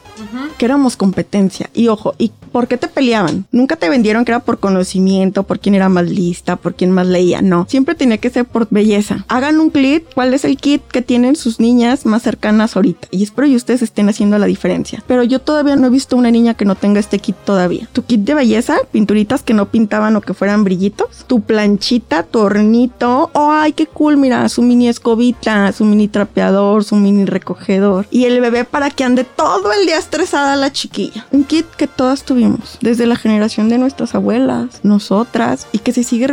que 0.57 0.65
éramos 0.65 0.97
competencia 0.97 1.69
y 1.75 1.89
ojo 1.89 2.15
y 2.17 2.33
por 2.51 2.69
qué 2.69 2.79
te 2.79 2.89
peleaban 2.89 3.45
Nunca 3.53 3.77
te 3.77 3.91
vendieron 3.91 4.25
que 4.25 4.33
era 4.33 4.41
por 4.41 4.59
conocimiento, 4.59 5.43
por 5.43 5.61
quién 5.61 5.75
era 5.75 5.91
más 5.91 6.07
lista, 6.09 6.56
por 6.57 6.75
quién 6.75 6.91
más 6.91 7.07
leía. 7.07 7.43
No, 7.43 7.67
siempre 7.69 7.95
tenía 7.95 8.19
que 8.19 8.31
ser 8.31 8.45
por 8.45 8.69
belleza. 8.71 9.25
Hagan 9.29 9.61
un 9.61 9.71
kit, 9.71 10.05
¿cuál 10.15 10.35
es 10.35 10.45
el 10.45 10.57
kit 10.57 10.83
que 10.83 11.03
tienen 11.03 11.37
sus 11.37 11.61
niñas 11.61 12.07
más 12.07 12.23
cercanas 12.23 12.77
ahorita? 12.77 13.09
Y 13.11 13.23
espero 13.23 13.49
que 13.49 13.57
ustedes 13.57 13.83
estén 13.83 14.09
haciendo 14.09 14.39
la 14.39 14.47
diferencia. 14.47 15.03
Pero 15.07 15.23
yo 15.23 15.41
todavía 15.41 15.77
no 15.77 15.87
he 15.87 15.91
visto 15.91 16.17
una 16.17 16.31
niña 16.31 16.55
que 16.55 16.65
no 16.65 16.75
tenga 16.75 17.01
este 17.01 17.19
kit 17.19 17.37
todavía. 17.45 17.89
Tu 17.93 18.03
kit 18.03 18.21
de 18.21 18.35
belleza, 18.35 18.79
pinturitas 18.93 19.43
que 19.43 19.55
no 19.55 19.67
pintaban 19.67 20.17
o 20.17 20.21
que 20.21 20.35
fueran 20.35 20.65
brillitos, 20.65 21.25
tu 21.27 21.41
planchita, 21.41 22.23
tu 22.23 22.41
hornito, 22.41 23.31
oh, 23.33 23.51
ay, 23.53 23.73
qué 23.73 23.87
cool, 23.87 24.17
mira, 24.17 24.49
su 24.49 24.63
mini 24.63 24.89
escobita, 24.89 25.73
su 25.73 25.85
mini 25.85 26.09
trapeador, 26.09 26.85
su 26.85 26.97
mini 26.97 27.25
recogedor. 27.25 28.07
Y 28.11 28.25
el 28.25 28.41
bebé 28.41 28.65
para 28.65 28.91
que 28.91 29.05
ande 29.05 29.25
todo 29.25 29.73
el 29.73 29.87
día 29.87 29.99
estresada 29.99 30.57
la 30.57 30.73
chiquilla. 30.73 31.27
Un 31.31 31.45
kit 31.45 31.67
que 31.77 31.87
todas 31.87 32.25
tuvimos, 32.25 32.79
desde 32.81 33.07
la 33.07 33.17
generación 33.17 33.69
de 33.69 33.79
nuestras 33.79 34.15
abuelas, 34.15 34.81
nosotras, 34.83 35.67
y 35.73 35.79
que 35.79 35.93
se 35.93 36.05
sigue 36.05 36.27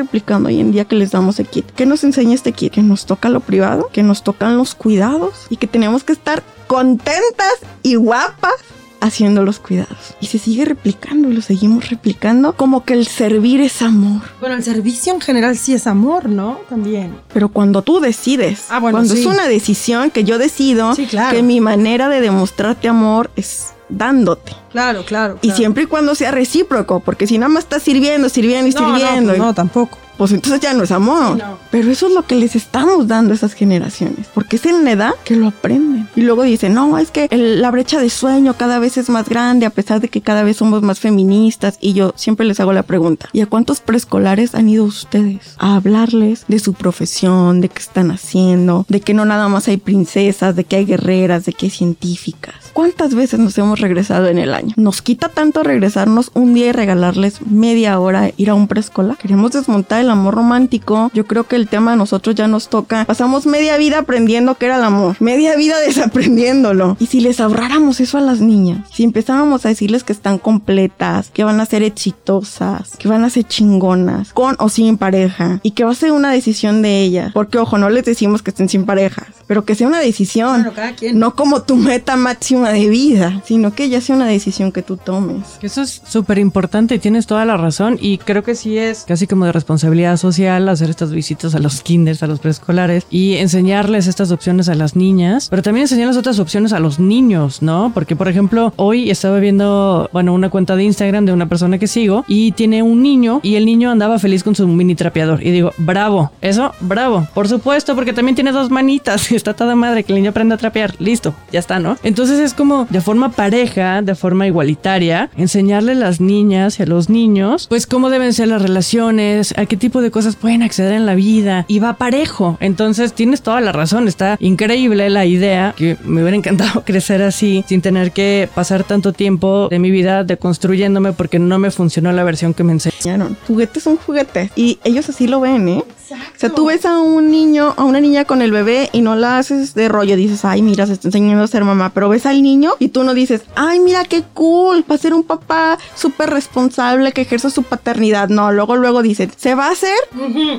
hoy 0.46 0.60
en 0.60 0.72
día 0.72 0.86
que 0.86 0.96
les 0.96 1.12
damos 1.12 1.40
el 1.40 1.48
kit. 1.48 1.66
¿Qué 1.76 1.86
nos 1.86 2.04
enseña 2.04 2.36
este 2.36 2.52
kit? 2.52 2.74
Que 2.74 2.82
nos 2.84 3.06
toca 3.06 3.30
lo 3.30 3.40
privado, 3.40 3.90
que 3.92 4.04
nos 4.04 4.24
tocan 4.24 4.58
los 4.58 4.76
cuidados 4.76 5.48
y 5.50 5.58
que 5.58 5.68
tenemos 5.68 6.04
que 6.04 6.14
estar 6.14 6.44
contentas 6.68 7.54
y 7.82 7.96
guapas 7.96 8.54
haciendo 9.02 9.44
los 9.44 9.60
cuidados. 9.60 9.98
Y 10.22 10.28
se 10.28 10.40
sigue 10.40 10.64
replicando 10.66 11.30
y 11.30 11.34
lo 11.34 11.42
seguimos 11.42 11.90
replicando 11.90 12.54
como 12.54 12.86
que 12.86 12.94
el 12.94 13.06
servir 13.06 13.60
es 13.60 13.82
amor. 13.82 14.22
Bueno, 14.40 14.56
el 14.56 14.64
servicio 14.64 15.14
en 15.14 15.20
general 15.20 15.58
sí 15.58 15.74
es 15.74 15.88
amor, 15.88 16.30
¿no? 16.30 16.60
También. 16.70 17.14
Pero 17.34 17.50
cuando 17.50 17.82
tú 17.82 18.00
decides, 18.00 18.68
Ah, 18.70 18.80
bueno, 18.80 18.98
cuando 19.00 19.14
sí. 19.14 19.20
es 19.22 19.26
una 19.26 19.48
decisión 19.48 20.10
que 20.10 20.24
yo 20.24 20.38
decido 20.38 20.96
Sí, 20.96 21.06
claro. 21.06 21.36
que 21.36 21.44
mi 21.44 21.60
manera 21.60 22.08
de 22.08 22.22
demostrarte 22.22 22.88
amor 22.88 23.30
es 23.36 23.74
dándote. 23.90 24.54
Claro, 24.72 25.04
claro. 25.06 25.38
Y 25.42 25.52
siempre 25.52 25.84
y 25.84 25.86
cuando 25.88 26.16
sea 26.16 26.32
recíproco, 26.32 27.02
porque 27.02 27.28
si 27.28 27.38
nada 27.38 27.50
más 27.50 27.66
estás 27.66 27.84
sirviendo, 27.84 28.30
sirviendo 28.30 28.70
y 28.70 28.74
no, 28.74 28.88
no, 28.88 28.98
sirviendo, 28.98 29.30
pues 29.32 29.40
no, 29.40 29.54
tampoco. 29.54 29.98
Pues 30.24 30.32
entonces 30.32 30.62
ya 30.62 30.74
no 30.74 30.84
es 30.86 30.92
amor. 30.92 31.38
No. 31.38 31.58
Pero 31.70 31.92
eso 31.92 32.08
es 32.08 32.14
lo 32.14 32.24
que 32.26 32.36
les 32.36 32.56
estamos 32.56 33.10
dando 33.10 33.34
a 33.34 33.36
esas 33.36 33.52
generaciones, 33.54 34.28
porque 34.34 34.56
es 34.56 34.66
en 34.66 34.86
la 34.86 34.92
edad 34.92 35.12
que 35.26 35.36
lo 35.36 35.48
aprenden. 35.48 36.08
Y 36.16 36.22
luego 36.22 36.44
dicen, 36.44 36.74
no, 36.74 36.98
es 36.98 37.12
que 37.12 37.28
el- 37.30 37.62
la 37.62 37.72
brecha 37.72 38.00
de 38.00 38.10
sueño 38.10 38.54
cada 38.56 38.80
vez 38.80 38.96
es 38.98 39.10
más 39.10 39.28
grande, 39.28 39.66
a 39.66 39.70
pesar 39.70 40.00
de 40.00 40.08
que 40.08 40.22
cada 40.22 40.44
vez 40.44 40.56
somos 40.58 40.82
más 40.82 41.02
feministas. 41.02 41.78
Y 41.82 41.92
yo 41.92 42.14
siempre 42.16 42.46
les 42.46 42.62
hago 42.62 42.72
la 42.72 42.84
pregunta, 42.84 43.28
¿y 43.34 43.42
a 43.42 43.48
cuántos 43.48 43.82
preescolares 43.82 44.56
han 44.56 44.70
ido 44.70 44.86
ustedes 44.86 45.56
a 45.58 45.76
hablarles 45.76 46.46
de 46.48 46.60
su 46.60 46.74
profesión, 46.74 47.60
de 47.60 47.68
qué 47.68 47.80
están 47.80 48.10
haciendo, 48.12 48.86
de 48.88 49.02
que 49.02 49.14
no 49.14 49.26
nada 49.26 49.50
más 49.50 49.68
hay 49.68 49.76
princesas, 49.78 50.56
de 50.56 50.64
que 50.64 50.78
hay 50.78 50.86
guerreras, 50.86 51.44
de 51.44 51.52
que 51.52 51.66
hay 51.66 51.70
científicas? 51.72 52.56
¿Cuántas 52.74 53.14
veces 53.14 53.40
nos 53.40 53.56
hemos 53.60 53.80
regresado 53.80 54.28
en 54.28 54.40
el 54.40 54.54
año? 54.54 54.74
Nos 54.78 55.04
quita 55.04 55.30
tanto 55.30 55.62
regresarnos 55.62 56.32
un 56.34 56.56
día 56.56 56.68
y 56.68 56.72
regalarles 56.72 57.46
media 57.46 58.00
hora 58.00 58.32
ir 58.36 58.50
a 58.50 58.56
un 58.56 58.68
preescolar. 58.68 59.18
Queremos 59.18 59.52
desmontar 59.52 60.02
el 60.02 60.10
amor 60.10 60.34
romántico. 60.34 61.12
Yo 61.14 61.28
creo 61.28 61.44
que 61.44 61.56
el 61.56 61.68
tema 61.68 61.94
a 61.94 61.96
nosotros 61.96 62.36
ya 62.36 62.48
nos 62.48 62.70
toca. 62.70 63.06
Pasamos 63.06 63.46
media 63.46 63.78
vida 63.78 64.00
aprendiendo 64.00 64.56
qué 64.56 64.66
era 64.66 64.78
el 64.78 64.84
amor, 64.84 65.18
media 65.20 65.56
vida 65.56 65.80
desaprendiéndolo. 65.86 66.98
Y 67.00 67.06
si 67.06 67.22
les 67.22 67.40
ahorráramos 67.40 68.00
eso 68.00 68.18
a 68.18 68.22
las 68.22 68.42
niñas, 68.42 68.88
si 68.92 69.04
empezábamos 69.04 69.66
a 69.66 69.70
decirles 69.70 70.04
que 70.04 70.14
están 70.14 70.40
completas, 70.40 71.30
que 71.32 71.44
van 71.44 71.60
a 71.60 71.68
ser 71.68 71.84
exitosas, 71.84 72.98
que 72.98 73.08
van 73.08 73.24
a 73.24 73.30
ser 73.30 73.44
chingonas, 73.44 74.34
con 74.34 74.56
o 74.58 74.70
sin 74.70 74.98
pareja, 74.98 75.60
y 75.62 75.72
que 75.72 75.84
va 75.84 75.92
a 75.92 75.96
ser 75.96 76.12
una 76.12 76.32
decisión 76.32 76.82
de 76.82 77.04
ellas. 77.04 77.32
Porque 77.34 77.60
ojo, 77.60 77.78
no 77.78 77.92
les 77.92 78.06
decimos 78.06 78.42
que 78.42 78.50
estén 78.50 78.68
sin 78.68 78.86
parejas, 78.86 79.28
pero 79.46 79.64
que 79.64 79.76
sea 79.76 79.88
una 79.88 80.00
decisión. 80.00 80.62
Claro, 80.62 80.76
cada 80.76 80.96
quien. 80.96 81.20
No 81.20 81.36
como 81.36 81.62
tu 81.62 81.76
meta 81.76 82.16
máxima 82.16 82.63
de 82.72 82.90
vida, 82.90 83.42
sino 83.46 83.74
que 83.74 83.90
ya 83.90 84.02
sea 84.02 84.16
una 84.16 84.28
decisión 84.28 84.72
que 84.72 84.82
tú 84.82 84.98
tomes. 84.98 85.58
Eso 85.62 85.82
es 85.82 86.02
súper 86.06 86.38
importante 86.38 86.96
y 86.96 87.00
tienes 87.00 87.28
toda 87.28 87.46
la 87.46 87.58
razón 87.58 87.98
y 88.00 88.18
creo 88.18 88.44
que 88.44 88.56
sí 88.56 88.78
es 88.78 89.06
casi 89.08 89.28
como 89.28 89.46
de 89.46 89.52
responsabilidad 89.52 90.18
social 90.18 90.70
hacer 90.70 90.90
estas 90.90 91.12
visitas 91.12 91.56
a 91.56 91.60
los 91.60 91.82
kinders, 91.82 92.24
a 92.24 92.28
los 92.28 92.40
preescolares 92.40 93.06
y 93.10 93.36
enseñarles 93.36 94.08
estas 94.08 94.32
opciones 94.32 94.70
a 94.70 94.76
las 94.76 94.96
niñas, 94.96 95.48
pero 95.50 95.62
también 95.62 95.84
enseñarles 95.84 96.18
otras 96.18 96.40
opciones 96.40 96.74
a 96.74 96.80
los 96.80 97.00
niños, 97.00 97.62
¿no? 97.62 97.92
Porque 97.94 98.16
por 98.16 98.28
ejemplo, 98.28 98.74
hoy 98.76 99.10
estaba 99.10 99.40
viendo, 99.40 100.10
bueno, 100.14 100.34
una 100.34 100.50
cuenta 100.50 100.76
de 100.76 100.84
Instagram 100.84 101.26
de 101.26 101.34
una 101.34 101.48
persona 101.48 101.78
que 101.78 101.88
sigo 101.88 102.24
y 102.28 102.52
tiene 102.54 102.84
un 102.84 103.02
niño 103.02 103.40
y 103.44 103.56
el 103.56 103.66
niño 103.66 103.92
andaba 103.92 104.20
feliz 104.20 104.44
con 104.44 104.56
su 104.56 104.68
mini 104.68 104.96
trapeador 104.96 105.44
y 105.44 105.52
digo, 105.52 105.72
bravo, 105.78 106.32
eso, 106.42 106.74
bravo, 106.80 107.28
por 107.34 107.48
supuesto, 107.48 107.96
porque 107.96 108.14
también 108.14 108.36
tiene 108.36 108.52
dos 108.52 108.70
manitas, 108.70 109.32
está 109.32 109.54
toda 109.54 109.76
madre 109.76 110.04
que 110.04 110.14
el 110.14 110.20
niño 110.20 110.32
aprenda 110.32 110.56
a 110.56 110.58
trapear, 110.58 110.96
listo, 111.00 111.34
ya 111.52 111.60
está, 111.60 111.80
¿no? 111.80 111.98
Entonces 112.04 112.40
es 112.40 112.53
como 112.54 112.86
de 112.90 113.02
forma 113.02 113.30
pareja, 113.30 114.02
de 114.02 114.16
forma 114.16 114.48
igualitaria, 114.48 115.30
enseñarle 115.36 115.94
a 115.94 115.96
las 115.96 116.22
niñas 116.22 116.80
y 116.80 116.84
a 116.84 116.86
los 116.86 117.10
niños, 117.10 117.68
pues 117.68 117.88
cómo 117.88 118.10
deben 118.10 118.34
ser 118.34 118.48
las 118.48 118.62
relaciones, 118.62 119.54
a 119.58 119.66
qué 119.66 119.78
tipo 119.78 120.02
de 120.02 120.12
cosas 120.12 120.36
pueden 120.36 120.64
acceder 120.64 120.94
en 120.94 121.06
la 121.06 121.16
vida 121.16 121.66
y 121.68 121.80
va 121.80 121.94
parejo. 121.94 122.58
Entonces 122.60 123.14
tienes 123.14 123.42
toda 123.42 123.62
la 123.62 123.72
razón, 123.72 124.08
está 124.08 124.38
increíble 124.40 125.10
la 125.10 125.26
idea, 125.26 125.74
que 125.76 125.98
me 126.04 126.22
hubiera 126.22 126.38
encantado 126.38 126.82
crecer 126.86 127.22
así, 127.22 127.64
sin 127.68 127.82
tener 127.82 128.12
que 128.12 128.50
pasar 128.54 128.84
tanto 128.84 129.14
tiempo 129.14 129.68
de 129.70 129.80
mi 129.80 129.92
vida 129.92 130.24
deconstruyéndome 130.24 131.14
porque 131.14 131.40
no 131.40 131.60
me 131.60 131.72
funcionó 131.72 132.12
la 132.12 132.24
versión 132.24 132.54
que 132.54 132.64
me 132.64 132.74
enseñaron. 132.74 133.38
Juguetes 133.48 133.84
son 133.84 133.98
juguetes. 133.98 134.52
Y 134.56 134.80
ellos 134.84 135.10
así 135.10 135.28
lo 135.28 135.40
ven, 135.40 135.68
¿eh? 135.70 135.84
O 136.14 136.40
sea, 136.40 136.50
tú 136.50 136.66
ves 136.66 136.86
a 136.86 137.00
un 137.00 137.32
niño, 137.32 137.74
a 137.78 137.84
una 137.84 138.00
niña 138.00 138.26
con 138.26 138.42
el 138.42 138.52
bebé 138.52 138.90
y 138.94 139.02
no 139.02 139.16
la 139.16 139.38
haces 139.38 139.74
de 139.74 139.88
rollo. 139.90 140.16
Dices, 140.16 140.46
ay, 140.46 140.62
mira, 140.62 140.86
se 140.88 140.94
está 140.94 141.08
enseñando 141.08 141.44
a 141.44 141.48
ser 141.48 141.64
mamá. 141.64 141.92
Pero 141.94 142.10
ves 142.10 142.26
al 142.26 142.42
niño 142.42 142.74
y 142.80 142.90
tú 142.90 143.04
no 143.04 143.14
dices, 143.14 143.42
ay, 143.56 143.80
mira 143.80 144.04
qué 144.06 144.24
cool, 144.34 144.84
va 144.90 144.96
a 144.96 144.98
ser 144.98 145.14
un 145.14 145.24
papá 145.24 145.78
súper 145.96 146.30
responsable 146.30 147.12
que 147.12 147.22
ejerza 147.22 147.50
su 147.50 147.64
paternidad. 147.64 148.30
No, 148.30 148.52
luego, 148.52 148.76
luego 148.76 149.02
dicen, 149.02 149.32
se 149.38 149.56
va 149.56 149.68
a 149.68 149.72
hacer 149.72 149.98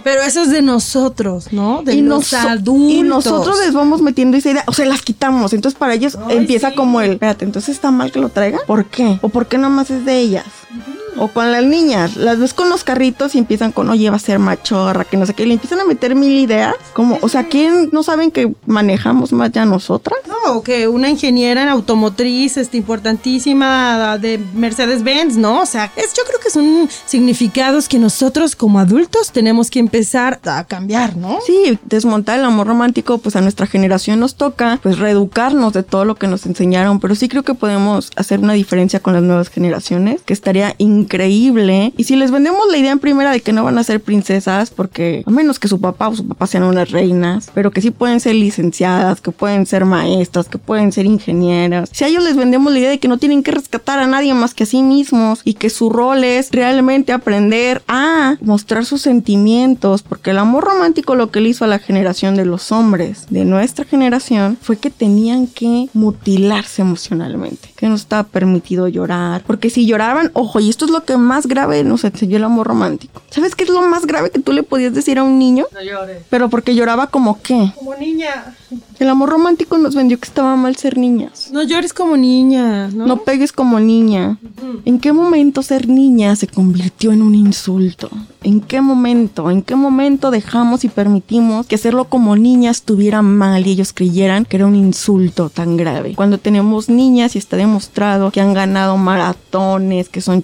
Pero 0.02 0.22
eso 0.22 0.42
es 0.42 0.50
de 0.50 0.62
nosotros, 0.62 1.52
¿no? 1.52 1.82
De 1.82 1.94
y, 1.94 2.02
los 2.02 2.32
noso- 2.32 2.48
adultos. 2.48 2.92
y 2.92 3.02
nosotros 3.02 3.58
les 3.64 3.74
vamos 3.74 4.00
metiendo 4.02 4.36
esa 4.36 4.50
idea, 4.50 4.64
o 4.66 4.72
sea, 4.72 4.86
las 4.86 5.02
quitamos. 5.02 5.52
Entonces 5.52 5.78
para 5.78 5.94
ellos 5.94 6.16
Ay, 6.26 6.38
empieza 6.38 6.70
sí. 6.70 6.76
como 6.76 7.00
el, 7.00 7.12
espérate, 7.12 7.44
entonces 7.44 7.74
está 7.74 7.90
mal 7.90 8.10
que 8.12 8.20
lo 8.20 8.28
traiga. 8.28 8.58
¿Por 8.66 8.86
qué? 8.86 9.18
¿O 9.22 9.28
por 9.28 9.46
qué 9.46 9.58
nomás 9.58 9.90
es 9.90 10.04
de 10.04 10.18
ellas? 10.18 10.44
O 11.16 11.28
con 11.28 11.52
las 11.52 11.64
niñas, 11.64 12.16
las 12.16 12.38
ves 12.38 12.54
con 12.54 12.68
los 12.68 12.84
carritos 12.84 13.34
y 13.34 13.38
empiezan 13.38 13.72
con, 13.72 13.88
oye, 13.90 14.10
va 14.10 14.16
a 14.16 14.20
ser 14.20 14.38
machorra, 14.38 15.04
que 15.04 15.16
no 15.16 15.26
sé 15.26 15.34
qué, 15.34 15.44
y 15.44 15.46
le 15.46 15.54
empiezan 15.54 15.80
a 15.80 15.84
meter 15.84 16.14
mil 16.14 16.32
ideas. 16.32 16.74
Como, 16.92 17.18
o 17.20 17.28
sea, 17.28 17.44
¿quién 17.48 17.90
no 17.92 18.02
saben 18.02 18.30
que 18.30 18.52
manejamos 18.66 19.32
más 19.32 19.52
ya 19.52 19.64
nosotras? 19.64 20.18
No, 20.26 20.62
que 20.62 20.88
una 20.88 21.08
ingeniera 21.08 21.62
en 21.62 21.68
automotriz 21.68 22.56
este, 22.56 22.76
importantísima 22.76 24.18
de 24.18 24.38
Mercedes-Benz, 24.54 25.36
¿no? 25.36 25.62
O 25.62 25.66
sea, 25.66 25.90
es, 25.96 26.12
yo 26.14 26.22
creo 26.26 26.40
que 26.40 26.50
son 26.50 26.88
significados 27.06 27.88
que 27.88 27.98
nosotros 27.98 28.56
como 28.56 28.78
adultos 28.78 29.30
tenemos 29.32 29.70
que 29.70 29.78
empezar 29.78 30.40
a 30.44 30.64
cambiar, 30.64 31.16
¿no? 31.16 31.38
Sí, 31.46 31.78
desmontar 31.84 32.38
el 32.38 32.44
amor 32.44 32.66
romántico, 32.66 33.18
pues 33.18 33.36
a 33.36 33.40
nuestra 33.40 33.66
generación 33.66 34.20
nos 34.20 34.34
toca, 34.34 34.78
pues 34.82 34.98
reeducarnos 34.98 35.72
de 35.72 35.82
todo 35.82 36.04
lo 36.04 36.14
que 36.16 36.26
nos 36.26 36.46
enseñaron, 36.46 37.00
pero 37.00 37.14
sí 37.14 37.28
creo 37.28 37.42
que 37.42 37.54
podemos 37.54 38.10
hacer 38.16 38.40
una 38.40 38.52
diferencia 38.52 39.00
con 39.00 39.14
las 39.14 39.22
nuevas 39.22 39.48
generaciones, 39.48 40.22
que 40.24 40.32
estaría 40.32 40.74
increíble. 40.78 41.03
Y 41.96 42.04
si 42.04 42.16
les 42.16 42.30
vendemos 42.30 42.62
la 42.70 42.78
idea 42.78 42.92
en 42.92 42.98
primera 42.98 43.30
de 43.30 43.40
que 43.40 43.52
no 43.52 43.64
van 43.64 43.78
a 43.78 43.84
ser 43.84 44.00
princesas, 44.00 44.70
porque 44.70 45.22
a 45.26 45.30
menos 45.30 45.58
que 45.58 45.68
su 45.68 45.80
papá 45.80 46.08
o 46.08 46.16
su 46.16 46.26
papá 46.26 46.46
sean 46.46 46.64
unas 46.64 46.90
reinas, 46.90 47.50
pero 47.54 47.70
que 47.70 47.80
sí 47.80 47.90
pueden 47.90 48.20
ser 48.20 48.34
licenciadas, 48.34 49.20
que 49.20 49.30
pueden 49.30 49.66
ser 49.66 49.84
maestras, 49.84 50.48
que 50.48 50.58
pueden 50.58 50.92
ser 50.92 51.06
ingenieras. 51.06 51.90
Si 51.92 52.04
a 52.04 52.08
ellos 52.08 52.24
les 52.24 52.36
vendemos 52.36 52.72
la 52.72 52.78
idea 52.78 52.90
de 52.90 52.98
que 52.98 53.08
no 53.08 53.18
tienen 53.18 53.42
que 53.42 53.50
rescatar 53.50 53.98
a 53.98 54.06
nadie 54.06 54.34
más 54.34 54.54
que 54.54 54.64
a 54.64 54.66
sí 54.66 54.82
mismos 54.82 55.40
y 55.44 55.54
que 55.54 55.70
su 55.70 55.90
rol 55.90 56.24
es 56.24 56.50
realmente 56.50 57.12
aprender 57.12 57.82
a 57.88 58.36
mostrar 58.40 58.84
sus 58.84 59.02
sentimientos, 59.02 60.02
porque 60.02 60.30
el 60.30 60.38
amor 60.38 60.64
romántico 60.64 61.14
lo 61.14 61.30
que 61.30 61.40
le 61.40 61.50
hizo 61.50 61.64
a 61.64 61.68
la 61.68 61.78
generación 61.78 62.34
de 62.34 62.44
los 62.44 62.72
hombres 62.72 63.26
de 63.30 63.44
nuestra 63.44 63.84
generación 63.84 64.58
fue 64.60 64.76
que 64.76 64.90
tenían 64.90 65.46
que 65.46 65.88
mutilarse 65.92 66.82
emocionalmente, 66.82 67.70
que 67.76 67.88
no 67.88 67.94
estaba 67.94 68.24
permitido 68.24 68.88
llorar, 68.88 69.42
porque 69.46 69.70
si 69.70 69.86
lloraban, 69.86 70.30
ojo, 70.34 70.60
y 70.60 70.70
esto 70.70 70.84
es 70.84 70.90
lo 70.94 71.04
que 71.04 71.16
más 71.16 71.46
grave 71.46 71.84
nos 71.84 72.04
enseñó 72.04 72.38
el 72.38 72.44
amor 72.44 72.66
romántico. 72.66 73.20
¿Sabes 73.30 73.54
qué 73.54 73.64
es 73.64 73.70
lo 73.70 73.82
más 73.82 74.06
grave 74.06 74.30
que 74.30 74.38
tú 74.38 74.52
le 74.52 74.62
podías 74.62 74.94
decir 74.94 75.18
a 75.18 75.22
un 75.24 75.38
niño? 75.38 75.66
No 75.72 75.82
llores. 75.82 76.22
Pero 76.30 76.48
porque 76.48 76.74
lloraba 76.74 77.08
como 77.08 77.42
qué? 77.42 77.72
Como 77.76 77.94
niña. 77.96 78.56
El 78.98 79.08
amor 79.08 79.28
romántico 79.30 79.76
nos 79.76 79.94
vendió 79.94 80.18
que 80.18 80.28
estaba 80.28 80.56
mal 80.56 80.76
ser 80.76 80.96
niñas. 80.96 81.50
No 81.52 81.62
llores 81.62 81.92
como 81.92 82.16
niña, 82.16 82.88
¿no? 82.88 83.06
No 83.06 83.16
pegues 83.18 83.52
como 83.52 83.80
niña. 83.80 84.38
¿En 84.84 85.00
qué 85.00 85.12
momento 85.12 85.62
ser 85.62 85.88
niña 85.88 86.36
se 86.36 86.46
convirtió 86.46 87.12
en 87.12 87.22
un 87.22 87.34
insulto? 87.34 88.08
¿En 88.42 88.60
qué 88.60 88.80
momento? 88.80 89.50
¿En 89.50 89.62
qué 89.62 89.74
momento 89.74 90.30
dejamos 90.30 90.84
y 90.84 90.88
permitimos 90.88 91.66
que 91.66 91.74
hacerlo 91.74 92.04
como 92.04 92.36
niña 92.36 92.70
estuviera 92.70 93.20
mal 93.22 93.66
y 93.66 93.72
ellos 93.72 93.92
creyeran 93.92 94.44
que 94.44 94.56
era 94.56 94.66
un 94.66 94.76
insulto 94.76 95.50
tan 95.50 95.76
grave? 95.76 96.14
Cuando 96.14 96.38
tenemos 96.38 96.88
niñas 96.88 97.34
y 97.34 97.38
está 97.38 97.56
demostrado 97.56 98.30
que 98.30 98.40
han 98.40 98.54
ganado 98.54 98.96
maratones, 98.96 100.08
que 100.08 100.20
son 100.20 100.42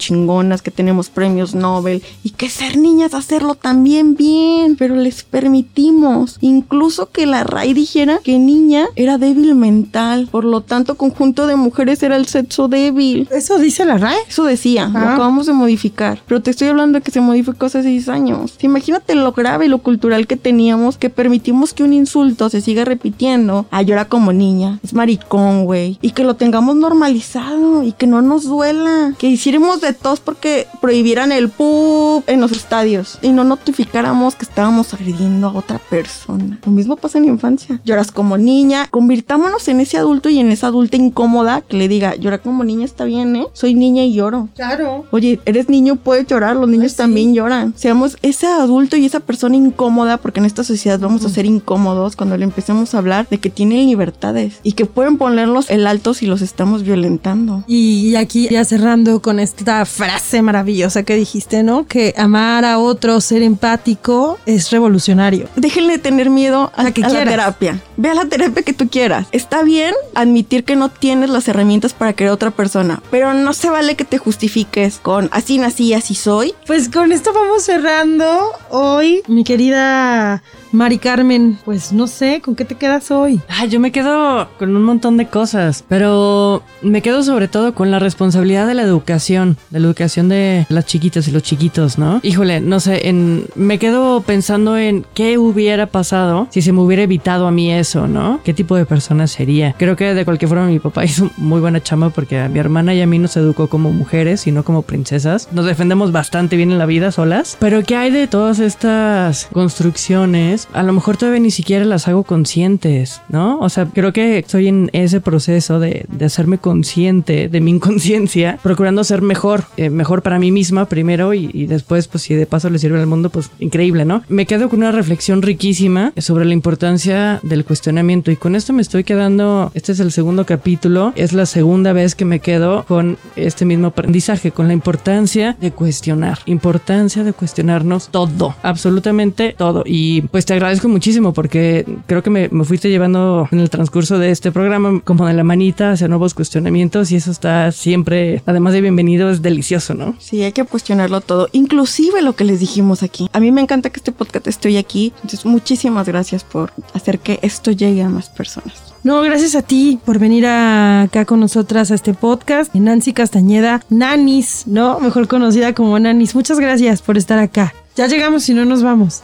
que 0.62 0.70
tenemos 0.70 1.08
premios 1.10 1.54
Nobel 1.54 2.02
y 2.24 2.30
que 2.30 2.48
ser 2.48 2.76
niñas 2.76 3.14
hacerlo 3.14 3.54
también 3.54 4.14
bien, 4.16 4.76
pero 4.76 4.96
les 4.96 5.22
permitimos 5.22 6.38
incluso 6.40 7.10
que 7.10 7.26
la 7.26 7.44
RAI 7.44 7.74
dijera 7.74 8.18
que 8.24 8.38
niña 8.38 8.86
era 8.96 9.18
débil 9.18 9.54
mental, 9.54 10.28
por 10.30 10.44
lo 10.44 10.62
tanto 10.62 10.96
conjunto 10.96 11.46
de 11.46 11.56
mujeres 11.56 12.02
era 12.02 12.16
el 12.16 12.26
sexo 12.26 12.68
débil. 12.68 13.28
¿Eso 13.30 13.58
dice 13.58 13.84
la 13.84 13.98
RAE? 13.98 14.16
Eso 14.28 14.44
decía, 14.44 14.88
lo 14.88 14.98
Ah. 14.98 15.14
acabamos 15.14 15.46
de 15.46 15.52
modificar. 15.52 16.22
Pero 16.26 16.40
te 16.40 16.50
estoy 16.50 16.68
hablando 16.68 16.98
de 16.98 17.02
que 17.02 17.10
se 17.10 17.20
modificó 17.20 17.66
hace 17.66 17.82
seis 17.82 18.08
años. 18.08 18.54
Imagínate 18.62 19.14
lo 19.14 19.32
grave 19.32 19.66
y 19.66 19.68
lo 19.68 19.78
cultural 19.78 20.26
que 20.26 20.36
teníamos 20.36 20.96
que 20.96 21.10
permitimos 21.10 21.74
que 21.74 21.82
un 21.82 21.92
insulto 21.92 22.48
se 22.48 22.60
siga 22.60 22.84
repitiendo. 22.84 23.66
Ah, 23.70 23.82
llora 23.82 24.06
como 24.06 24.32
niña. 24.32 24.78
Es 24.82 24.94
maricón, 24.94 25.64
güey. 25.64 25.98
Y 26.00 26.10
que 26.12 26.24
lo 26.24 26.34
tengamos 26.34 26.76
normalizado 26.76 27.82
y 27.82 27.92
que 27.92 28.06
no 28.06 28.22
nos 28.22 28.44
duela. 28.44 29.14
Que 29.18 29.28
hiciéramos 29.28 29.80
de 29.80 29.92
tos 29.92 30.20
porque 30.30 30.68
prohibieran 30.80 31.32
el 31.32 31.48
pub 31.48 32.22
en 32.28 32.40
los 32.40 32.52
estadios 32.52 33.18
y 33.20 33.30
no 33.30 33.42
notificáramos 33.42 34.36
que 34.36 34.44
estábamos 34.44 34.94
agrediendo 34.94 35.48
a 35.48 35.52
otra 35.52 35.80
persona. 35.90 36.56
Lo 36.64 36.70
mismo 36.70 36.94
pasa 36.94 37.18
en 37.18 37.24
la 37.24 37.32
infancia. 37.32 37.80
Lloras 37.84 38.12
como 38.12 38.38
niña. 38.38 38.86
Convirtámonos 38.92 39.66
en 39.66 39.80
ese 39.80 39.96
adulto 39.96 40.28
y 40.28 40.38
en 40.38 40.52
esa 40.52 40.68
adulta 40.68 40.96
incómoda 40.96 41.62
que 41.62 41.76
le 41.76 41.88
diga, 41.88 42.14
llorar 42.14 42.42
como 42.42 42.62
niña 42.62 42.84
está 42.84 43.06
bien, 43.06 43.34
¿eh? 43.34 43.46
Soy 43.54 43.74
niña 43.74 44.04
y 44.04 44.14
lloro. 44.14 44.48
Claro. 44.54 45.04
Oye, 45.10 45.40
eres 45.46 45.68
niño, 45.68 45.96
puedes 45.96 46.28
llorar, 46.28 46.54
los 46.54 46.68
niños 46.68 46.94
también 46.94 47.34
lloran. 47.34 47.74
Seamos 47.76 48.16
ese 48.22 48.46
adulto 48.46 48.96
y 48.96 49.06
esa 49.06 49.18
persona 49.18 49.56
incómoda, 49.56 50.18
porque 50.18 50.38
en 50.38 50.46
esta 50.46 50.62
sociedad 50.62 51.00
vamos 51.00 51.24
a 51.24 51.28
ser 51.28 51.44
incómodos 51.44 52.14
cuando 52.14 52.36
le 52.36 52.44
empecemos 52.44 52.94
a 52.94 52.98
hablar 52.98 53.26
de 53.28 53.38
que 53.38 53.50
tienen 53.50 53.86
libertades 53.86 54.60
y 54.62 54.74
que 54.74 54.86
pueden 54.86 55.18
ponerlos 55.18 55.68
el 55.70 55.88
alto 55.88 56.14
si 56.14 56.26
los 56.26 56.40
estamos 56.40 56.84
violentando. 56.84 57.64
Y 57.66 58.14
aquí 58.14 58.48
ya 58.48 58.64
cerrando 58.64 59.20
con 59.20 59.40
esta 59.40 59.84
frase 59.84 60.19
maravillosa 60.42 61.02
que 61.02 61.16
dijiste, 61.16 61.62
¿no? 61.62 61.86
Que 61.86 62.14
amar 62.16 62.64
a 62.64 62.78
otro, 62.78 63.20
ser 63.20 63.42
empático, 63.42 64.38
es 64.46 64.70
revolucionario. 64.70 65.48
Déjenle 65.56 65.98
tener 65.98 66.30
miedo 66.30 66.72
a, 66.76 66.82
La 66.82 66.92
que 66.92 67.04
a 67.04 67.08
la 67.08 67.24
terapia. 67.24 67.80
Ve 67.96 68.10
a 68.10 68.14
la 68.14 68.26
terapia 68.26 68.62
que 68.62 68.72
tú 68.72 68.88
quieras. 68.88 69.26
Está 69.32 69.62
bien 69.62 69.94
admitir 70.14 70.64
que 70.64 70.76
no 70.76 70.88
tienes 70.88 71.30
las 71.30 71.48
herramientas 71.48 71.92
para 71.92 72.12
querer 72.12 72.30
a 72.30 72.34
otra 72.34 72.50
persona, 72.50 73.02
pero 73.10 73.34
no 73.34 73.52
se 73.52 73.70
vale 73.70 73.96
que 73.96 74.04
te 74.04 74.18
justifiques 74.18 74.98
con 74.98 75.28
así 75.32 75.58
nací, 75.58 75.94
así 75.94 76.14
soy. 76.14 76.54
Pues 76.66 76.88
con 76.88 77.12
esto 77.12 77.32
vamos 77.32 77.62
cerrando 77.62 78.52
hoy, 78.70 79.22
mi 79.26 79.44
querida 79.44 80.42
Mari 80.72 80.98
Carmen. 80.98 81.58
Pues 81.64 81.92
no 81.92 82.06
sé, 82.06 82.40
¿con 82.40 82.54
qué 82.54 82.64
te 82.64 82.76
quedas 82.76 83.10
hoy? 83.10 83.40
Ah, 83.48 83.66
yo 83.66 83.80
me 83.80 83.90
quedo 83.92 84.48
con 84.58 84.74
un 84.74 84.84
montón 84.84 85.16
de 85.16 85.26
cosas, 85.26 85.84
pero 85.88 86.62
me 86.82 87.02
quedo 87.02 87.22
sobre 87.22 87.48
todo 87.48 87.74
con 87.74 87.90
la 87.90 87.98
responsabilidad 87.98 88.66
de 88.66 88.74
la 88.74 88.82
educación, 88.82 89.56
de 89.70 89.80
la 89.80 89.86
educación 89.86 90.28
de 90.28 90.66
las 90.68 90.86
chiquitas 90.86 91.26
y 91.28 91.32
los 91.32 91.42
chiquitos, 91.42 91.98
¿no? 91.98 92.20
Híjole, 92.22 92.60
no 92.60 92.78
sé, 92.80 93.08
en, 93.08 93.46
me 93.54 93.78
quedo 93.78 94.22
pensando 94.22 94.78
en 94.78 95.04
qué 95.14 95.38
hubiera 95.38 95.86
pasado 95.86 96.46
si 96.50 96.62
se 96.62 96.72
me 96.72 96.80
hubiera 96.80 97.02
evitado 97.02 97.46
a 97.46 97.50
mí 97.50 97.72
eso, 97.72 98.06
¿no? 98.06 98.40
¿Qué 98.44 98.54
tipo 98.54 98.76
de 98.76 98.86
persona 98.86 99.26
sería? 99.26 99.74
Creo 99.76 99.96
que 99.96 100.14
de 100.14 100.24
cualquier 100.24 100.48
forma 100.48 100.66
mi 100.66 100.78
papá 100.78 101.04
hizo 101.10 101.30
muy 101.36 101.60
buena 101.60 101.82
chamba 101.82 102.10
porque 102.10 102.38
a 102.38 102.48
mi 102.48 102.58
hermana 102.58 102.94
y 102.94 103.00
a 103.00 103.06
mí 103.06 103.18
nos 103.18 103.36
educó 103.36 103.68
como 103.68 103.90
mujeres 103.90 104.46
y 104.46 104.52
no 104.52 104.64
como 104.64 104.82
princesas. 104.82 105.48
Nos 105.52 105.66
defendemos 105.66 106.12
bastante 106.12 106.56
bien 106.56 106.70
en 106.70 106.78
la 106.78 106.86
vida 106.86 107.10
solas, 107.10 107.56
pero 107.58 107.82
¿qué 107.82 107.96
hay 107.96 108.10
de 108.10 108.28
todas 108.28 108.60
estas 108.60 109.48
construcciones? 109.52 110.59
A 110.72 110.82
lo 110.82 110.92
mejor 110.92 111.16
todavía 111.16 111.40
ni 111.40 111.50
siquiera 111.50 111.84
las 111.84 112.08
hago 112.08 112.24
conscientes, 112.24 113.20
¿no? 113.28 113.58
O 113.60 113.68
sea, 113.68 113.86
creo 113.86 114.12
que 114.12 114.38
estoy 114.38 114.68
en 114.68 114.90
ese 114.92 115.20
proceso 115.20 115.80
de, 115.80 116.06
de 116.08 116.24
hacerme 116.24 116.58
consciente 116.58 117.48
de 117.48 117.60
mi 117.60 117.70
inconsciencia, 117.80 118.58
procurando 118.62 119.04
ser 119.04 119.22
mejor, 119.22 119.64
eh, 119.76 119.90
mejor 119.90 120.22
para 120.22 120.38
mí 120.38 120.50
misma 120.50 120.86
primero 120.86 121.34
y, 121.34 121.50
y 121.52 121.66
después, 121.66 122.08
pues 122.08 122.24
si 122.24 122.34
de 122.34 122.46
paso 122.46 122.70
le 122.70 122.78
sirve 122.78 123.00
al 123.00 123.06
mundo, 123.06 123.30
pues 123.30 123.50
increíble, 123.58 124.04
¿no? 124.04 124.22
Me 124.28 124.46
quedo 124.46 124.68
con 124.68 124.80
una 124.80 124.92
reflexión 124.92 125.42
riquísima 125.42 126.12
sobre 126.16 126.44
la 126.44 126.54
importancia 126.54 127.40
del 127.42 127.64
cuestionamiento 127.64 128.30
y 128.30 128.36
con 128.36 128.56
esto 128.56 128.72
me 128.72 128.82
estoy 128.82 129.04
quedando, 129.04 129.70
este 129.74 129.92
es 129.92 130.00
el 130.00 130.12
segundo 130.12 130.46
capítulo, 130.46 131.12
es 131.16 131.32
la 131.32 131.46
segunda 131.46 131.92
vez 131.92 132.14
que 132.14 132.24
me 132.24 132.40
quedo 132.40 132.84
con 132.84 133.18
este 133.36 133.64
mismo 133.64 133.88
aprendizaje, 133.88 134.52
con 134.52 134.66
la 134.66 134.72
importancia 134.72 135.56
de 135.60 135.72
cuestionar, 135.72 136.38
importancia 136.46 137.24
de 137.24 137.32
cuestionarnos 137.32 138.08
todo, 138.10 138.54
absolutamente 138.62 139.54
todo. 139.56 139.82
Y 139.86 140.22
pues 140.22 140.44
te 140.50 140.54
agradezco 140.54 140.88
muchísimo 140.88 141.32
porque 141.32 141.86
creo 142.08 142.24
que 142.24 142.30
me, 142.30 142.48
me 142.48 142.64
fuiste 142.64 142.90
llevando 142.90 143.46
en 143.52 143.60
el 143.60 143.70
transcurso 143.70 144.18
de 144.18 144.32
este 144.32 144.50
programa 144.50 145.00
como 145.04 145.24
de 145.28 145.32
la 145.32 145.44
manita 145.44 145.92
hacia 145.92 146.08
nuevos 146.08 146.34
cuestionamientos 146.34 147.12
y 147.12 147.16
eso 147.16 147.30
está 147.30 147.70
siempre, 147.70 148.42
además 148.46 148.72
de 148.72 148.80
bienvenido, 148.80 149.30
es 149.30 149.42
delicioso, 149.42 149.94
¿no? 149.94 150.16
Sí, 150.18 150.42
hay 150.42 150.50
que 150.50 150.64
cuestionarlo 150.64 151.20
todo, 151.20 151.48
inclusive 151.52 152.20
lo 152.20 152.34
que 152.34 152.42
les 152.42 152.58
dijimos 152.58 153.04
aquí. 153.04 153.28
A 153.32 153.38
mí 153.38 153.52
me 153.52 153.60
encanta 153.60 153.90
que 153.90 154.00
este 154.00 154.10
podcast 154.10 154.48
esté 154.48 154.76
aquí, 154.76 155.12
entonces 155.22 155.46
muchísimas 155.46 156.08
gracias 156.08 156.42
por 156.42 156.72
hacer 156.94 157.20
que 157.20 157.38
esto 157.42 157.70
llegue 157.70 158.02
a 158.02 158.08
más 158.08 158.28
personas. 158.28 158.90
No, 159.04 159.22
gracias 159.22 159.54
a 159.54 159.62
ti 159.62 160.00
por 160.04 160.18
venir 160.18 160.46
acá 160.46 161.26
con 161.26 161.38
nosotras 161.38 161.92
a 161.92 161.94
este 161.94 162.12
podcast. 162.12 162.74
Nancy 162.74 163.12
Castañeda, 163.12 163.84
Nanis, 163.88 164.64
¿no? 164.66 164.98
Mejor 164.98 165.28
conocida 165.28 165.74
como 165.74 165.96
Nanis. 166.00 166.34
Muchas 166.34 166.58
gracias 166.58 167.02
por 167.02 167.16
estar 167.16 167.38
acá. 167.38 167.72
Ya 168.00 168.06
llegamos 168.06 168.48
y 168.48 168.54
no 168.54 168.64
nos 168.64 168.82
vamos. 168.82 169.22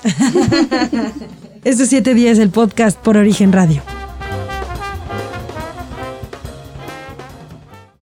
este 1.65 1.87
7 1.87 2.13
días 2.13 2.39
el 2.39 2.51
podcast 2.51 2.99
por 2.99 3.17
Origen 3.17 3.51
Radio. 3.51 3.81